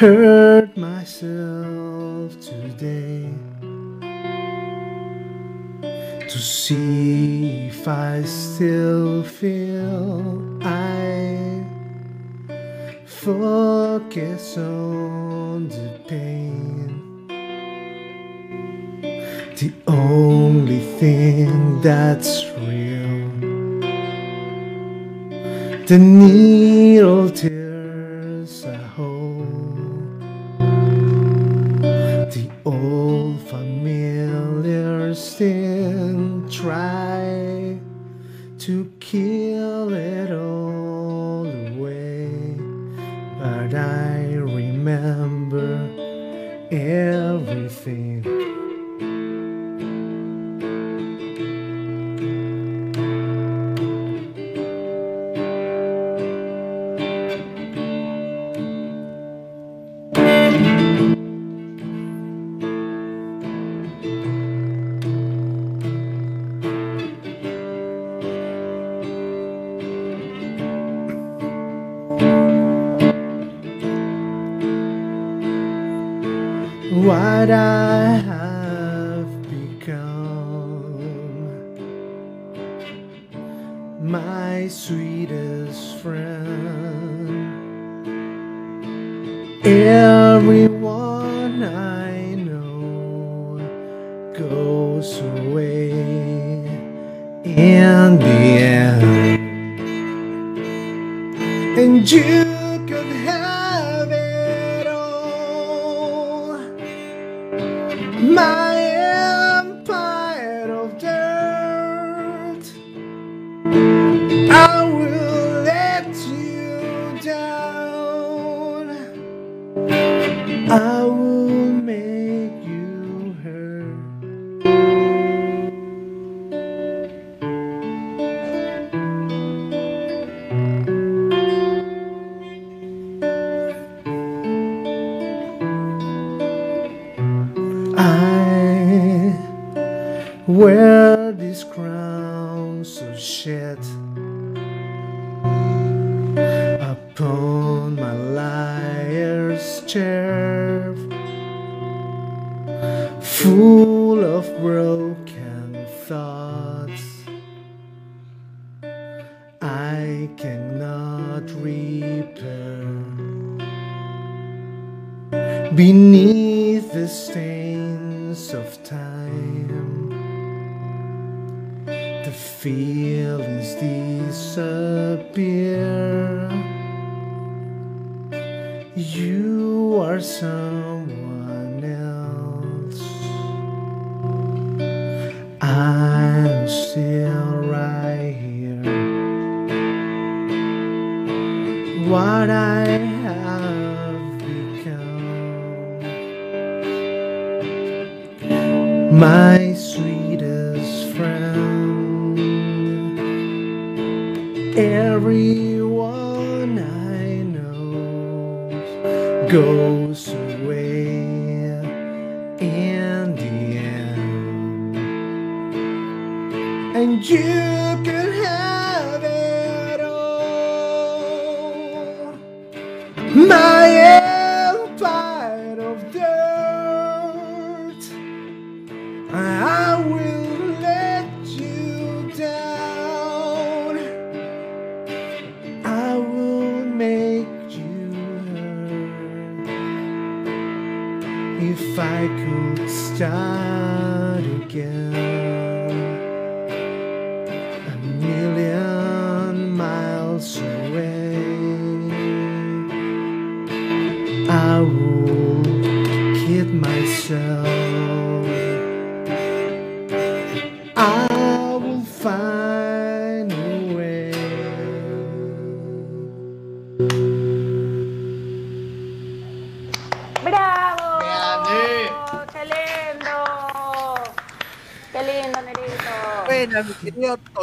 [0.00, 3.28] Hurt myself today
[6.26, 11.62] to see if I still feel I
[13.04, 17.28] focus on the pain.
[19.58, 23.28] The only thing that's real.
[25.86, 27.28] The needle
[38.60, 42.28] to kill it all away.
[43.38, 45.88] But I remember
[46.70, 48.39] everything.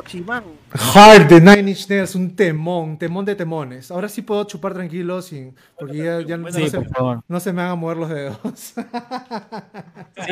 [0.07, 0.43] Querido Tochimán.
[0.71, 3.91] Hard de Nine Inch Nails, un temón, temón de temones.
[3.91, 7.21] Ahora sí puedo chupar tranquilo sin, porque ya, ya no, Sí, se, por favor.
[7.27, 8.38] no se me van a mover los dedos.
[8.55, 8.73] Sí,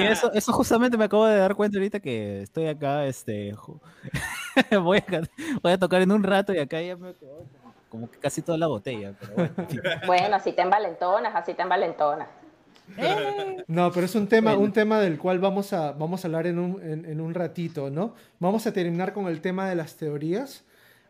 [0.02, 3.56] eso, eso justamente me acabo de dar cuenta ahorita que estoy acá, este,
[4.82, 5.30] voy, a, can-
[5.62, 7.44] voy a tocar en un rato y acá ya me quedó
[7.90, 9.54] como, que casi toda la botella, pero bueno.
[10.06, 12.28] Bueno, así te envalentonas, así te envalentonas.
[13.68, 14.66] No, pero es un tema, Bueno.
[14.66, 17.90] un tema del cual vamos a, vamos a hablar en un, en, en un ratito,
[17.90, 18.14] ¿no?
[18.40, 20.64] Vamos a terminar con el tema de las teorías.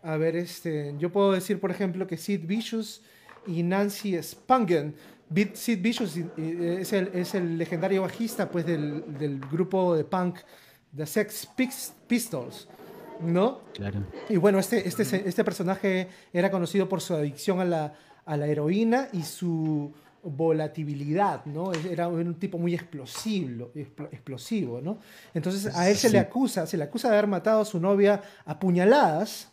[0.04, 3.02] A ver, este, yo puedo decir, por ejemplo, que Sid Vicious
[3.48, 4.96] y Nancy Spungen.
[5.30, 10.04] Bi- Sid Vicious y es el, es el legendario bajista pues, del, del grupo de
[10.04, 10.38] punk
[10.96, 12.68] The Sex Pis- Pistols,
[13.22, 13.62] ¿no?
[13.74, 14.02] Claro.
[14.30, 17.94] Y bueno, este, este, este personaje era conocido por su adicción a la,
[18.26, 19.92] a la heroína y su
[20.26, 21.72] volatilidad, ¿no?
[21.74, 24.98] Era un tipo muy explosivo, explo- explosivo, ¿no?
[25.34, 28.22] Entonces a él se le acusa, se le acusa de haber matado a su novia
[28.46, 29.50] a puñaladas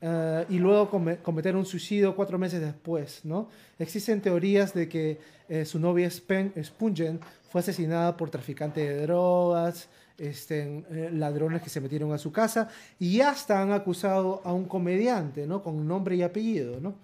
[0.00, 3.48] eh, y luego come- cometer un suicidio cuatro meses después, ¿no?
[3.78, 5.18] Existen teorías de que
[5.48, 7.20] eh, su novia Spen- Spungen
[7.50, 12.68] fue asesinada por traficantes de drogas, este, eh, ladrones que se metieron a su casa
[12.98, 15.62] y hasta han acusado a un comediante, ¿no?
[15.62, 16.94] Con nombre y apellido, ¿no?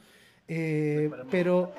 [0.47, 1.73] Eh, pero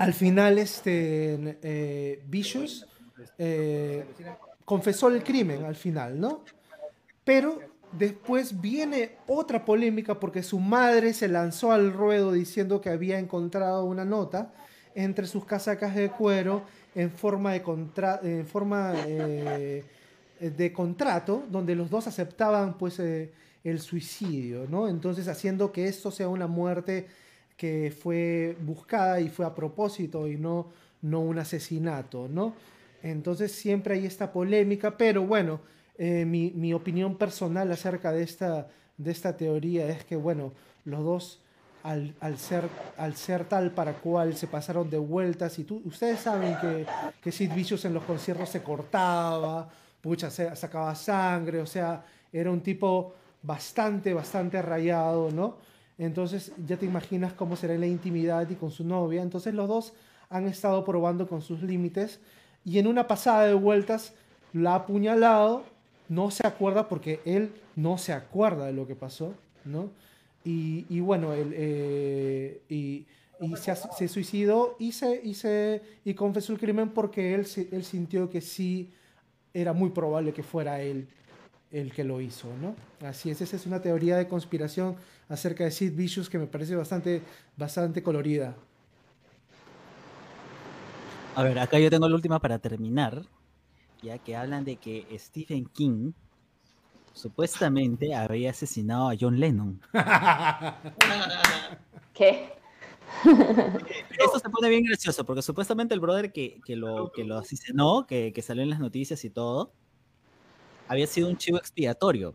[0.00, 2.86] al final, este, eh, Vicious
[3.36, 4.06] eh,
[4.64, 6.42] confesó el crimen al final, ¿no?
[7.22, 7.60] Pero
[7.92, 13.84] después viene otra polémica porque su madre se lanzó al ruedo diciendo que había encontrado
[13.84, 14.54] una nota
[14.94, 16.62] entre sus casacas de cuero
[16.94, 19.84] en forma de, forma, eh,
[20.40, 23.32] de contrato donde los dos aceptaban pues eh,
[23.64, 24.88] el suicidio, ¿no?
[24.88, 27.06] Entonces haciendo que esto sea una muerte
[27.60, 30.68] que fue buscada y fue a propósito y no,
[31.02, 32.54] no un asesinato, ¿no?
[33.02, 35.60] Entonces siempre hay esta polémica, pero bueno,
[35.98, 40.52] eh, mi, mi opinión personal acerca de esta, de esta teoría es que, bueno,
[40.86, 41.40] los dos,
[41.82, 42.64] al, al ser,
[42.96, 46.86] al ser tal para cual se pasaron de vueltas, y tú, ustedes saben que,
[47.22, 49.68] que Sid Vicious en los conciertos se cortaba,
[50.00, 53.12] pucha, se, sacaba sangre, o sea, era un tipo
[53.42, 55.68] bastante, bastante rayado, ¿no?
[56.00, 59.20] Entonces ya te imaginas cómo será la intimidad y con su novia.
[59.20, 59.92] Entonces los dos
[60.30, 62.20] han estado probando con sus límites
[62.64, 64.14] y en una pasada de vueltas
[64.54, 65.62] la ha apuñalado,
[66.08, 69.34] no se acuerda porque él no se acuerda de lo que pasó,
[69.66, 69.90] ¿no?
[70.42, 73.06] Y, bueno, él, eh, y,
[73.56, 78.90] se, se suicidó y, se, y, confesó el crimen porque él sintió que sí
[79.52, 81.08] era muy probable que fuera él
[81.70, 82.74] el que lo hizo, ¿no?
[83.06, 84.96] Así es, esa es una teoría de conspiración
[85.28, 87.22] acerca de Sid Vicious que me parece bastante,
[87.56, 88.56] bastante colorida.
[91.36, 93.22] A ver, acá yo tengo la última para terminar,
[94.02, 96.12] ya que hablan de que Stephen King
[97.12, 99.80] supuestamente había asesinado a John Lennon.
[102.14, 102.52] ¿Qué?
[104.18, 108.06] Esto se pone bien gracioso, porque supuestamente el brother que, que lo, que lo asesinó,
[108.06, 109.72] que, que salió en las noticias y todo,
[110.90, 112.34] había sido un chivo expiatorio.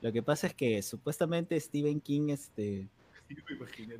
[0.00, 2.88] Lo que pasa es que supuestamente Stephen King, este,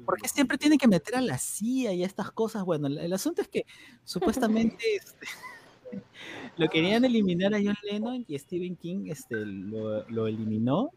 [0.04, 2.64] ¿por qué siempre tiene que meter a la CIA y a estas cosas?
[2.64, 3.64] Bueno, el, el asunto es que
[4.02, 5.28] supuestamente este,
[6.56, 10.90] lo querían eliminar a John Lennon y Stephen King este, lo, lo eliminó.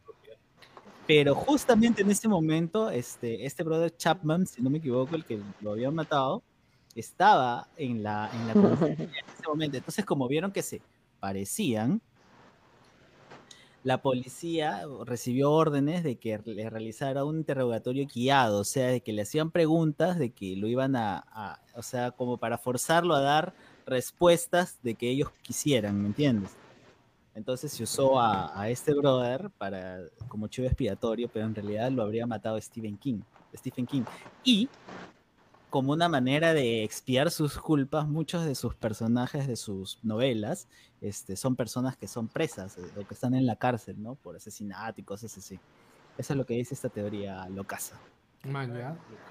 [1.06, 5.40] Pero justamente en ese momento, este, este brother Chapman, si no me equivoco, el que
[5.62, 6.42] lo había matado,
[6.96, 8.54] estaba en la, en la
[8.88, 9.78] en ese momento.
[9.78, 10.82] Entonces, como vieron que se
[11.20, 12.02] parecían,
[13.84, 19.14] la policía recibió órdenes de que le realizara un interrogatorio guiado, o sea, de que
[19.14, 23.22] le hacían preguntas de que lo iban a, a- o sea, como para forzarlo a
[23.22, 23.54] dar
[23.86, 26.52] respuestas de que ellos quisieran, ¿me entiendes?
[27.36, 32.04] Entonces se usó a, a este brother para como chivo expiatorio, pero en realidad lo
[32.04, 33.22] habría matado Stephen King,
[33.56, 34.04] Stephen King.
[34.44, 34.70] Y
[35.74, 40.68] como una manera de expiar sus culpas, muchos de sus personajes de sus novelas
[41.02, 44.14] este, son personas que son presas eh, o que están en la cárcel, ¿no?
[44.14, 45.60] Por asesinato y cosas así.
[46.16, 48.00] Eso es lo que dice esta teoría locasa.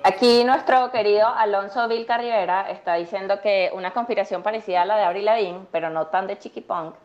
[0.03, 5.05] Aquí nuestro querido Alonso Vilca Rivera está diciendo que una conspiración parecida a la de
[5.05, 6.97] Avril Lavigne, pero no tan de Chiqui Punk,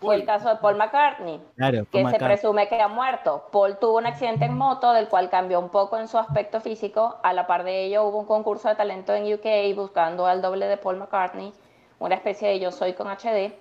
[0.00, 3.48] fue el caso de Paul McCartney, Claro, que se presume que ha muerto.
[3.52, 7.16] Paul tuvo un accidente en moto, del cual cambió un poco en su aspecto físico.
[7.22, 10.66] A la par de ello, hubo un concurso de talento en UK buscando al doble
[10.66, 11.52] de Paul McCartney,
[11.98, 13.52] una especie de Yo Soy con HD.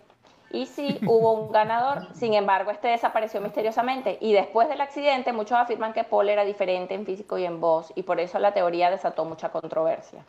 [0.52, 4.18] Y sí, hubo un ganador, sin embargo, este desapareció misteriosamente.
[4.22, 7.92] Y después del accidente, muchos afirman que Paul era diferente en físico y en voz,
[7.96, 10.24] y por eso la teoría desató mucha controversia.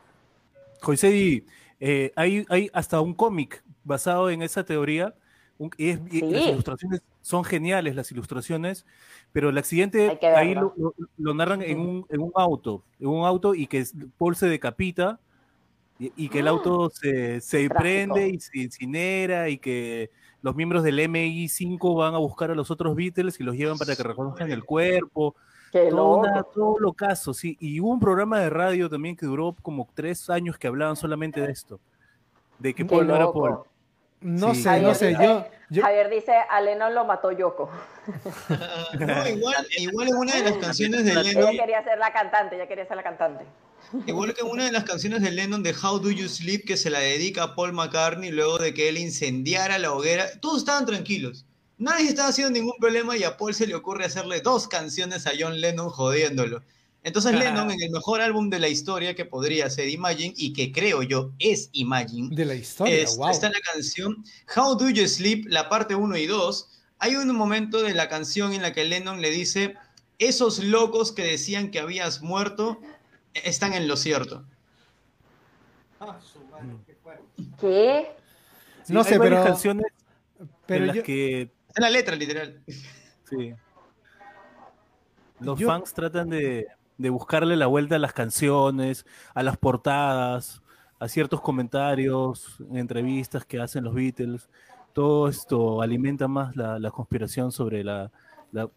[0.83, 1.45] José,
[1.81, 5.15] eh, hay, hay hasta un cómic basado en esa teoría.
[5.59, 6.31] Un- y es- y Sí.
[6.31, 8.85] Las ilustraciones son geniales, las ilustraciones,
[9.33, 13.25] pero el accidente ahí lo, lo- lo narran en un, en un auto, en un
[13.25, 13.85] auto y que
[14.19, 15.19] Paul se decapita
[15.99, 16.51] y, y que el Ah.
[16.51, 17.79] auto se, se Trágico.
[17.79, 20.11] prende y se incinera y que
[20.43, 23.97] los miembros del MI5 van a buscar a los otros Beatles y los llevan para
[23.97, 25.35] que reconozcan el cuerpo.
[25.73, 27.57] ¡Qué Todo, una- todo lo caso, sí.
[27.61, 31.41] Y hubo un programa de radio también que duró como tres años que hablaban solamente
[31.41, 31.81] de esto.
[32.59, 33.33] De que Qué Paul no era.
[33.33, 33.59] Paul.
[34.21, 34.63] No Sí.
[34.63, 35.13] sé, no sé.
[35.21, 37.71] Yo, yo, Javier dice, a Lennon lo mató Yoko.
[38.99, 42.55] No, igual, igual en una de las canciones de Ella Lennon, quería ser la cantante,
[42.57, 43.45] ella quería ser la cantante.
[44.07, 46.77] igual que en una de las canciones de Lennon de How Do You Sleep, que
[46.77, 50.87] se la dedica a Paul McCartney luego de que él incendiara la hoguera, todos estaban
[50.87, 51.45] tranquilos.
[51.79, 55.33] Nadie estaba haciendo ningún problema y a Paul se le ocurre hacerle dos canciones a
[55.39, 56.63] John Lennon jodiéndolo.
[57.07, 60.73] Entonces Lennon, en el mejor álbum de la historia que podría ser Imagine, y que
[60.73, 63.31] creo yo es Imagine, de la historia, es- wow.
[63.31, 64.25] está la canción
[64.57, 66.69] How Do You Sleep, la parte 1 y 2.
[66.99, 69.77] Hay un momento de la canción en la que Lennon le dice,
[70.19, 72.81] esos locos que decían que habías muerto
[73.35, 74.45] eh, están en lo cierto.
[77.61, 78.11] ¿Qué?
[78.83, 79.87] Sí, No hay sé, varias pero- canciones
[80.67, 82.61] Pero en las yo, que Está en la letra, literal.
[83.31, 83.55] sí,
[85.39, 86.67] los Yo- fans tratan de,
[86.99, 90.63] de buscarle la vuelta a las canciones, a las portadas,
[90.99, 94.49] a ciertos comentarios, en entrevistas que hacen los Beatles.
[94.93, 98.11] Todo esto alimenta más la, conspiración sobre la,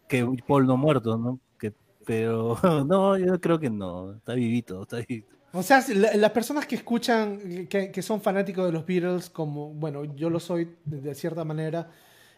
[0.08, 1.40] que Paul no muerto, ¿no?
[1.58, 1.72] Que,
[2.04, 5.40] pero no, yo creo que no, está vivito, está vivito.
[5.52, 10.30] O sea, las personas que escuchan, que, son fanáticos de los Beatles, como, bueno, yo
[10.30, 11.90] lo soy de, cierta manera,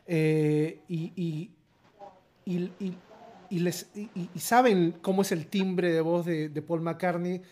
[0.07, 1.51] eh, y- y-
[3.55, 7.43] y les, y, y- saben cómo es el timbre de voz de, de Paul McCartney,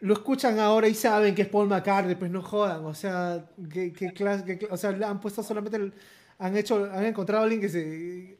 [0.00, 3.92] lo escuchan ahora y saben que es Paul McCartney, pues no jodan, o sea, que,
[3.92, 5.92] que o sea, han puesto solamente, el-
[6.38, 8.38] han hecho, han encontrado a alguien que se,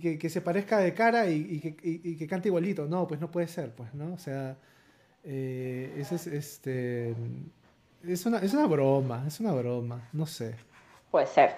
[0.00, 1.60] que, que se parezca de cara y,
[2.04, 4.14] y que, cante igualito, no, pues no puede ser, pues, ¿no?
[4.14, 4.56] O sea...
[5.26, 7.14] Eh, es este.
[8.06, 10.54] Es una, es una broma, es una broma, no sé.
[11.10, 11.56] Puede ser.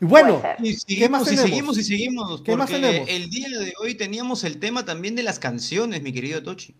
[0.00, 0.42] Y bueno.
[0.60, 1.48] Y seguimos, más y tenemos?
[1.50, 2.42] seguimos, y seguimos.
[2.42, 3.08] ¿Qué más porque tenemos?
[3.08, 6.74] el día de hoy teníamos el tema también de las canciones, mi querido Tochi.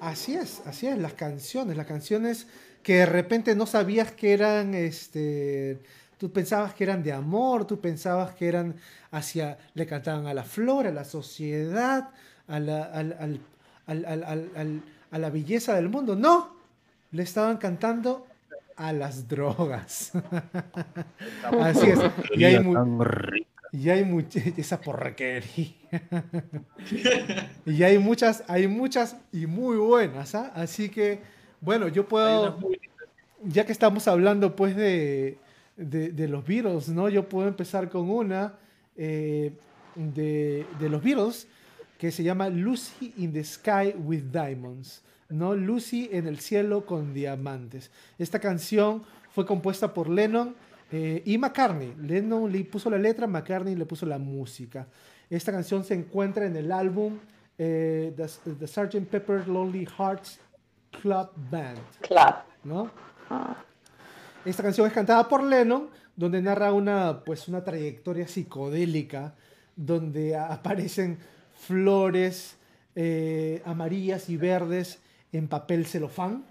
[0.00, 2.46] así es, así es, las canciones, las canciones
[2.82, 5.80] que de repente no sabías que eran, este,
[6.18, 8.76] tú pensabas que eran de amor, tú pensabas que eran
[9.10, 12.10] hacia, le cantaban a la flora, a la sociedad,
[12.48, 13.40] a la, al- al-
[13.86, 16.14] al- al- al- al- a la belleza del mundo.
[16.16, 16.56] No,
[17.12, 18.26] le estaban cantando
[18.76, 20.12] a las drogas.
[21.60, 21.98] así es.
[22.36, 23.04] Y hay, mu-.
[23.72, 25.74] Y hay muchas, esa porquería.
[27.66, 30.52] y hay muchas, hay muchas y muy buenas, ¿ah?
[30.54, 31.20] Así que,
[31.60, 32.58] bueno, yo puedo,
[33.44, 35.38] ya que estamos hablando pues de,
[35.76, 37.08] de, de los Beatles, ¿no?
[37.08, 38.54] Yo puedo empezar con una
[38.96, 39.52] eh,
[39.94, 41.46] de, de los Beatles
[41.98, 45.54] que se llama Lucy in the Sky with Diamonds, ¿no?
[45.54, 47.90] Lucy en el cielo con diamantes.
[48.18, 49.02] Esta canción
[49.32, 50.54] fue compuesta por Lennon
[50.92, 51.94] eh, y McCartney.
[52.02, 54.86] Lennon le puso la letra, McCartney le puso la música.
[55.28, 57.18] Esta canción se encuentra en el álbum
[57.56, 59.06] eh, The, The Sgt.
[59.08, 60.40] Pepper Lonely Hearts
[60.90, 61.78] Club Band.
[62.00, 62.34] Club.
[62.64, 62.90] ¿no?
[63.28, 63.56] Ah.
[64.44, 69.34] Esta canción es cantada por Lennon, donde narra una, pues, una trayectoria psicodélica,
[69.76, 71.18] donde aparecen
[71.54, 72.56] flores
[72.94, 74.98] eh, amarillas y verdes
[75.32, 76.44] en papel celofán,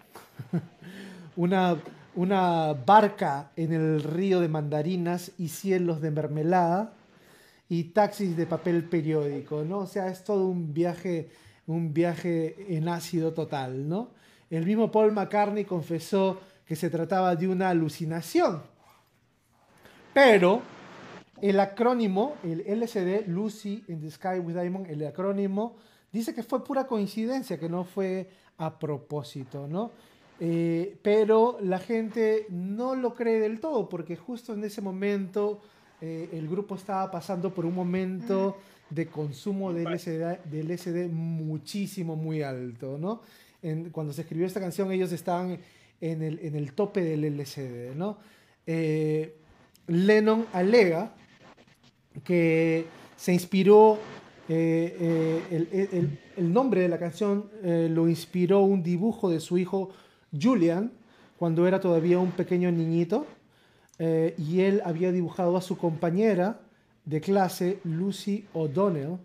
[1.36, 1.78] una,
[2.16, 6.94] una barca en el río de mandarinas y cielos de mermelada,
[7.70, 9.80] y taxis de papel periódico, ¿no?
[9.80, 11.30] O sea, es todo un viaje,
[11.68, 14.10] un viaje en ácido total, ¿no?
[14.50, 18.64] El mismo Paul McCartney confesó que se trataba de una alucinación.
[20.14, 20.62] Pero
[21.42, 25.76] el acrónimo, el LCD, Lucy in the Sky with Diamond, el acrónimo,
[26.12, 28.30] dice que fue pura coincidencia, que no fue
[28.60, 29.92] a propósito, ¿no?
[30.40, 35.60] Eh, pero la gente no lo cree del todo, porque justo en ese momento
[36.02, 38.56] eh, el grupo estaba pasando por un momento
[38.90, 43.22] de consumo de LSD, de LSD muchísimo, muy alto, ¿no?
[43.62, 45.60] En- cuando se escribió esta canción ellos estaban
[46.00, 48.18] en el, en el tope del LSD, ¿no?
[48.66, 49.36] Eh,
[49.88, 51.14] Lennon alega
[52.24, 52.86] que
[53.18, 53.98] se inspiró,
[54.50, 59.40] eh, eh, el, el- el nombre de la canción eh, lo inspiró un dibujo de
[59.40, 59.92] su hijo
[60.40, 60.92] Julian
[61.38, 63.26] cuando era todavía un pequeño niñito
[64.00, 66.60] eh, y él había dibujado a su compañera
[67.06, 69.18] de clase, Lucy O'Donnell,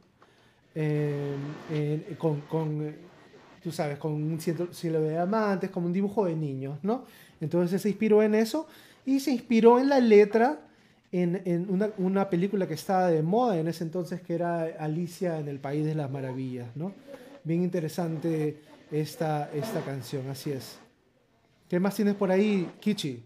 [2.18, 2.94] con, con,
[3.62, 7.04] tú sabes, con un cielo de diamantes, como un dibujo de niños, ¿no?
[7.40, 8.66] Entonces se inspiró en eso
[9.06, 10.60] y se inspiró en la letra
[11.22, 15.60] en, una, película que estaba de moda en ese entonces, que era Alicia en el
[15.60, 16.92] País de las Maravillas, ¿no?
[17.44, 18.60] Bien interesante
[18.90, 20.78] esta, esta canción, así es.
[21.68, 23.22] ¿Qué más tienes por ahí, Kichi?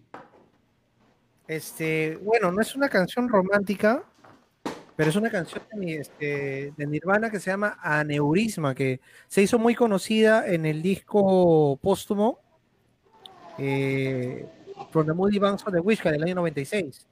[1.47, 4.05] Este, bueno, no es una canción romántica,
[4.95, 9.59] pero es una canción de, este, de Nirvana que se llama Aneurisma, que se hizo
[9.59, 12.41] muy conocida en el disco póstumo
[13.57, 14.47] eh,
[14.91, 17.08] From the Moody Banks of the Wishka del año 96,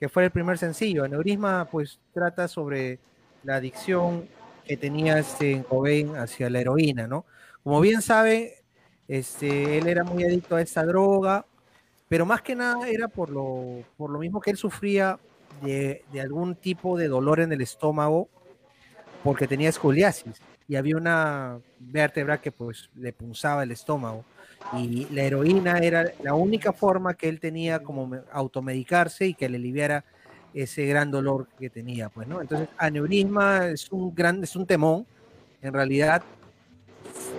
[0.00, 1.04] que fue el primer sencillo.
[1.04, 2.98] Aneurisma, pues, trata sobre
[3.44, 4.26] la adicción
[4.64, 7.26] que tenía este Cobain hacia la heroína, ¿no?
[7.62, 8.64] Como bien sabe,
[9.06, 11.44] este, él era muy adicto a esta droga,
[12.08, 15.18] pero más que nada era por lo, por lo mismo que él sufría
[15.62, 18.28] de, de algún tipo de dolor en el estómago
[19.22, 24.24] porque tenía escoliasis y había una vértebra que pues le punzaba el estómago
[24.68, 29.48] y la heroína era la única forma que él tenía como me- automedicarse y que
[29.48, 30.04] le aliviara
[30.52, 35.06] ese gran dolor que tenía pues no entonces aneurisma es un gran es un temón.
[35.62, 36.24] En realidad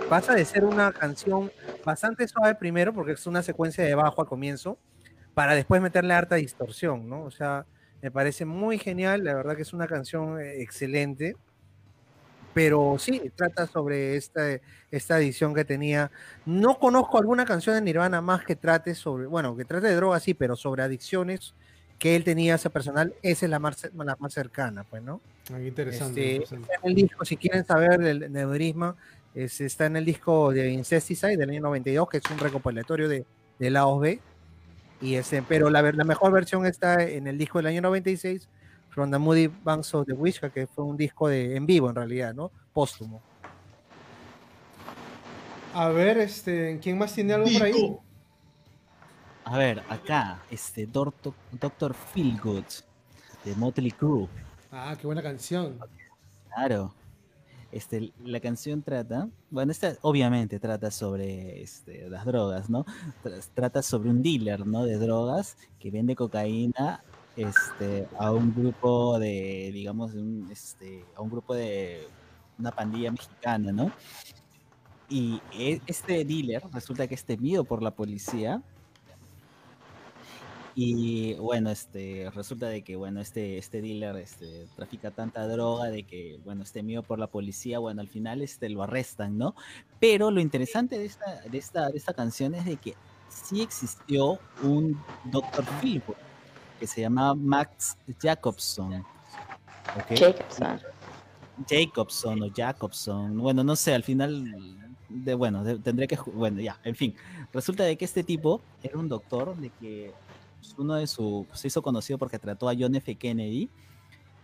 [0.07, 1.52] pasa de ser una canción
[1.84, 4.80] bastante suave primero, porque es una secuencia de bajo al comienzo,
[5.34, 7.23] para después meterle harta distorsión, ¿no?
[7.26, 7.68] O sea,
[8.02, 11.39] me parece muy genial, la verdad que es una canción eh, excelente,
[12.53, 14.41] pero sí, trata sobre esta,
[14.91, 16.11] esta edición que tenía.
[16.45, 20.23] No conozco alguna canción de Nirvana más que trate sobre, bueno, que trate de drogas,
[20.23, 21.53] sí, pero sobre adicciones
[21.98, 25.22] que él tenía esa personal, esa es la más, la más cercana, pues, ¿no?
[25.53, 26.22] Ah, interesante.
[26.22, 26.64] Este, interesante.
[26.73, 28.95] está en el disco, si quieren saber del neurisma,
[29.36, 33.26] es- está en el disco de Incesticide del año 92, que es un recopilatorio de,
[33.60, 34.19] de lados B.
[34.99, 38.48] Y ese, pero la, la mejor versión está en el disco del año 96,
[38.91, 41.95] From the Moody Banks of the Wishka, que fue un disco de, en vivo en
[41.95, 42.51] realidad, ¿no?
[42.73, 43.22] Póstumo.
[45.73, 47.97] A ver, este, ¿quién más tiene algo por ahí?
[49.45, 52.65] A ver, acá, este Doctor, Doctor Feelgood
[53.45, 54.27] de Motley Crue.
[54.72, 55.80] Ah, qué buena canción.
[56.53, 56.93] Claro.
[57.72, 62.85] Este, la canción trata, bueno, esta obviamente trata sobre este, las drogas, ¿no?
[63.23, 64.84] Tra- Trata sobre un dealer, ¿no?
[64.84, 67.01] De drogas que vende cocaína
[67.36, 72.08] este, a un grupo de, digamos, un, este, a un grupo de
[72.60, 73.91] una pandilla mexicana, ¿no?
[75.10, 78.62] Y e- este dealer resulta que es temido por la policía.
[80.74, 86.03] Y bueno, este, resulta de que, bueno, este, este dealer este, trafica tanta droga de
[86.03, 89.53] que, bueno, es temido por la policía, bueno, al final este, lo arrestan, ¿no?
[89.99, 92.95] Pero lo interesante de esta, de esta, de esta canción es de que
[93.28, 95.66] sí existió un Dr.
[95.82, 96.31] Philwood
[96.82, 98.95] que se llama Max Jacobson.
[98.95, 100.18] ¿ok?
[100.18, 100.80] Jacobson.
[101.70, 104.44] Jacobson o Jacobson, bueno, no sé, al final,
[105.08, 107.14] de, bueno, de- tendré que, bueno, ya, en fin,
[107.53, 110.12] resulta de que este tipo era un doctor de que
[110.80, 113.14] uno de su, se hizo conocido porque trató a John F.
[113.14, 113.70] Kennedy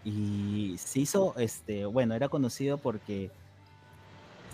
[0.05, 3.31] y se hizo, este, bueno, era conocido porque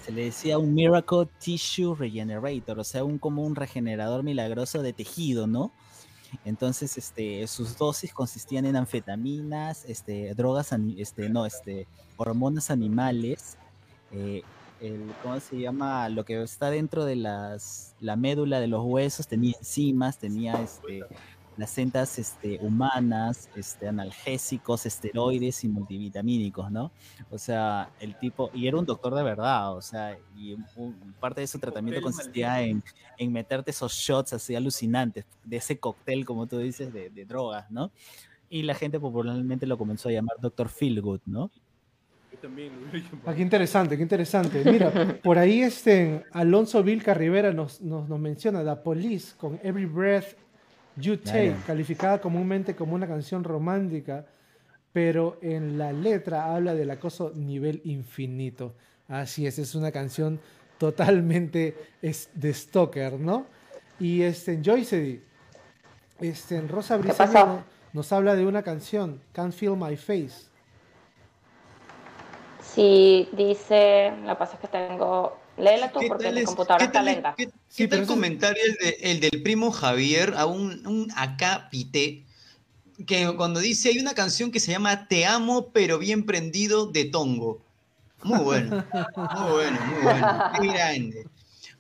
[0.06, 4.94] se le decía un Miracle Tissue Regenerator, o sea, un como un regenerador milagroso de
[4.94, 5.74] tejido, ¿no?
[6.46, 11.88] Entonces, este, sus dosis consistían en anfetaminas, este, drogas, este, no, este,
[12.18, 13.58] hormonas animales,
[14.12, 14.42] eh,
[14.82, 16.10] el, ¿cómo se llama?
[16.10, 21.04] Lo que está dentro de las, la médula de los huesos, tenía enzimas, tenía este,
[21.54, 26.92] placentas este, humanas, este, analgésicos, esteroides y multivitamínicos, ¿no?
[27.30, 31.42] O sea, el tipo, y era un doctor de verdad, o sea, y un- parte
[31.42, 32.84] de su tratamiento consistía en,
[33.18, 37.70] en meterte esos shots así alucinantes, de ese cóctel, como tú dices, de, de drogas,
[37.72, 37.92] ¿no?
[38.50, 40.70] Y la gente popularmente lo comenzó a llamar Dr.
[40.70, 41.50] Feelgood, ¿no?
[42.32, 42.72] Yo también.
[43.26, 44.64] Ah, qué interesante, qué interesante.
[44.66, 49.86] Mira, por ahí este Alonso Vilca Rivera nos, nos, nos menciona The Police con Every
[49.86, 50.36] Breath
[50.96, 54.26] You Take, calificada comúnmente como una canción romántica,
[54.92, 58.74] pero en la letra habla del acoso nivel infinito.
[59.08, 60.40] Así es, es una canción
[60.78, 63.46] totalmente es de stalker, ¿no?
[64.00, 65.22] Y este, Joyce,
[66.20, 67.64] este, Rosa Briseño
[67.94, 70.48] nos habla de una canción, Can't Feel My Face.
[72.62, 76.86] Sí, dice, la pasa es que tengo, léela tú ¿Qué porque tal mi es- computadora
[76.86, 77.34] está lenta.
[77.38, 81.70] qué- Sí, qué tal comentario el, de- el del primo Javier a un, un acá
[81.72, 82.24] pité?
[83.08, 87.06] Que cuando dice hay una canción que se llama Te amo pero bien prendido de
[87.06, 87.60] Tongo.
[88.22, 88.86] Muy bueno,
[89.40, 90.44] muy bueno, muy bueno.
[90.62, 91.28] Qué grande.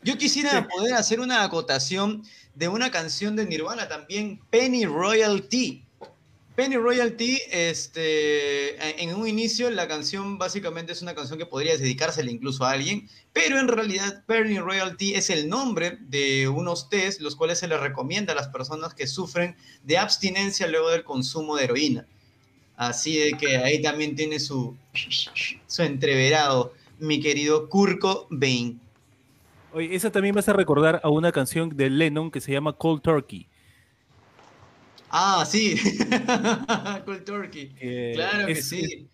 [0.01, 2.23] Yo quisiera poder hacer una acotación
[2.55, 5.82] de una canción de Nirvana también, Penny Royalty.
[6.55, 12.29] Penny Royalty, este, en un inicio la canción básicamente es una canción que podría dedicársela
[12.29, 17.35] incluso a alguien, pero en realidad Penny Royalty es el nombre de unos test los
[17.35, 21.63] cuales se les recomienda a las personas que sufren de abstinencia luego del consumo de
[21.63, 22.05] heroína.
[22.75, 24.75] Así de que ahí también tiene su,
[25.65, 28.79] su entreverado, mi querido Kurko Bain.
[29.73, 33.01] Oye, esa también me hace recordar a una canción de Lennon que se llama Cold
[33.01, 33.47] Turkey.
[35.15, 35.75] Ah, sí.
[37.05, 37.69] Cold Turkey.
[37.69, 39.07] que Claro que sí.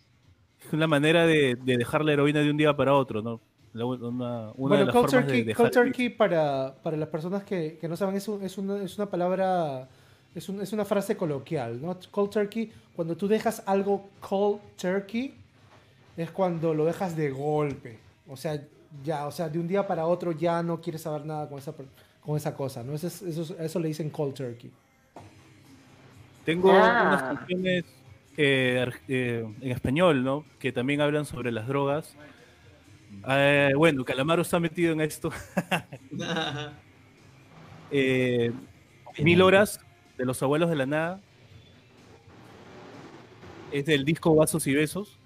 [0.66, 3.42] Es una manera de, de dejar la heroína de un día para otro, ¿no?
[3.74, 6.96] La- una una de bueno, las cold formas turkey, de dejar cold turkey para, para
[6.98, 9.90] las personas que, que no saben, es, un- es, una, es una palabra,
[10.34, 11.98] es, un- es una frase coloquial, ¿no?
[12.12, 15.34] Cold turkey, cuando tú dejas algo cold turkey,
[16.18, 18.00] es cuando lo dejas de golpe.
[18.28, 18.62] O sea,
[19.04, 21.74] ya, o sea, de un día para otro ya no quieres saber nada con esa,
[22.22, 22.94] con esa cosa, ¿no?
[22.94, 24.72] Eso, es- eso, es- eso le dicen cold turkey.
[26.50, 27.04] Tengo Ah.
[27.10, 27.86] unas canciones
[28.36, 30.46] eh, eh, en español, ¿no?
[30.58, 32.16] Que también hablan sobre las drogas.
[33.28, 35.30] Eh, bueno, Calamaro está metido en esto.
[39.20, 39.80] Mil horas
[40.18, 41.22] de los abuelos de la nada.
[43.72, 45.20] Es del disco Vasos y Besos,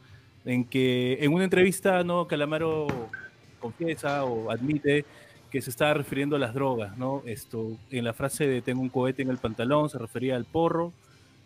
[0.44, 2.88] en que en una entrevista no Calamaro
[3.62, 5.06] confiesa o admite
[5.50, 7.22] que se estaba refiriendo a las drogas, ¿no?
[7.26, 10.92] Esto en la frase de tengo un cohete en el pantalón se refería al porro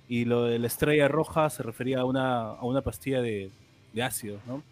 [0.08, 3.50] y lo de la estrella roja se refería a una, a una pastilla de,
[3.94, 4.64] de ácido, ¿no?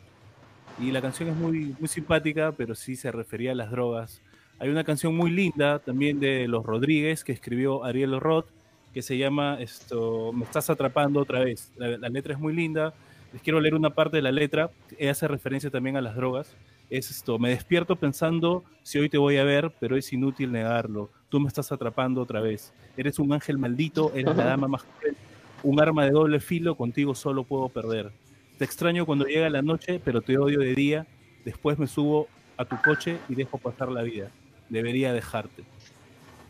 [0.79, 4.21] Y la canción es muy, muy simpática, pero sí se refería a las drogas.
[4.59, 8.47] Hay una canción muy linda también de Los Rodríguez que escribió Ariel Roth
[8.93, 11.69] que se llama esto, Me estás atrapando otra vez.
[11.75, 12.93] La, la letra es muy linda.
[13.33, 14.69] Les quiero leer una parte de la letra.
[14.97, 16.55] Ella hace referencia también a las drogas.
[16.89, 21.09] Es esto, me despierto pensando si hoy te voy a ver, pero es inútil negarlo.
[21.29, 22.73] Tú me estás atrapando otra vez.
[22.95, 25.15] Eres un ángel maldito, eres la dama más cruel.
[25.63, 28.11] Un arma de doble filo, contigo solo puedo perder.
[28.59, 31.07] Te extraño cuando llega la noche, pero te odio de día.
[31.43, 34.29] Después me subo a tu coche y dejo pasar la vida.
[34.69, 35.63] Debería dejarte.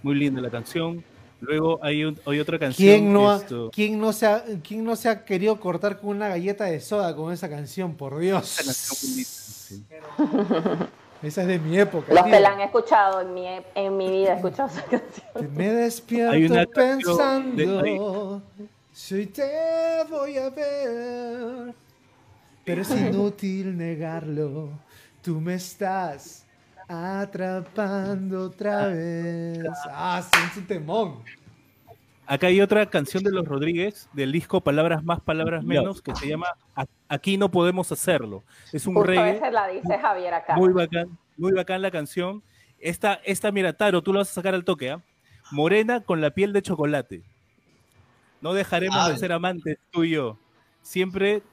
[0.03, 1.03] Muy linda la canción.
[1.41, 2.87] Luego hay, un- hay otra canción.
[2.87, 6.11] ¿Quién no, ha, esto- ¿quién, no se ha, ¿Quién no se ha querido cortar con
[6.11, 7.95] una galleta de soda con esa canción?
[7.95, 8.47] Por Dios.
[8.47, 9.83] sí.
[11.23, 12.13] Esa es de mi época.
[12.13, 12.33] Los tío.
[12.33, 15.55] que la han escuchado en mi, en mi vida, he escuchado esa canción.
[15.55, 17.17] Me despierto Hay una canción
[17.55, 18.41] pensando
[18.93, 19.43] si hoy te
[20.09, 21.73] voy a ver.
[22.63, 24.69] Pero es inútil negarlo.
[25.23, 26.44] Tú me estás
[26.87, 29.59] atrapando otra vez.
[29.91, 31.19] Ah, sí, es un temón.
[32.27, 36.27] Acá hay otra canción de los Rodríguez del disco Palabras más, palabras menos que se
[36.27, 36.47] llama
[37.07, 38.43] Aquí no podemos hacerlo.
[38.73, 40.55] Es un Justo reggae esa la dice Javier acá.
[40.55, 42.41] muy bacán, muy bacán la canción.
[42.79, 45.01] Esta, esta mira, Taro, tú lo vas a sacar al toque, ¿ah?
[45.51, 47.21] Morena con la piel de chocolate.
[48.41, 49.09] No dejaremos Ah.
[49.09, 50.37] de ser amantes, tú y yo.
[50.81, 51.43] Siempre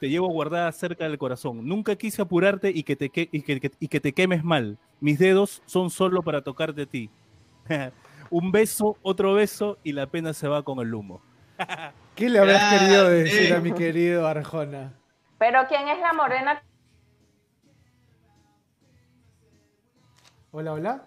[0.00, 1.66] te llevo guardada cerca del corazón.
[1.68, 4.78] Nunca quise apurarte y que te, que- y que, que- y que te quemes mal.
[4.98, 7.10] Mis dedos son solo para tocarte a ti.
[8.30, 11.20] Un beso, otro beso y la pena se va con el humo.
[12.16, 12.78] ¿Qué le habrás Grande.
[12.78, 14.94] querido decir a mi querido Arjona?
[15.38, 16.62] Pero ¿quién es la morena?
[20.52, 21.02] Hola, hola.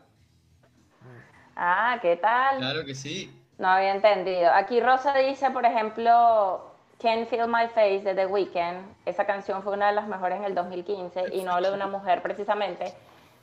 [1.55, 2.57] Ah, ¿qué tal?
[2.57, 3.39] Claro que sí.
[3.57, 4.51] No había entendido.
[4.53, 6.72] Aquí Rosa dice, por ejemplo,
[7.03, 8.95] Can't Feel My Face de The Weeknd.
[9.05, 11.87] Esa canción fue una de las mejores en el 2015 y no hablo de una
[11.87, 12.93] mujer precisamente,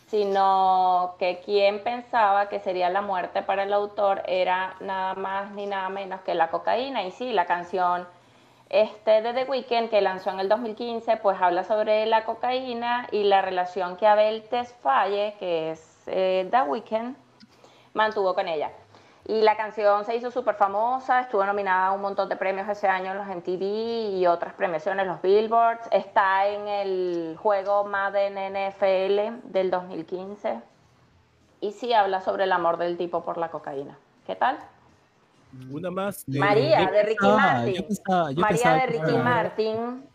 [0.07, 5.67] sino que quien pensaba que sería la muerte para el autor era nada más ni
[5.67, 7.05] nada menos que la cocaína.
[7.05, 8.09] Y sí, la canción
[8.71, 13.25] este de The Weeknd que lanzó en el 2015, pues habla sobre la cocaína y
[13.25, 17.15] la relación que Abel Tesfaye, que es eh, The Weeknd,
[17.93, 18.71] mantuvo con ella.
[19.31, 22.89] Y la canción se hizo súper famosa, estuvo nominada a un montón de premios ese
[22.89, 23.63] año en los MTV
[24.19, 25.87] y otras premiaciones, los Billboards.
[25.93, 30.61] Está en el juego Madden NFL del 2015.
[31.61, 33.97] Y sí habla sobre el amor del tipo por la cocaína.
[34.27, 34.59] ¿Qué tal?
[35.71, 36.25] Una más.
[36.27, 37.75] de- María, de Ricky Martin.
[38.35, 40.09] yo María de Ricky Martin.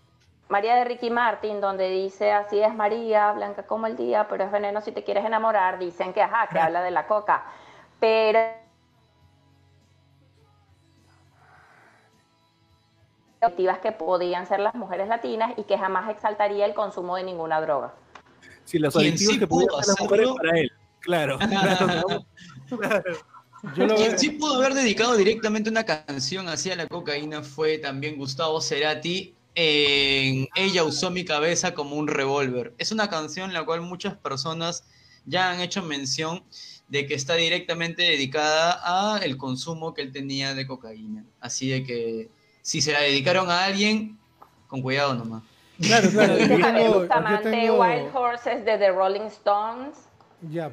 [0.50, 4.52] María de Ricky Martin, donde dice así es María, blanca como el día, pero es
[4.52, 5.80] veneno si te quieres enamorar.
[5.80, 7.46] Dicen que ajá, que habla de la coca.
[8.02, 8.65] Pero
[13.46, 17.62] activas que podían ser las mujeres latinas y que jamás exaltaría el consumo de ninguna
[17.62, 17.94] droga.
[18.66, 20.72] Sí, los adictivos sí que podían pudo ser las mujeres hacerlo- para él.
[21.02, 21.38] Claro.
[21.40, 22.26] claro,
[22.80, 23.04] claro.
[23.76, 27.78] Yo lo Quien veo- sí pudo haber dedicado directamente una canción hacia la cocaína fue
[27.78, 32.74] también Gustavo Cerati en Ella usó mi cabeza como un revólver.
[32.78, 34.84] Es una canción la cual muchas personas
[35.26, 36.44] ya han hecho mención
[36.90, 38.80] de que está directamente dedicada
[39.16, 41.24] a el consumo que él tenía de cocaína.
[41.40, 42.30] Así de que
[42.66, 44.18] si se la dedicaron a alguien,
[44.68, 45.44] con cuidado nomás.
[45.80, 46.36] Claro, claro.
[46.40, 49.96] Yo Déjame tengo, Bustamante, tengo- Wild Horses de The Rolling Stones.
[50.50, 50.72] Ya,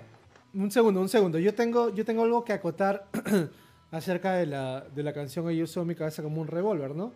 [0.54, 1.38] un segundo, un segundo.
[1.38, 3.08] Yo tengo, yo tengo algo que acotar
[3.90, 7.12] acerca de la, de la canción Ella usó mi cabeza como un revólver, ¿no?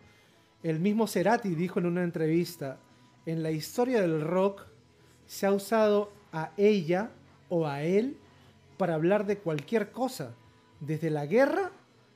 [0.62, 2.76] El mismo Cerati dijo en una entrevista,
[3.24, 4.62] en la historia del rock
[5.26, 7.10] se ha usado a ella
[7.48, 8.18] o a él
[8.76, 10.34] para hablar de cualquier cosa,
[10.80, 11.70] desde la guerra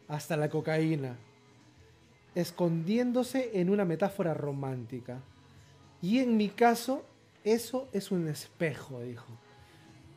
[0.09, 1.17] hasta la cocaína,
[2.35, 5.19] escondiéndose en una metáfora romántica.
[6.03, 7.05] Y en mi caso,
[7.45, 9.27] eso es un espejo, dijo.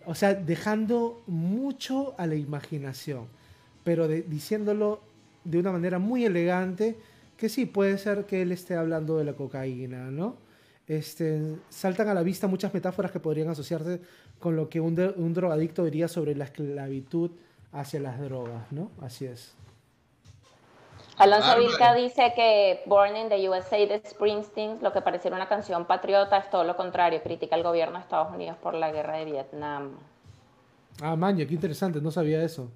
[0.05, 3.27] O sea, dejando mucho a la imaginación,
[3.83, 5.01] pero diciéndolo
[5.43, 6.97] de una manera muy elegante,
[7.37, 10.37] que sí, puede ser que él esté hablando de la cocaína, ¿no?
[10.87, 14.01] Este, saltan a la vista muchas metáforas que podrían asociarse
[14.39, 17.31] con lo que un, un drogadicto diría sobre la esclavitud
[17.71, 18.91] hacia las drogas, ¿no?
[19.01, 19.53] Así es.
[21.17, 21.67] Alonso Bárbaro.
[21.67, 26.37] Vilca dice que Born in the USA de Springsteen, lo que pareciera una canción patriota,
[26.37, 29.91] es todo lo contrario, critica al gobierno de Estados Unidos por la guerra de Vietnam.
[31.01, 32.71] Ah, maña, qué interesante, no sabía eso.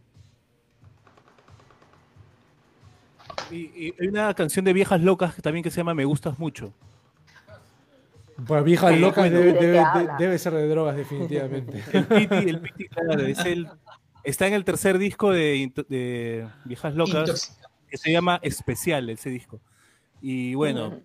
[3.51, 6.38] Y, y hay una canción de viejas locas que también que se llama Me gustas
[6.38, 6.73] mucho.
[8.47, 10.15] Para viejas Sí, locas debe, ¿De qué debe- de- habla?
[10.19, 11.84] debe ser de drogas, definitivamente.
[11.93, 13.68] El Piti, el Piti, claro, es el,
[14.23, 17.59] está en el tercer disco de, Viejas Locas,
[17.89, 19.59] que se llama Especial, ese disco.
[20.22, 20.99] Y bueno,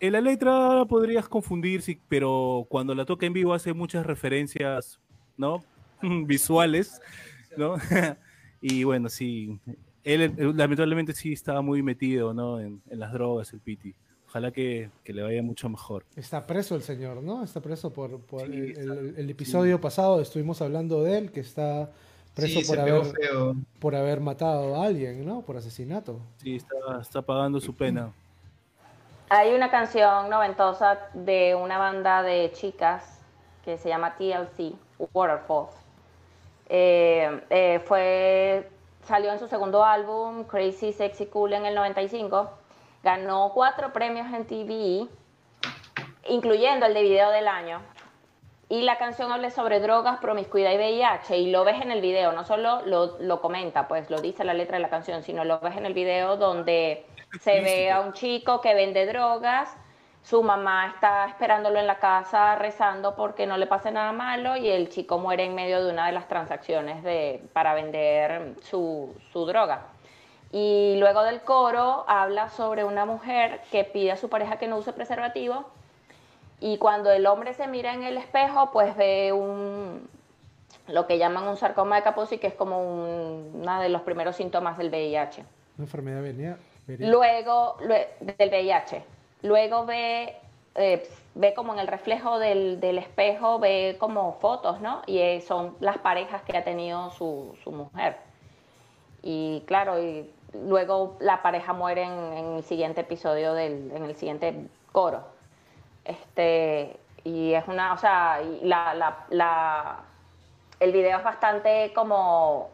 [0.00, 5.00] en la letra podrías confundir, sí, pero cuando la toca en vivo hace muchas referencias,
[5.36, 5.64] ¿no?
[6.26, 7.00] Visuales,
[7.56, 7.76] ¿no?
[8.60, 9.58] y bueno, sí,
[10.04, 12.60] él eh, lamentablemente sí estaba muy metido, ¿no?
[12.60, 13.94] En, en las drogas, el Piti.
[14.28, 16.04] Ojalá que, que le vaya mucho mejor.
[16.16, 17.42] Está preso el señor, ¿no?
[17.42, 21.30] Está preso por, por Sí, el, está- el- el episodio pasado estuvimos hablando de él,
[21.32, 21.90] que está
[22.36, 23.56] preso Sí, por, haber, feo.
[23.80, 25.40] por haber matado a alguien, ¿no?
[25.40, 26.20] Por asesinato.
[26.36, 28.12] Sí, está, está pagando su pena.
[29.30, 33.18] Hay una canción noventosa de una banda de chicas
[33.64, 34.74] que se llama TLC,
[35.12, 35.74] Waterfalls.
[36.68, 38.68] Eh, eh, fue,
[39.04, 42.50] salió en su segundo álbum, Crazy Sexy Cool, en el 95.
[43.02, 45.08] Ganó cuatro premios en TV,
[46.28, 47.80] incluyendo el de video del año.
[48.68, 51.38] Y la canción habla sobre drogas, promiscuidad y VIH.
[51.38, 54.54] Y lo ves en el video, no solo lo, lo comenta, pues lo dice la
[54.54, 57.06] letra de la canción, sino lo ves en el video donde
[57.40, 59.76] se ve a un chico que vende drogas.
[60.24, 64.68] Su mamá está esperándolo en la casa rezando porque no le pase nada malo y
[64.68, 69.46] el chico muere en medio de una de las transacciones de, para vender su, su
[69.46, 69.86] droga.
[70.50, 74.78] Y luego del coro habla sobre una mujer que pide a su pareja que no
[74.78, 75.70] use preservativo
[76.60, 80.08] y cuando el hombre se mira en el espejo, pues ve un
[80.88, 84.36] lo que llaman un sarcoma de Kaposi, que es como un- uno de los primeros
[84.36, 85.44] síntomas del VIH.
[85.78, 86.56] Una enfermedad venía.
[86.86, 87.10] venérea.
[87.10, 89.02] Luego, lue- del VIH.
[89.42, 90.36] Luego ve,
[90.76, 95.02] eh, ve como en el reflejo del, del espejo, ve como fotos, ¿no?
[95.06, 98.16] Y eh, son las parejas que ha tenido su, su mujer.
[99.22, 104.14] Y claro, y luego la pareja muere en, en el siguiente episodio, del, en el
[104.14, 104.54] siguiente
[104.92, 105.24] coro.
[106.06, 109.96] Este, y es una, o sea, y la, la, la-
[110.78, 112.70] el video es bastante como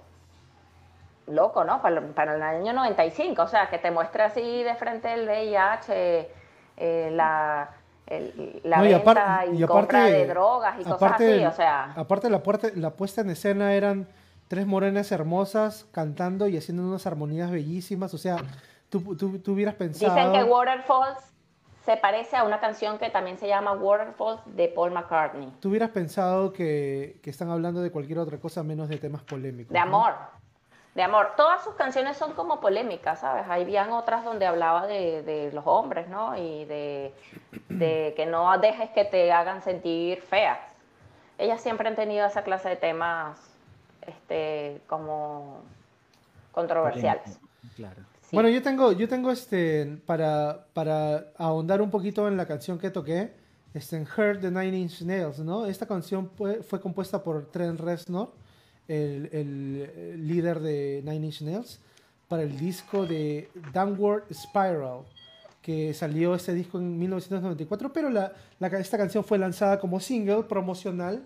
[1.28, 1.80] loco, ¿no?
[1.80, 6.28] Para, para el año 95, o sea, que te muestra así de frente el VIH,
[6.76, 7.70] eh, la,
[8.06, 11.32] el- la No, y venta y, y compra aparte- de drogas y cosas aparte así,
[11.38, 11.92] del- o sea.
[11.96, 14.08] Aparte, la, puerta- la puesta en escena eran
[14.48, 18.12] tres morenas hermosas cantando y haciendo unas armonías bellísimas.
[18.12, 18.36] O sea,
[18.90, 20.14] tú, tú, tú hubieras pensado.
[20.14, 21.31] Dicen que Waterfalls
[21.84, 25.90] se parece a una canción que también se llama Waterfalls de Paul McCartney, Tú hubieras
[25.90, 29.72] pensado que, que están hablando de cualquier otra cosa menos de temas polémicos.
[29.72, 29.84] de ¿no?
[29.84, 30.14] amor.
[30.94, 31.32] De amor.
[31.36, 33.46] Todas sus canciones son como polémicas, ¿sabes?
[33.48, 36.36] Habían otras donde hablaba de, de los hombres, ¿no?
[36.36, 37.14] Y de,
[37.70, 40.58] de que no dejes que te hagan sentir feas.
[41.38, 43.38] Ellas siempre han tenido esa clase de temas
[44.06, 45.62] este, como
[46.52, 47.40] controversiales.
[47.74, 48.02] Claro.
[48.32, 52.90] Bueno, yo tengo, yo tengo este, para, para ahondar un poquito en la canción que
[52.90, 53.30] toqué,
[53.74, 55.66] este, en Heard the Nine Inch Nails, ¿no?
[55.66, 58.32] Esta canción fue, compuesta por Trent Reznor,
[58.88, 61.78] el, el, líder de Nine Inch Nails,
[62.28, 65.00] para el disco de Downward Spiral.
[65.60, 70.44] que salió este disco en 1994, pero la, la- esta canción fue lanzada como single
[70.44, 71.22] promocional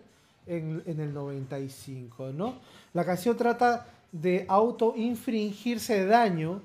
[0.47, 2.57] en, en el 95, ¿no?
[2.93, 6.61] La canción trata de auto-infringirse daño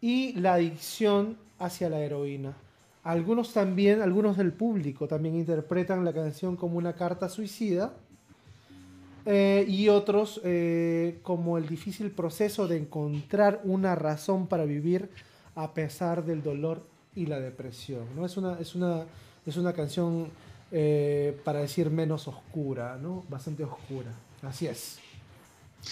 [0.00, 2.56] y la adicción hacia la heroína.
[3.02, 7.94] Algunos también, algunos del público también interpretan la canción como una carta suicida
[9.24, 15.08] eh, y otros eh, como el difícil proceso de encontrar una razón para vivir
[15.54, 18.04] a pesar del dolor y la depresión.
[18.14, 18.26] ¿no?
[18.26, 19.04] Es, una, es, una,
[19.44, 20.28] es una canción,
[20.70, 23.24] eh, para decir menos oscura, ¿no?
[23.28, 24.12] bastante oscura.
[24.42, 24.98] Así es.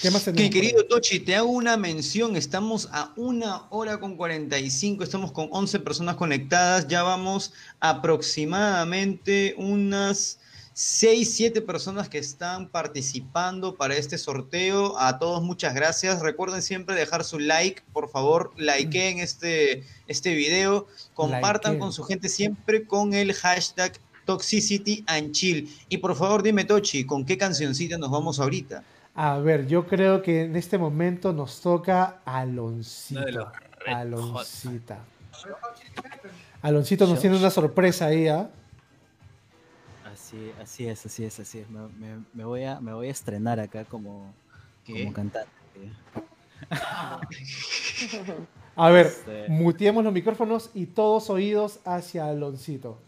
[0.00, 0.50] ¿Qué más tenemos ahí?
[0.50, 2.36] querido Tochi, te hago una mención.
[2.36, 6.88] Estamos a una hora con 45, estamos con 11 personas conectadas.
[6.88, 10.38] Ya vamos aproximadamente unas
[10.74, 14.98] 6, 7 personas que están participando para este sorteo.
[14.98, 16.20] A todos muchas gracias.
[16.20, 20.86] Recuerden siempre dejar su like, por favor, likeen este, este video.
[21.14, 25.68] Compartan con su gente siempre con el hashtag Toxicity and Chill.
[25.88, 28.82] Y por favor, dime, Tochi, ¿con qué cancioncita nos vamos ahorita?
[29.14, 33.50] A ver, yo creo que en este momento nos toca Aloncito.
[33.86, 34.98] Aloncita.
[36.62, 38.50] Aloncito nos tiene una sorpresa ahí, ¿ah?
[40.12, 41.70] Así, así es, así es, así es.
[41.70, 44.32] Me, me- me voy, a, me voy a estrenar acá como,
[44.84, 44.92] ¿Qué?
[45.04, 45.48] como cantante.
[48.76, 52.98] A ver, Este- muteemos los micrófonos y todos oídos hacia Aloncito.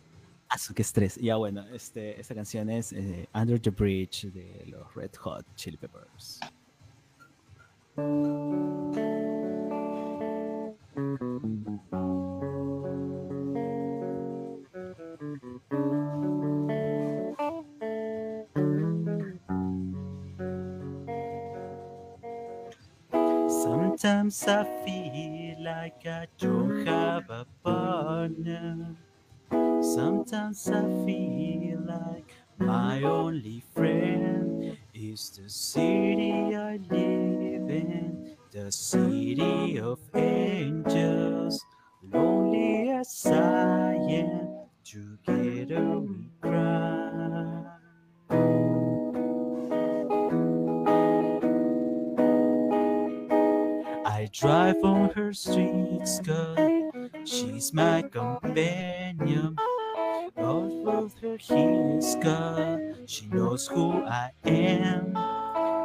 [0.49, 1.17] Ah, su, qué estrés.
[1.17, 5.77] Ya bueno, este, esta canción es eh, Under the Bridge de los Red Hot Chili
[5.77, 6.41] Peppers.
[23.49, 28.97] Sometimes I feel like I don't have a partner.
[29.51, 39.79] Sometimes I feel like my only friend is the city I live in, the city
[39.79, 41.65] of angels.
[42.13, 44.49] Lonely as I am,
[44.85, 47.63] together we cry.
[54.05, 56.76] I drive on her streets, cause
[57.27, 59.57] she's my companion.
[60.39, 65.17] Off of her heels, cause she knows who I am.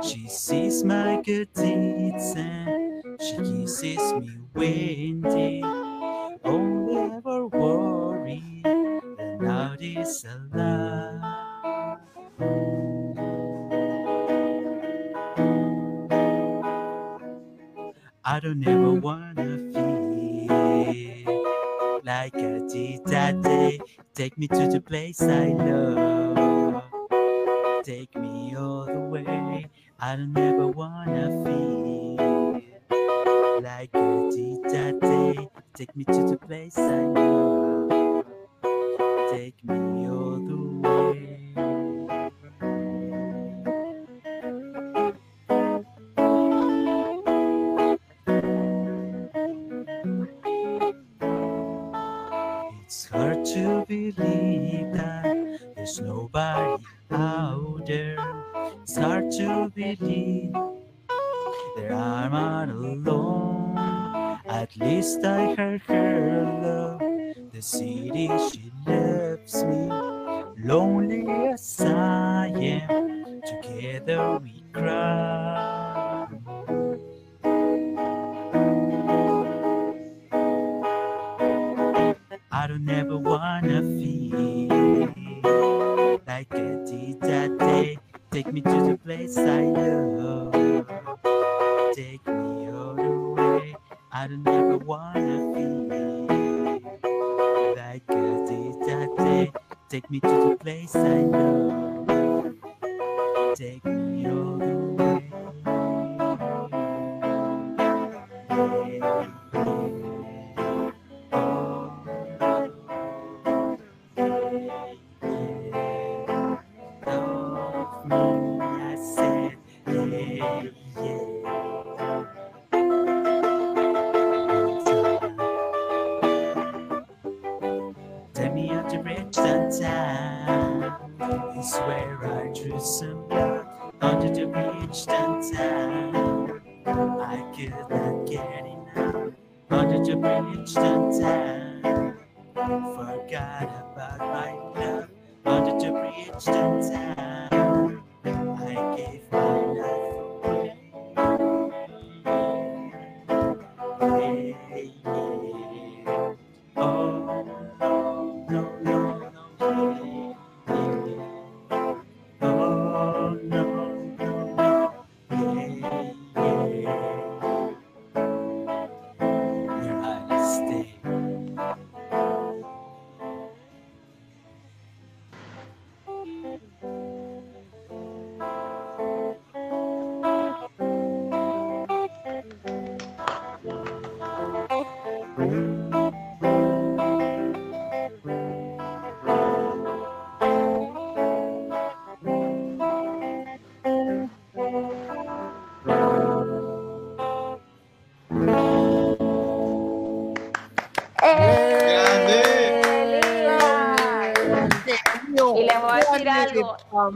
[0.03, 5.63] She sees my good deeds and she kisses me windy.
[6.43, 8.63] Only ever worry
[9.39, 11.37] now is a lie.
[18.23, 19.70] I don't ever wanna
[22.71, 23.03] did
[23.41, 23.79] day.
[24.15, 26.83] Take me to the place I love.
[27.83, 29.67] Take me all the way.
[29.99, 32.61] I don't ever wanna feel
[33.61, 34.63] like I did
[35.01, 35.49] day.
[35.75, 37.80] Take me to the place I love.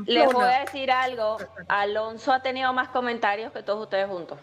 [0.06, 1.38] Les voy a decir algo,
[1.68, 4.38] Alonso ha tenido más comentarios que todos ustedes juntos.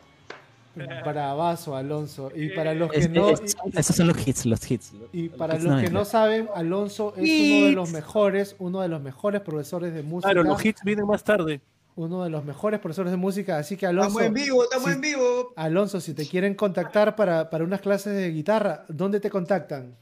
[0.75, 2.31] Bravazo, Alonso.
[2.35, 4.93] Y para los que Es- no, es- esos son los hits, los hits.
[5.13, 9.03] y para los que no saben, Alonso es uno de los mejores, uno de los
[9.03, 10.33] mejores profesores de música.
[10.33, 11.61] Claro, los hits vienen más tarde.
[11.95, 13.59] Uno de los mejores profesores de música.
[13.59, 15.53] Así que Estamos Alonso, en vivo, estamos si- en vivo.
[15.57, 19.95] Alonso, si te quieren contactar para, para unas clases de guitarra, ¿dónde te contactan?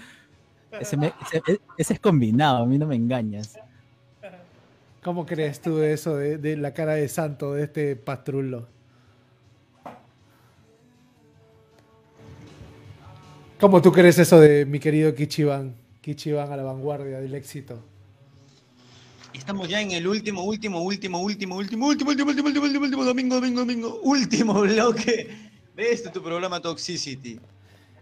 [0.80, 3.58] Ese, me- ese- e- ese es combinado, a mí no me engañas.
[5.04, 8.68] ¿Cómo crees tú de eso, de, de la cara de santo de este pastrulo?
[13.60, 15.76] ¿Cómo tú crees eso de mi querido Kichiban?
[16.02, 17.80] Kichiban a la vanguardia del éxito.
[19.34, 23.04] Estamos ya en el último, último, último, último, último, último, último, último, último, último, último,
[23.06, 25.30] domingo, domingo, domingo, último bloque
[25.76, 27.40] de este tu programa Toxicity.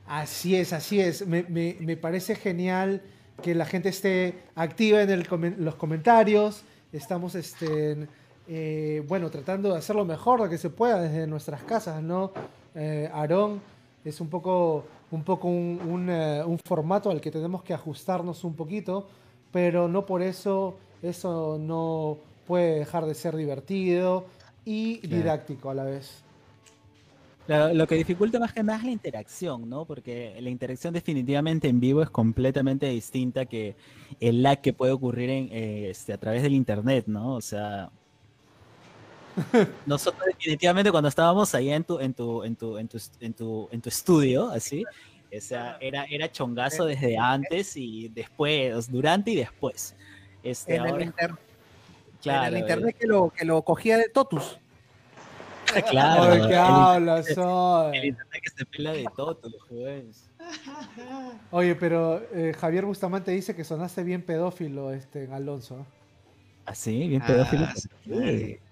[0.08, 1.26] Así es, así es.
[1.26, 3.02] Me, me- me parece genial
[3.42, 5.28] que la gente esté activa en el
[5.58, 6.64] los comentarios.
[6.92, 8.08] Estamos, este,
[8.48, 12.32] eh, bueno, tratando de hacer lo mejor que se pueda desde nuestras casas, ¿no?
[12.76, 13.60] Eh, Aarón,
[14.06, 18.44] es un poco, un, poco un, un, eh, un formato al que tenemos que ajustarnos
[18.44, 19.08] un poquito,
[19.52, 22.18] pero no por eso eso no
[22.48, 24.26] puede dejar de ser divertido
[24.66, 26.24] y didáctico a la vez.
[27.48, 29.86] Lo, lo que dificulta más que nada es la interacción, ¿no?
[29.86, 33.76] Porque la interacción definitivamente en vivo es completamente distinta que
[34.22, 37.36] el lag que puede ocurrir en, eh, este, a través del internet, ¿no?
[37.36, 37.92] O sea,
[39.86, 43.70] nosotros definitivamente cuando estábamos ahí en tu, en tu, en tu, en tu, en tu,
[43.72, 44.84] en tu estudio, así,
[45.36, 49.96] o sea, era, era chongazo desde antes y después, durante y después.
[50.44, 51.32] Este, En el, inter-
[52.22, 54.60] claro, en el internet que lo, que lo cogía de Totus.
[55.76, 57.98] eh, claro, Ay, ¿Qué el- hablas el hoy?
[58.10, 59.40] internet que se pela de todo,
[59.70, 60.30] pues.
[61.52, 65.86] Oye, pero eh, Javier Bustamante dice que sonaste bien pedófilo, este, Alonso.
[66.66, 67.68] Así, bien Ah, pedófilo.
[67.76, 68.40] su ¿Por madre.
[68.40, 68.63] qué?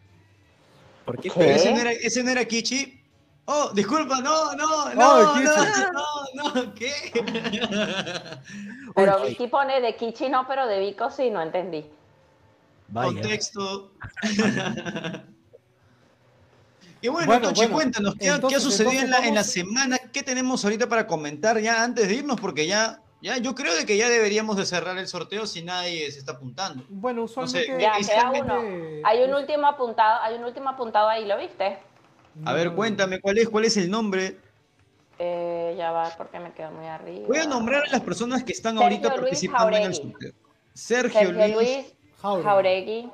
[1.06, 1.32] ¿Por qué?
[1.36, 2.98] Pero ese no era, ese no era Kichi.
[3.46, 5.54] Oh, disculpa, no, no, Oh, no, no,
[6.34, 6.92] no, no, ¿qué?
[8.96, 9.24] Pero.
[9.26, 11.86] Vicky pone de Kichi no, pero de Vico sí, no entendí.
[12.90, 13.08] Vaya.
[13.14, 13.92] Contexto.
[17.04, 19.28] Y bueno, Bueno, Tochi, bueno, cuéntanos, ¿qué, ha- qué ha entonces- sucedido en la, entonces
[19.30, 19.98] en la semana?
[20.14, 22.40] ¿Qué tenemos ahorita para comentar ya antes de irnos?
[22.40, 26.12] Porque ya, ya yo creo de que ya deberíamos de cerrar el sorteo si nadie
[26.12, 26.84] se está apuntando.
[26.90, 27.66] Bueno, usualmente...
[27.66, 28.62] sé, Ya, queda uno.
[29.04, 31.78] Hay un último apuntado, hay un último apuntado ahí, ¿lo viste?
[32.46, 32.76] A ver, No.
[32.76, 34.38] cuéntame, ¿cuál es, cuál es el nombre?
[35.20, 37.28] Eh, ya va, porque me quedo muy arriba.
[37.28, 40.12] Voy a nombrar a las personas que están Sergio ahorita Luis participando en el Jauregui.
[40.12, 40.32] sorteo.
[40.74, 41.56] Sergio, Sergio Luis.
[41.56, 42.44] Luis Jauregui.
[42.44, 43.12] Jauregui,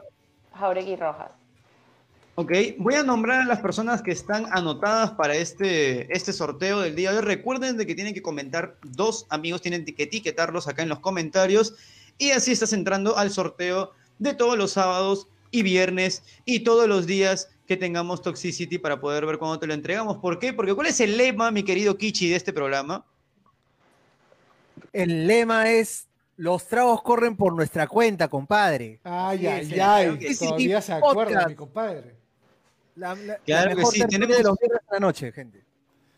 [0.53, 1.31] Jauregui Rojas.
[2.39, 6.95] Ok, voy a nombrar a las personas que están anotadas para este, este sorteo del
[6.95, 7.23] día de hoy.
[7.23, 11.73] Recuerden de que tienen que comentar, dos amigos tienen que etiquetarlos acá en los comentarios
[12.19, 17.07] y así estás entrando al sorteo de todos los sábados y viernes y todos los
[17.07, 20.17] días que tengamos Toxicity para poder ver cuándo te lo entregamos.
[20.17, 20.53] ¿Por qué?
[20.53, 23.03] Porque ¿cuál es el lema, mi querido Kichi, de este programa?
[24.93, 28.99] El lema es: Los tragos corren por nuestra cuenta, compadre.
[29.03, 30.35] Ay, ay, ay.
[30.37, 32.16] Todavía se acuerda, mi compadre.
[32.97, 35.63] La, la- la Claro que sí, tenemos- de los viernes de la noche, gente.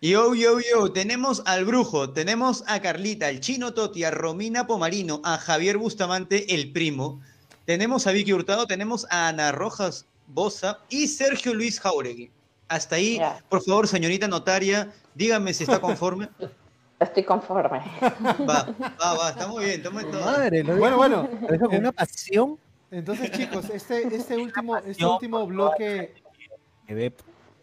[0.01, 5.21] Yo, yo, yo, tenemos al Brujo, tenemos a Carlita, al Chino Toti, a Romina Pomarino,
[5.25, 7.21] a Javier Bustamante, el primo,
[7.65, 12.31] tenemos a Vicky Hurtado, tenemos a Ana Rojas Bosa y Sergio Luis Jauregui.
[12.69, 13.19] Hasta ahí,
[13.49, 16.29] por favor, señorita notaria, dígame si está conforme.
[16.97, 17.79] Estoy conforme.
[18.47, 18.67] Va,
[19.01, 20.21] va, va, está muy bien, está muy todo.
[20.23, 21.29] Madre, lo Bueno, bueno.
[21.59, 22.57] con una pasión.
[22.91, 26.13] Entonces, chicos, este, este último, este último bloque,
[26.89, 27.13] Que ve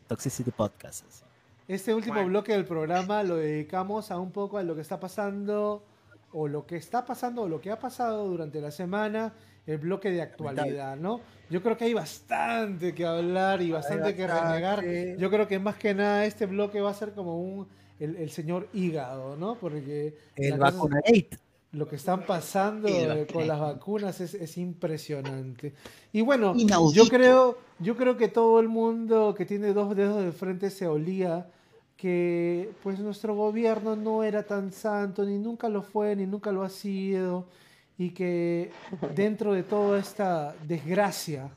[0.06, 1.04] Toxicity Podcast.
[1.04, 1.24] así.
[1.66, 5.82] este último bloque del programa lo dedicamos a un poco a lo que está pasando,
[6.30, 9.34] o lo que está pasando, o lo que ha pasado durante la semana,
[9.66, 11.22] el bloque de actualidad, ¿no?
[11.50, 14.84] Yo creo que hay bastante que hablar y bastante que renegar.
[15.18, 17.66] Yo creo que más que nada este bloque va a ser como un
[17.98, 19.56] el, el señor hígado, ¿no?
[19.56, 21.00] Porque El la cosa.
[21.76, 25.74] Lo que están pasando eh, con las vacunas es, es impresionante.
[26.12, 27.04] Y bueno, Inaudito.
[27.04, 30.86] yo creo, yo creo que todo el mundo que tiene dos dedos de frente se
[30.86, 31.46] olía
[31.96, 36.62] que pues nuestro gobierno no era tan santo, ni nunca lo fue, ni nunca lo
[36.62, 37.46] ha sido,
[37.98, 38.70] y que
[39.14, 41.50] dentro de toda esta desgracia,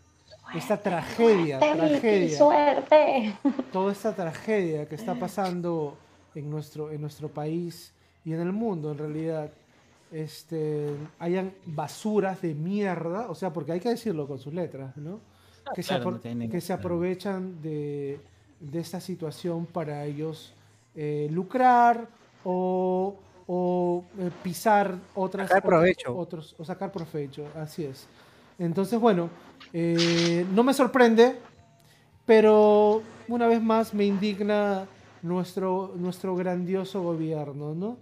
[0.54, 3.36] esta tragedia, ¡Qué tragedia, suerte!
[3.72, 5.98] toda esta tragedia que está pasando
[6.36, 7.94] en nuestro, en nuestro país
[8.26, 9.52] y en el mundo en realidad,
[10.12, 10.88] este,
[11.20, 15.20] hayan basuras de mierda, o sea, porque hay que decirlo con sus letras, ¿no?
[15.76, 18.20] Que, se, claro, apro- no tiene ningún que se aprovechan de,
[18.60, 20.54] de esta situación para ellos
[20.96, 22.08] eh, lucrar
[22.44, 23.16] o,
[23.48, 26.16] o, eh, pisar otras Sacar provecho.
[26.18, 28.08] otros o sacar provecho, así es.
[28.58, 29.30] Entonces, bueno,
[29.74, 31.36] eh, no me sorprende,
[32.26, 34.86] pero una vez más me indigna
[35.22, 37.98] nuestro, nuestro grandioso gobierno, ¿no?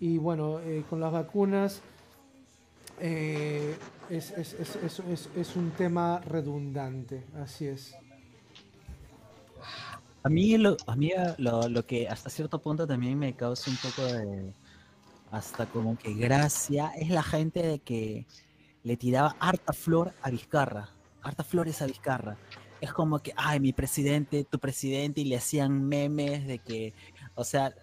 [0.00, 1.80] Y bueno, eh, con las vacunas
[3.00, 3.76] eh,
[4.08, 7.94] es, es- es- es- un tema redundante, así es.
[10.22, 13.76] A mí, lo, a mí lo, lo que hasta cierto punto también me causa un
[13.78, 14.52] poco de,
[15.30, 18.26] hasta como que gracia, es la gente de que
[18.82, 20.90] le tiraba harta flor a Vizcarra,
[21.22, 22.36] harta flores a Vizcarra.
[22.80, 26.94] Es como que, ay, mi presidente, tu presidente, y le hacían memes de que,
[27.34, 27.74] o sea,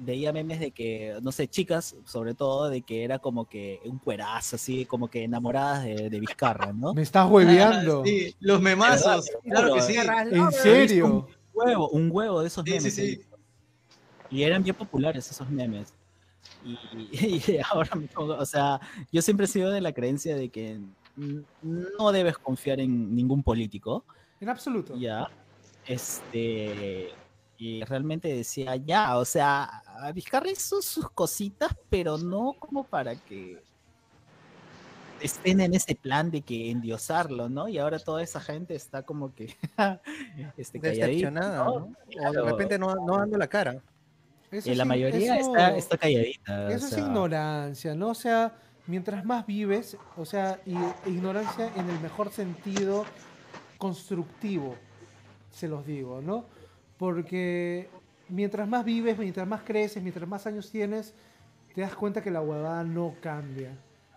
[0.00, 3.98] veía memes de que, no sé, chicas, sobre todo, de que era como que un
[3.98, 6.94] cuerazo, así, como que enamoradas de, de Vizcarra, ¿no?
[6.94, 8.00] Me estás hueveando.
[8.00, 9.96] Ah, sí, los memazos, claro que sí.
[9.96, 11.06] ¿En serio?
[11.06, 12.94] Un huevo, un huevo de esos Sí, sí, memes.
[12.94, 13.02] sí.
[13.16, 13.38] visto.
[14.30, 15.94] Y eran bien populares esos memes.
[16.64, 16.78] Y,
[17.52, 18.80] y ahora me pongo, o sea,
[19.12, 20.80] yo siempre he sido de la creencia de que
[21.62, 24.04] no debes confiar en ningún político,
[24.40, 24.96] En absoluto.
[24.96, 25.28] ya.
[25.86, 27.10] Este,
[27.64, 33.14] y realmente decía, ya, o sea, a Vizcarra hizo sus cositas, pero no como para
[33.16, 33.62] que
[35.22, 37.66] estén en ese plan de que endiosarlo, ¿no?
[37.68, 39.56] Y ahora toda esa gente está como que
[40.58, 41.72] este, calladita, Decepcionada, ¿no?
[41.80, 42.28] ¿no?
[42.28, 43.80] O de repente no, no dando la cara.
[44.50, 46.66] Eso la sí- mayoría eso- está, está calladita.
[46.66, 48.08] o Eso es ignorancia, ¿no?
[48.10, 48.52] O sea,
[48.86, 50.74] mientras más vives, o sea, y
[51.08, 53.06] ignorancia en el mejor sentido
[53.78, 54.76] constructivo,
[55.50, 56.44] se los digo, ¿no?
[56.98, 57.88] Porque
[58.28, 61.12] mientras más vives, mientras más creces, mientras más años tienes,
[61.74, 63.76] te das cuenta que la huevada no cambia,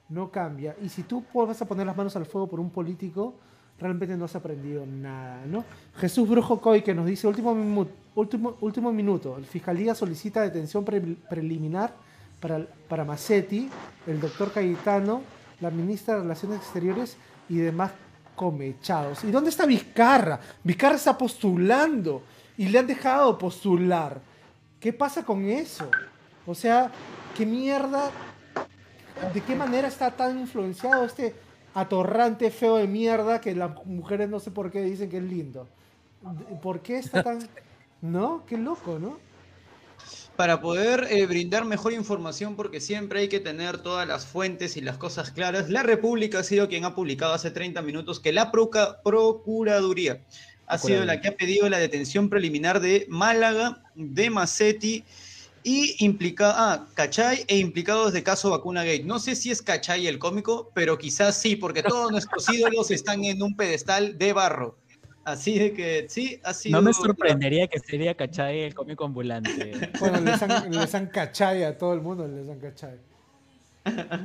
[0.09, 0.75] no cambia.
[0.81, 3.33] Y si tú vas a poner las manos al fuego por un político,
[3.79, 5.63] realmente no has aprendido nada, ¿no?
[5.97, 11.01] Jesús Brujo Coy que nos dice, último, mimu- último, último minuto, Fiscalía solicita detención pre-
[11.29, 11.93] preliminar
[12.39, 13.69] para, para Massetti,
[14.05, 15.21] el doctor Cayetano,
[15.59, 17.17] la ministra de Relaciones Exteriores
[17.49, 17.91] y demás
[18.35, 19.23] comechados.
[19.23, 20.39] ¿Y dónde está Vizcarra?
[20.63, 22.21] Vizcarra está postulando
[22.57, 24.19] y le han dejado postular.
[24.79, 25.89] ¿Qué pasa con eso?
[26.45, 26.91] O sea,
[27.35, 28.11] ¿qué mierda?
[29.33, 31.35] ¿De qué manera está tan influenciado este
[31.73, 35.67] atorrante feo de mierda que las mujeres no sé por qué dicen que es lindo?
[36.61, 37.39] ¿Por qué está tan...
[38.01, 38.43] ¿No?
[38.45, 39.17] Qué loco, ¿no?
[40.35, 44.81] Para poder eh, brindar mejor información, porque siempre hay que tener todas las fuentes y
[44.81, 48.51] las cosas claras, la República ha sido quien ha publicado hace 30 minutos que la
[48.51, 50.21] Proca- Procuraduría
[50.67, 55.03] ha sido la que ha pedido la detención preliminar de Málaga, de Macetti
[55.63, 59.03] y implicado, ah, Cachay e implicados de caso Vacuna Gate.
[59.03, 63.23] No sé si es Cachay el cómico, pero quizás sí, porque todos nuestros ídolos están
[63.23, 64.77] en un pedestal de barro.
[65.23, 66.77] Así de que sí, ha sido.
[66.77, 69.91] No me sorprendería que sería Cachay el cómico ambulante.
[69.99, 72.97] Bueno, les han, les han cachai a todo el mundo, les han cachai.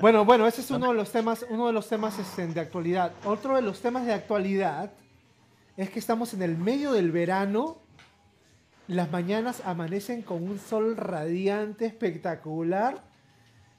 [0.01, 3.13] Bueno, bueno, ese es uno de los temas, uno de los temas este, de actualidad.
[3.25, 4.93] Otro de los temas de actualidad
[5.77, 7.79] es que estamos en el medio del verano.
[8.89, 13.01] Las mañanas amanecen con un sol radiante, espectacular.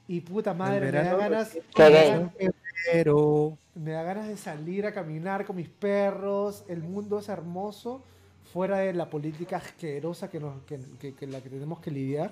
[0.08, 2.10] Y puta madre, me da verano, ganas, me da gay.
[2.12, 2.54] gan-
[2.92, 6.64] Pero me da ganas de salir a caminar con mis perros.
[6.68, 8.04] El mundo es hermoso,
[8.52, 12.32] fuera de la política asquerosa que, nos, que, que- que la que tenemos que lidiar.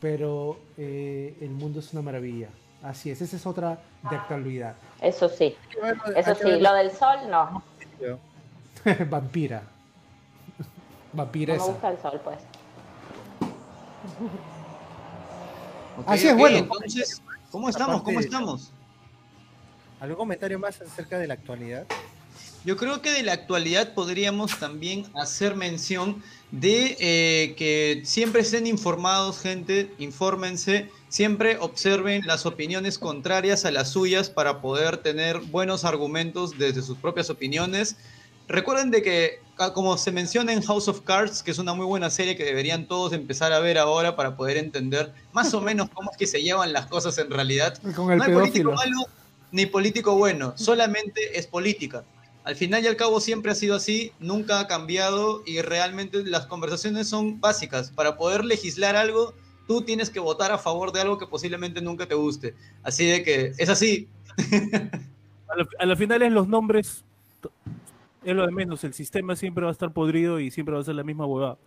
[0.00, 2.48] Pero eh, el mundo es una maravilla.
[2.82, 4.76] Así es, esa es otra de actualidad.
[5.00, 5.56] Eso sí,
[6.14, 6.44] eso sí.
[6.44, 7.62] verlo Lo del sol, no.
[9.10, 9.62] Vampira.
[11.12, 11.66] No Vampiresa.
[11.66, 12.38] me gusta el sol, pues.
[16.06, 16.58] Así es, bueno.
[16.58, 17.96] Entonces, ¿cómo estamos?
[17.96, 18.72] Aparte ¿Cómo estamos?
[20.00, 21.86] ¿Algún comentario más acerca de la actualidad?
[22.64, 28.66] Yo creo que de la actualidad podríamos también hacer mención de eh, que siempre estén
[28.66, 35.84] informados, gente, infórmense, siempre observen las opiniones contrarias a las suyas para poder tener buenos
[35.84, 37.96] argumentos desde sus propias opiniones.
[38.48, 39.40] Recuerden de que,
[39.74, 42.86] como se menciona en House of Cards, que es una muy buena serie que deberían
[42.86, 46.42] todos empezar a ver ahora para poder entender más o menos cómo es que se
[46.42, 48.96] llevan las cosas en realidad, Con el no hay político malo
[49.50, 52.04] ni político bueno, solamente es política.
[52.44, 56.46] Al final y al cabo siempre ha sido así, nunca ha cambiado y realmente las
[56.46, 57.90] conversaciones son básicas.
[57.90, 59.34] Para poder legislar algo,
[59.66, 62.54] tú tienes que votar a favor de algo que posiblemente nunca te guste.
[62.82, 64.08] Así de que es así.
[65.50, 67.02] A la, a la final es los nombres,
[68.30, 68.84] es lo de menos.
[68.84, 71.58] El sistema siempre va a estar podrido y siempre va a ser la misma huevada.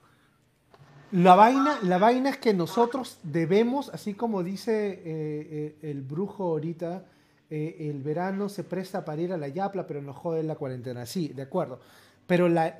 [1.12, 6.46] La vaina, la vaina es que nosotros debemos, así como dice eh, eh, el brujo
[6.46, 7.04] ahorita,
[7.50, 11.06] eh, el verano se presta para ir a la yapla, pero nos jode la cuarentena.
[11.06, 11.80] Sí, de acuerdo.
[12.28, 12.78] Pero la,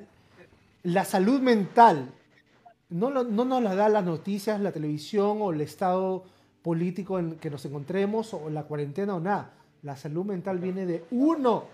[0.84, 2.08] la salud mental
[2.90, 6.24] no, lo- no nos la da las noticias, la televisión o el estado
[6.62, 9.52] político en que nos encontremos o la cuarentena o nada.
[9.82, 11.64] La salud mental viene de uno.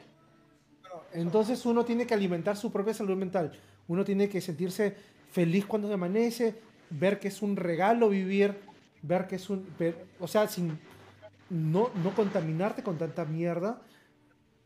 [1.13, 3.53] Entonces uno tiene que alimentar su propia salud mental.
[3.87, 4.95] Uno tiene que sentirse
[5.31, 6.61] feliz cuando se amanece,
[6.91, 8.57] ver que es un regalo vivir,
[9.03, 9.67] ver que es un...
[9.79, 10.79] ver- o sea, sin
[11.51, 13.81] no, no contaminarte con tanta mierda.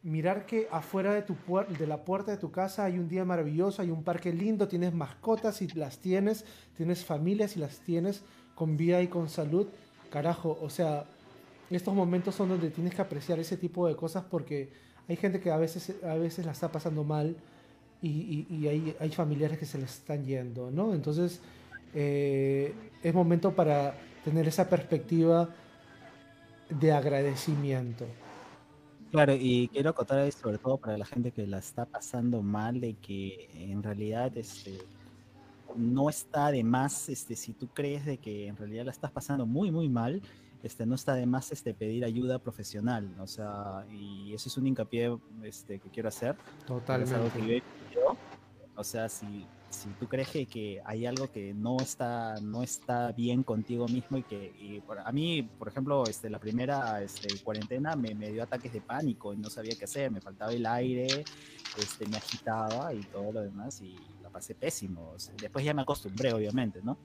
[0.02, 3.24] Mirar que afuera de, tu puer- de la puerta de tu casa hay un día
[3.24, 6.44] maravilloso, hay un parque lindo, tienes mascotas si las tienes,
[6.76, 8.24] tienes familias si las tienes,
[8.56, 9.68] con vida y con salud.
[10.10, 11.04] Carajo, o sea,
[11.70, 14.72] estos momentos son donde tienes que apreciar ese tipo de cosas porque
[15.08, 17.36] hay gente que a veces, a veces la está pasando mal
[18.02, 18.66] y,
[18.98, 20.92] hay, familiares que se les están yendo, ¿no?
[20.92, 21.40] Entonces,
[21.94, 25.48] eh, es momento para tener esa perspectiva
[26.68, 28.06] de agradecimiento.
[29.12, 32.94] Claro, y quiero acotar sobre todo para la gente que la está pasando mal, de
[32.94, 34.78] que en realidad este,
[35.76, 39.46] no está de más, este, si tú crees de que en realidad la estás pasando
[39.46, 40.22] muy, muy mal,
[40.62, 44.66] este, no está de más este, pedir ayuda profesional, o sea, y eso es un
[44.66, 46.36] hincapié este, que quiero hacer.
[46.66, 48.16] porque es algo que yo he vivido.
[48.74, 53.12] O sea, si, si tú crees que, que hay algo que no está, no está
[53.12, 57.38] bien contigo mismo y que y por- a mí, por ejemplo, este, la primera este,
[57.40, 60.64] cuarentena me, me dio ataques de pánico y no sabía qué hacer, me faltaba el
[60.64, 61.06] aire,
[61.76, 65.10] este, me agitaba y todo lo demás y la pasé pésimo.
[65.14, 66.96] O sea, después ya me acostumbré, obviamente, ¿no?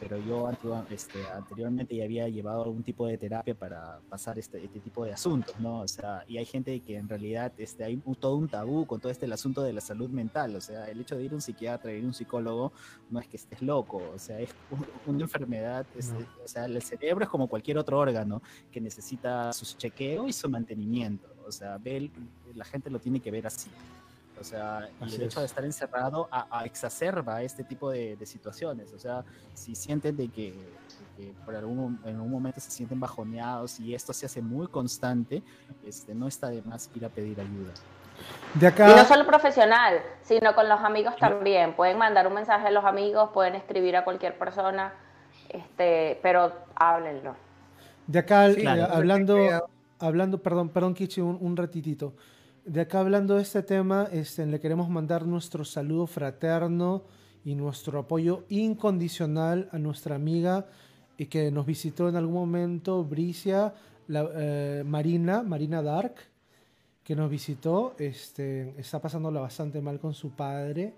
[0.00, 0.50] Pero yo
[0.90, 5.12] este, anteriormente ya había llevado algún tipo de terapia para pasar este, este tipo de
[5.12, 5.80] asuntos, ¿no?
[5.80, 9.00] O sea, y hay gente que en realidad este, hay un- todo un tabú con
[9.00, 11.34] todo este el asunto de la salud mental, o sea, el hecho de ir a
[11.36, 12.72] un psiquiatra, ir a un psicólogo,
[13.10, 16.18] no es que estés loco, o sea, es un- una enfermedad, es- No.
[16.44, 20.48] o sea, el cerebro es como cualquier otro órgano que necesita su chequeo y su
[20.50, 22.10] mantenimiento, o sea, ve
[22.54, 23.70] la gente lo tiene que ver así.
[24.40, 25.42] O sea, y Así el hecho es.
[25.42, 28.92] de estar encerrado a, a exacerba este tipo de, de situaciones.
[28.92, 33.00] O sea, si sienten de que, de que por algún, en algún momento se sienten
[33.00, 35.42] bajoneados y esto se hace muy constante,
[35.84, 37.72] este, no está de más ir a pedir ayuda.
[38.54, 41.74] De Y no acá, solo profesional, sino con los amigos también.
[41.74, 44.94] Pueden mandar un mensaje a los amigos, pueden escribir a cualquier persona,
[45.48, 47.36] este, pero háblenlo.
[48.06, 48.88] de acá Sí, eh, claro.
[48.90, 49.38] hablando,
[49.98, 52.14] hablando, perdón, perdón, Kichi, un, un ratitito.
[52.66, 57.04] De acá hablando de este tema, este, le queremos mandar nuestro saludo fraterno
[57.44, 60.66] y nuestro apoyo incondicional a nuestra amiga
[61.16, 63.72] y que nos visitó en algún momento, Bricia,
[64.08, 66.16] eh, Marina, Marina Dark,
[67.04, 70.92] que nos visitó, este, está pasándola bastante mal con su padre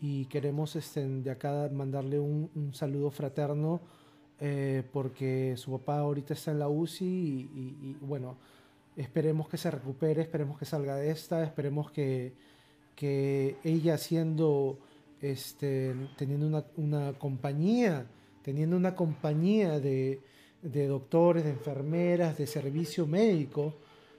[0.00, 3.82] y queremos este, de acá mandarle un, saludo fraterno
[4.40, 8.38] eh, porque su papá ahorita está en la UCI y, bueno,
[8.96, 12.32] esperemos que se recupere, esperemos que salga de esta, esperemos que,
[12.94, 14.78] que ella siendo,
[15.20, 18.06] este, teniendo una, una compañía,
[18.42, 20.20] teniendo una compañía de,
[20.62, 23.74] de doctores, de enfermeras, de servicio médico,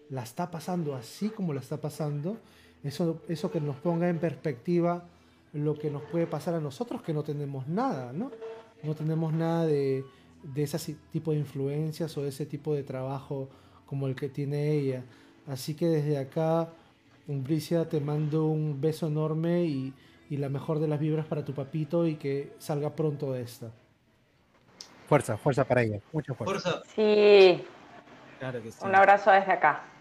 [0.09, 2.37] la está pasando así como la está pasando,
[2.83, 5.07] eso, eso que nos ponga en perspectiva
[5.53, 8.31] lo que nos puede pasar a nosotros que no tenemos nada, ¿no?
[8.83, 10.03] No tenemos nada de,
[10.43, 13.49] de ese tipo de influencias o de ese tipo de trabajo
[13.85, 15.03] como el que tiene ella.
[15.47, 16.69] Así que desde acá,
[17.27, 19.93] Umbricia, te mando un beso enorme y,
[20.29, 23.71] y la mejor de las vibras para tu papito y que salga pronto de esta.
[25.07, 26.01] Fuerza, fuerza para ella.
[26.11, 26.59] Mucha fuerza.
[26.61, 26.83] Fuerza.
[26.95, 27.63] Sí,
[28.39, 28.85] Claro que sí.
[28.85, 29.91] un abrazo desde acá.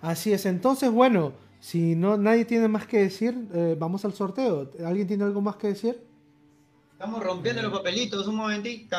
[0.00, 4.70] Así es, entonces bueno, Si no, nadie tiene más que decir, eh, vamos al sorteo.
[4.84, 6.02] ¿Alguien tiene algo más que decir?
[6.92, 8.96] Estamos rompiendo los papelitos, un momentito.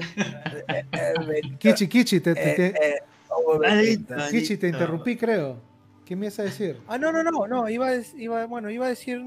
[1.58, 2.98] Kichi, Kichi, te, te- te- Eh,
[3.28, 5.60] oh, Maldito, Kichi, te interrumpí, creo.
[6.04, 6.76] ¿Qué me ibas a decir?
[6.88, 9.22] Ah, no, no, no, no, iba a, iba, bueno, iba a decir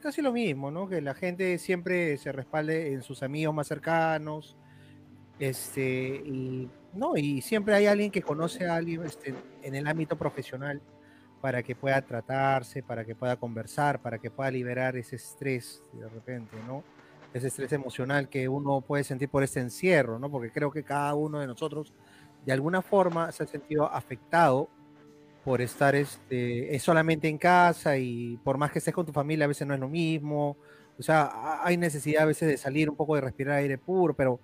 [0.00, 0.88] casi lo mismo, ¿no?
[0.88, 4.56] Que la gente siempre se respalde en sus amigos más cercanos,
[5.38, 10.16] este, y, no, y siempre hay alguien que conoce a alguien este, en el ámbito
[10.16, 10.80] profesional
[11.40, 16.08] para que pueda tratarse, para que pueda conversar, para que pueda liberar ese estrés de
[16.08, 16.82] repente, ¿no?
[17.32, 20.30] Ese estrés emocional que uno puede sentir por este encierro, ¿no?
[20.30, 21.94] Porque creo que cada uno de nosotros
[22.40, 24.72] de alguna forma se ha sentido afectado
[25.42, 29.44] por estar este, eh, solamente en casa y por más que estés con tu familia,
[29.46, 30.58] a veces no es lo mismo.
[30.98, 34.14] O sea, ha- hay necesidad a veces de salir un poco de respirar aire puro,
[34.14, 34.42] pero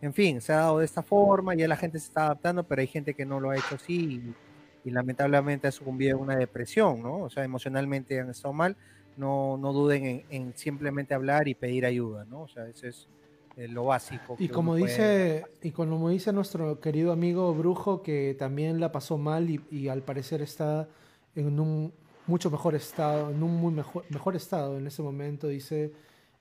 [0.00, 2.80] en fin, se ha dado de esta forma, ya la gente se está adaptando, pero
[2.80, 4.36] hay gente que no lo ha hecho así
[4.82, 7.18] y, y lamentablemente ha sucumbido a una depresión, ¿no?
[7.24, 8.76] O sea, emocionalmente han estado mal.
[9.16, 12.42] No, no duden en, en simplemente hablar y pedir ayuda, ¿no?
[12.42, 13.08] O sea, eso es
[13.56, 14.36] eh, lo básico.
[14.38, 19.16] Y como puede- dice, y como dice nuestro querido amigo Brujo, que también la pasó
[19.16, 20.86] mal y, y al parecer está
[21.34, 21.92] en un
[22.26, 25.92] mucho mejor estado, en un muy mejor, mejor estado en ese momento, dice,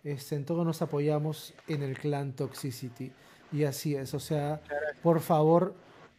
[0.04, 3.12] este, en todo nos apoyamos en el clan Toxicity.
[3.54, 4.62] Y así es, o sea,
[5.02, 5.76] por favor,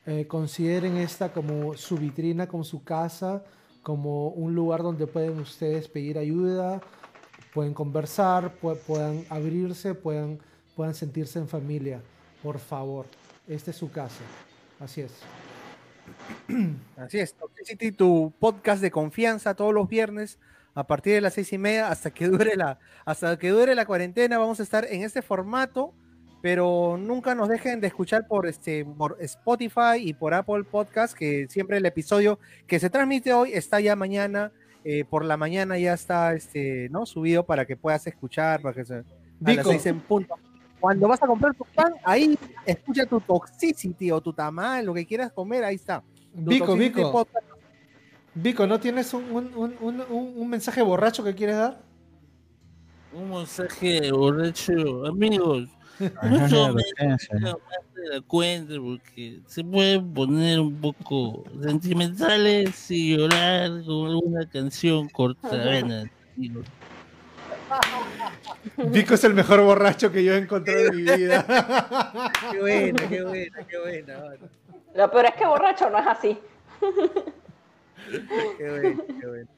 [0.07, 3.45] eh, consideren esta como su vitrina, como su casa,
[3.87, 6.81] como un lugar donde pueden ustedes pedir ayuda,
[7.55, 10.41] pueden conversar, pu- puedan abrirse, puedan,
[10.75, 12.01] puedan sentirse en familia.
[12.43, 13.07] Por favor,
[13.47, 14.25] esta es su casa.
[14.81, 15.13] Así es.
[16.97, 20.41] Así es, Toxicity, tu podcast de confianza todos los viernes
[20.75, 23.87] a partir de las seis y media hasta que dure la, hasta que dure la
[23.87, 24.37] cuarentena.
[24.37, 25.95] Vamos a estar en este formato,
[26.43, 31.47] pero nunca nos dejen de escuchar por este por Spotify y por Apple Podcast, que
[31.49, 34.53] siempre el episodio que se transmite hoy está ya mañana.
[34.89, 37.07] eh, por la mañana ya está este, ¿no?
[37.07, 39.05] subido para que puedas escuchar, para que se, a las
[39.41, 39.71] Vico.
[39.71, 40.37] seis en punto.
[40.79, 45.05] Cuando vas a comprar tu pan, ahí escucha tu toxicity o tu tamal, lo que
[45.05, 46.05] quieras comer, ahí está.
[46.33, 47.45] Tu Vico, Vico, Podcast.
[48.33, 51.83] Vico, ¿no tienes un- un- un- un mensaje borracho que quieres dar?
[53.13, 55.69] Un mensaje borracho, amigos.
[56.23, 64.49] Mucho de la cuenta porque se pueden poner un poco sentimentales y llorar con alguna
[64.49, 66.11] canción cortavena.
[68.77, 71.45] Vico es el mejor borracho que yo he encontrado en mi vida.
[72.53, 74.19] Qué buena, qué buena, qué buena.
[74.19, 74.49] mano.
[74.95, 76.39] Lo peor es que borracho no es así.
[78.59, 79.49] Qué buena, qué buena.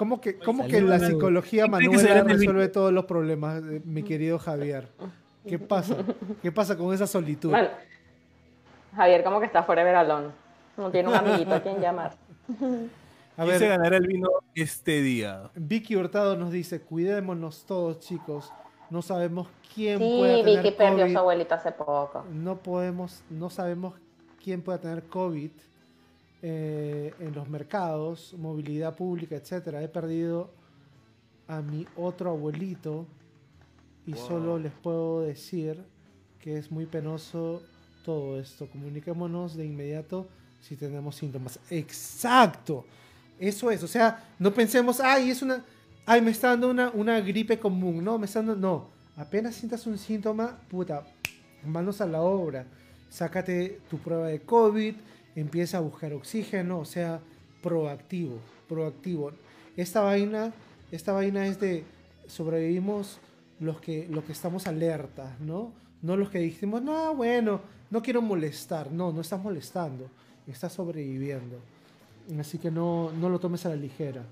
[0.00, 3.04] ¿Cómo que, cómo que la psicología ¿Quién cree que Manuela será el resuelve todos los
[3.04, 4.88] problemas, mi querido Javier?
[5.46, 5.94] ¿Qué pasa?
[6.40, 7.50] ¿Qué pasa con esa solitud?
[7.50, 7.68] Bueno,
[8.96, 10.28] Javier como que está forever alone.
[10.78, 12.14] No tiene un amiguito a quien llamar.
[13.36, 15.50] A ¿Quién se ver, ganará el vino este día?
[15.54, 18.50] Vicky Hurtado nos dice, cuidémonos todos, chicos.
[18.88, 22.24] No sabemos quién Sí, pueda tener Vicky perdió a su abuelita hace poco.
[22.32, 23.96] No podemos, no sabemos
[24.42, 25.50] quién pueda tener COVID
[26.42, 29.82] eh, en los mercados, movilidad pública, etcétera.
[29.82, 30.50] He perdido
[31.46, 33.06] a mi otro abuelito
[34.06, 35.84] y solo les puedo decir
[36.40, 37.62] que es muy penoso
[38.04, 38.68] todo esto.
[38.68, 40.28] Comuniquémonos de inmediato
[40.60, 41.58] si tenemos síntomas.
[41.70, 42.84] Exacto.
[43.38, 43.82] Eso es.
[43.82, 45.64] O sea, no pensemos, ay, es una.
[46.06, 48.02] Ay, me está dando una, una gripe común.
[48.02, 48.56] No, me está dando.
[48.56, 48.88] No.
[49.16, 51.04] Apenas sientas un síntoma, puta,
[51.64, 52.66] manos a la obra.
[53.08, 54.94] Sácate tu prueba de COVID,
[55.40, 57.20] empieza a buscar oxígeno, o sea,
[57.62, 58.38] proactivo,
[58.68, 59.32] proactivo.
[59.76, 60.52] Esta vaina,
[60.90, 61.84] esta vaina es de
[62.26, 63.18] sobrevivimos
[63.58, 65.72] los que, los que estamos alertas, ¿no?
[66.02, 67.60] No los que dijimos, no, bueno,
[67.90, 68.90] no quiero molestar.
[68.90, 70.08] No, no estás molestando,
[70.46, 71.58] estás sobreviviendo.
[72.38, 74.24] Así que no, no lo tomes a la ligera.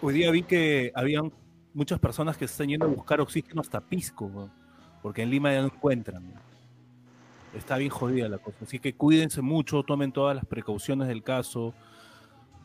[0.00, 1.32] Hoy día vi que habían
[1.74, 4.50] muchas personas que están yendo a buscar oxígeno hasta Pisco,
[5.02, 6.24] porque en Lima ya no encuentran.
[7.56, 8.58] Está bien jodida la cosa.
[8.62, 11.74] Así que cuídense mucho, tomen todas las precauciones del caso.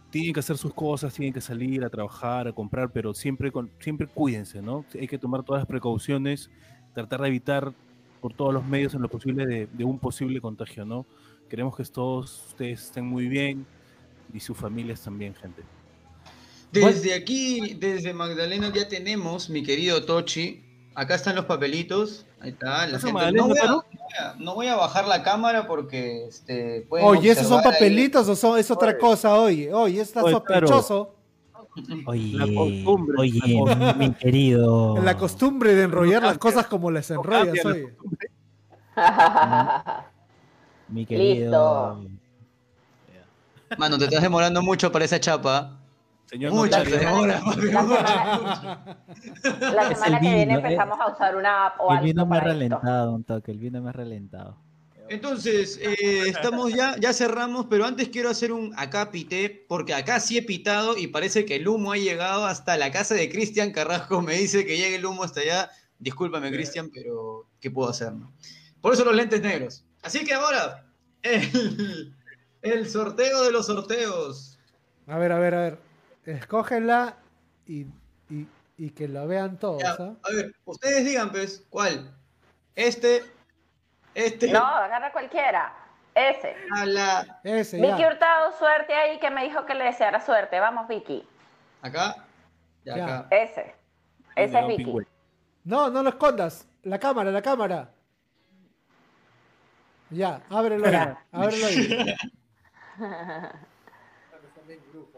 [0.10, 3.72] Tienen que hacer sus cosas, tienen que salir a trabajar, a comprar, pero siempre, con,
[3.80, 4.84] siempre cuídense, ¿no?
[5.00, 6.50] Hay que tomar todas las precauciones,
[6.94, 7.72] tratar de evitar
[8.20, 11.06] por todos los medios en lo posible de, de un posible contagio, ¿no?
[11.50, 13.66] Queremos que todos ustedes estén muy bien
[14.34, 15.64] y sus familias también, gente.
[16.72, 20.64] Desde aquí, desde Magdalena, ya tenemos, mi querido Tochi.
[20.96, 22.26] Acá están los papelitos.
[22.40, 22.88] Ahí está.
[22.88, 26.26] La ¿Eso, gente- Magdalena, no, voy a, a- no voy a bajar la cámara porque
[26.28, 27.66] este, pueden Oye, ¿esos son ahí.
[27.66, 29.36] papelitos o son, es otra cosa?
[29.40, 31.16] Oye, oye, está Oye, sospechoso.
[32.06, 34.98] Oye, La costumbre, oye, la mi querido.
[35.02, 37.96] La costumbre de enrollar las cosas como las No enrollas, oye.
[40.90, 42.02] Mi querido.
[43.78, 45.78] Mano, te estás demorando mucho para esa chapa.
[46.32, 47.42] Señor demoras, papi, La semana,
[49.74, 50.74] la Es semana el que viene vino, eh.
[50.74, 52.80] empezamos a usar una app o El algo vino me ha para esto.
[52.80, 54.58] ralentado un toque, el vino me ha ralentado.
[55.10, 60.22] Entonces, eh, estamos ya, ya cerramos, pero antes quiero hacer un acá pité, porque acá
[60.22, 63.72] sí he pitado y parece que el humo ha llegado hasta la casa de Cristian
[63.72, 64.22] Carrasco.
[64.22, 65.70] Me dice que llegue el humo hasta allá.
[66.00, 68.14] Discúlpame, Cristian, pero ¿qué puedo hacer?
[68.14, 68.32] no?
[68.80, 69.84] Por eso los lentes negros.
[70.02, 70.86] Así que ahora,
[71.24, 72.16] el,
[72.62, 74.60] el sorteo de los sorteos.
[75.08, 75.91] A ver, a ver, a ver.
[76.26, 77.18] Escógenla
[77.66, 77.82] y,
[78.30, 79.82] y, y que la vean todos.
[79.82, 80.14] Ya, ¿ah?
[80.24, 82.14] a ver, ustedes digan, pues, ¿cuál?
[82.76, 83.24] Este,
[84.14, 85.74] este, No, agarra cualquiera.
[86.14, 86.56] Ese.
[86.76, 88.08] a la, Ese, Vicky ya.
[88.10, 90.60] Hurtado, suerte ahí, que me dijo que le deseara suerte.
[90.60, 91.26] Vamos, Vicky.
[91.82, 92.16] acá,
[92.84, 93.06] ya, Ya.
[93.06, 93.28] acá.
[93.32, 93.76] Ese.
[94.36, 94.94] Ese es Vicky.
[95.64, 96.68] No, no lo escondas.
[96.84, 97.92] La cámara, la cámara.
[100.10, 100.92] Ya, ábrelo ahí.
[100.92, 101.26] Ya.
[101.32, 102.16] Ábrelo ahí.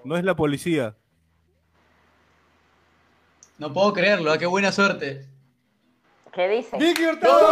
[0.03, 0.95] No es la policía.
[3.57, 4.37] No puedo creerlo, ¿ah?
[4.37, 5.25] qué buena suerte.
[6.33, 6.77] ¿Qué dice?
[6.77, 7.47] ¡Vicky Hurtado!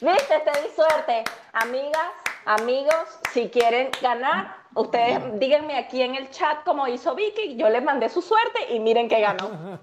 [0.00, 0.40] ¿Viste?
[0.44, 1.24] Te di suerte.
[1.52, 2.08] Amigas,
[2.46, 7.56] amigos, si quieren ganar, ustedes díganme aquí en el chat como hizo Vicky.
[7.56, 9.78] Yo les mandé su suerte y miren que ganó.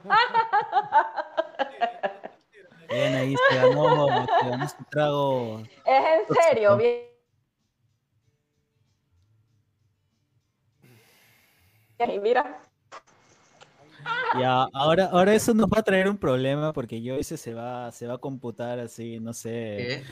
[2.90, 4.08] Bien, ahí se ganó,
[4.40, 5.64] se ganó su trago.
[5.86, 6.78] Es en serio.
[6.78, 7.13] bien.
[12.14, 12.60] Y mira,
[14.40, 17.92] Ya, ahora, ahora eso nos va a traer un problema porque yo ese se va,
[17.92, 20.04] se va a computar así, no sé, ¿Qué?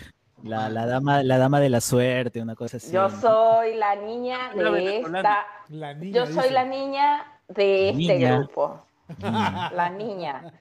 [0.44, 2.92] la, la dama, la dama de la suerte, una cosa así.
[2.92, 5.46] yo soy la niña de esta.
[5.70, 6.14] La niña.
[6.20, 6.52] Yo soy dice.
[6.52, 8.38] la niña de este Niña.
[8.38, 8.86] grupo.
[9.20, 9.74] Mm.
[9.76, 10.54] La niña.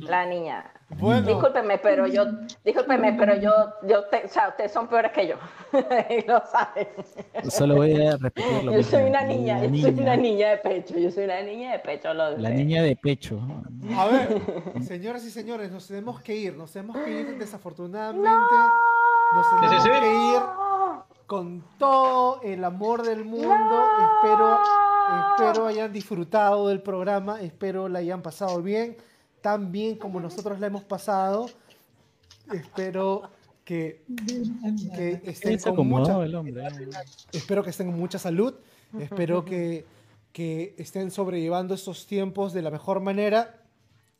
[0.00, 0.72] La niña.
[0.98, 2.24] Bueno, Discúlpeme, pero yo,
[2.64, 3.52] discúlpeme, pero yo,
[3.86, 5.36] yo te- o sea, ustedes son peores que yo.
[6.10, 6.88] y lo saben.
[7.48, 10.56] Solo voy a repetir lo Yo soy una niña, La yo soy una niña de
[10.58, 12.12] pecho, yo soy una niña de pecho.
[12.12, 13.40] Lo La niña de pecho.
[13.96, 14.42] a ver,
[14.82, 16.56] señoras y señores, nos tenemos que ir.
[16.56, 18.28] Nos tenemos que ir desafortunadamente.
[19.32, 20.00] Nos Sí, tenemos sí, sí.
[20.00, 20.42] que ir
[21.26, 23.80] con todo el amor del mundo.
[24.24, 24.58] Espero,
[25.30, 27.40] espero hayan disfrutado del programa.
[27.40, 28.96] Espero la hayan pasado bien.
[29.40, 31.48] Tan bien como nosotros la hemos pasado.
[32.52, 33.30] Espero
[33.64, 34.02] que,
[34.94, 36.62] que estén con mucha, acomodó el hombre.
[37.32, 38.54] Espero que estén con mucha salud.
[38.98, 39.86] Espero que,
[40.32, 43.62] que estén sobrellevando estos tiempos de la mejor manera.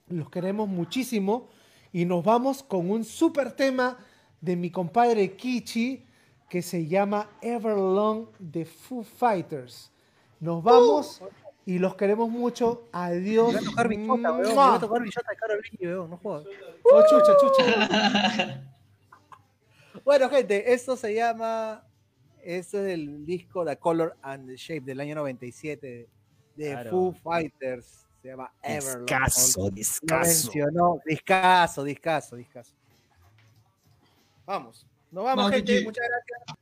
[0.08, 1.48] Los queremos muchísimo.
[1.92, 3.98] Y nos vamos con un super tema
[4.40, 6.04] de mi compadre Kichi
[6.48, 9.90] que se llama Everlong de Foo Fighters.
[10.40, 11.22] Nos vamos
[11.66, 12.88] y los queremos mucho.
[12.92, 13.52] Adiós.
[13.52, 14.40] Me va a tocar bichota, weón.
[14.40, 14.68] Me ¡Mua!
[14.70, 15.28] va a tocar bichota
[15.78, 16.10] de weón.
[16.10, 16.46] No jodas.
[16.82, 18.62] Oh, chucha, chucha.
[20.04, 21.84] Bueno, gente, esto se llama.
[22.42, 26.08] Esto es el disco The Color and the Shape del año 97
[26.56, 26.90] de Claro.
[26.90, 28.06] Foo Fighters.
[28.22, 29.06] Se llama Everlong.
[29.06, 30.28] Discaso, discaso.
[30.28, 31.00] mencionó.
[31.04, 32.74] Discaso, discaso, discaso.
[34.46, 34.86] Vamos.
[35.10, 35.84] Nos vamos, Vamos, gente.
[35.84, 36.58] Muchas gracias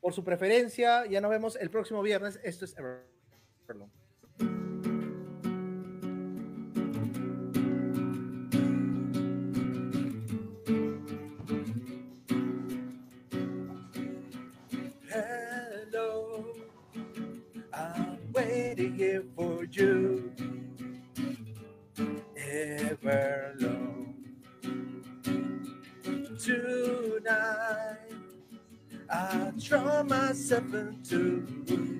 [0.00, 1.04] por su preferencia.
[1.06, 2.40] Ya nos vemos el próximo viernes.
[2.42, 3.17] Esto es Everlong.
[3.68, 3.84] Hello,
[17.74, 20.32] I'm waiting here for you.
[22.38, 24.14] Ever Everlong.
[26.38, 27.98] Tonight,
[29.10, 31.97] I draw myself into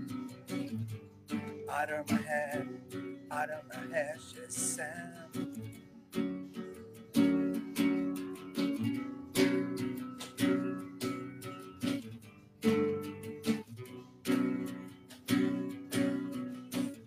[1.79, 2.69] out of my head,
[3.31, 5.63] out of my head, just sound.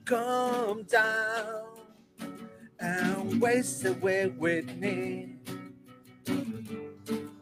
[0.06, 1.64] Come down
[2.80, 5.36] and waste away with me.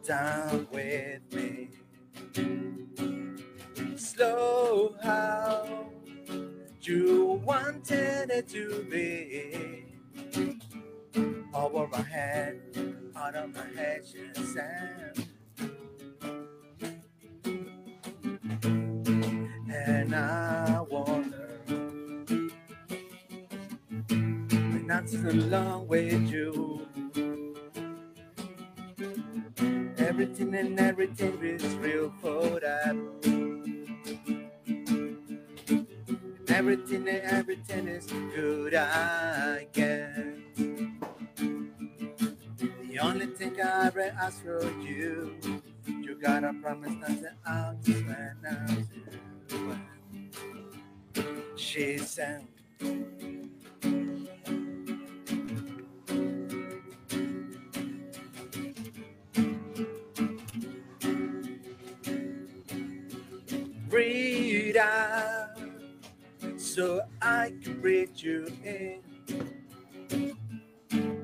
[0.04, 1.68] Down with me.
[3.96, 5.89] Slow how
[6.90, 9.84] you wanted it to be.
[11.54, 12.60] Over my head,
[13.14, 15.28] out of my head, just sound.
[19.72, 21.60] And I wonder
[24.48, 26.88] when I'm so long with you.
[29.98, 33.49] Everything and everything is real for that.
[36.50, 40.14] Everything and everything is good I get.
[42.90, 45.36] The only thing I ever ask for you,
[45.86, 48.84] You gotta promise that I'll just when I
[51.56, 52.46] She said.
[63.88, 65.39] Breathe out
[66.80, 69.02] so I can breathe you in,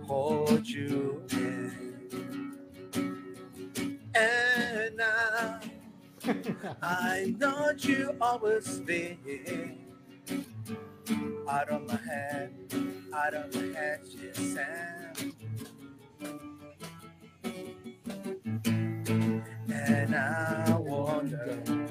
[0.06, 2.58] hold you in.
[4.14, 5.60] And now
[6.82, 9.78] I know you always been
[11.48, 12.52] out of my head,
[13.14, 14.58] out of my head, yes,
[19.72, 21.85] and I wonder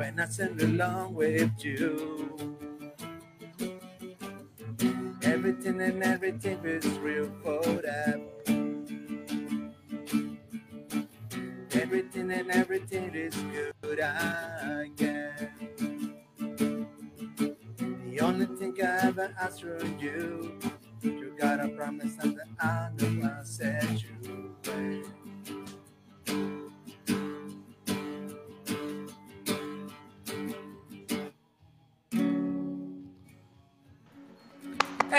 [0.00, 2.56] when I sing along with you.
[5.22, 8.18] Everything and everything is real for that.
[11.72, 13.34] Everything and everything is
[13.82, 15.50] good again.
[18.06, 20.58] The only thing I ever asked from you,
[21.02, 25.19] you got a promise that I know I set you free.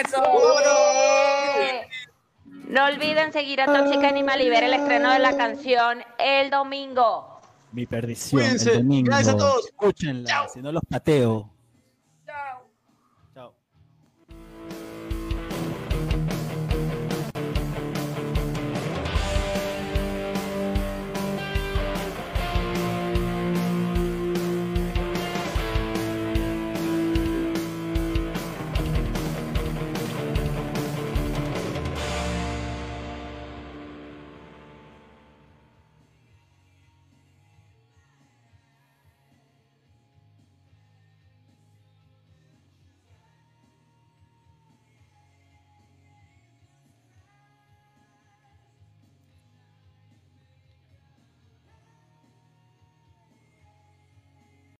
[0.05, 0.23] ¡Eso!
[2.67, 7.41] No olviden seguir a Tóxica Animal y ver el estreno de la canción el domingo.
[7.73, 8.41] Mi perdición.
[8.41, 8.71] Cuídense.
[8.71, 9.07] El domingo.
[9.07, 9.65] Gracias a todos.
[9.67, 11.49] Escúchenla, si no los pateo.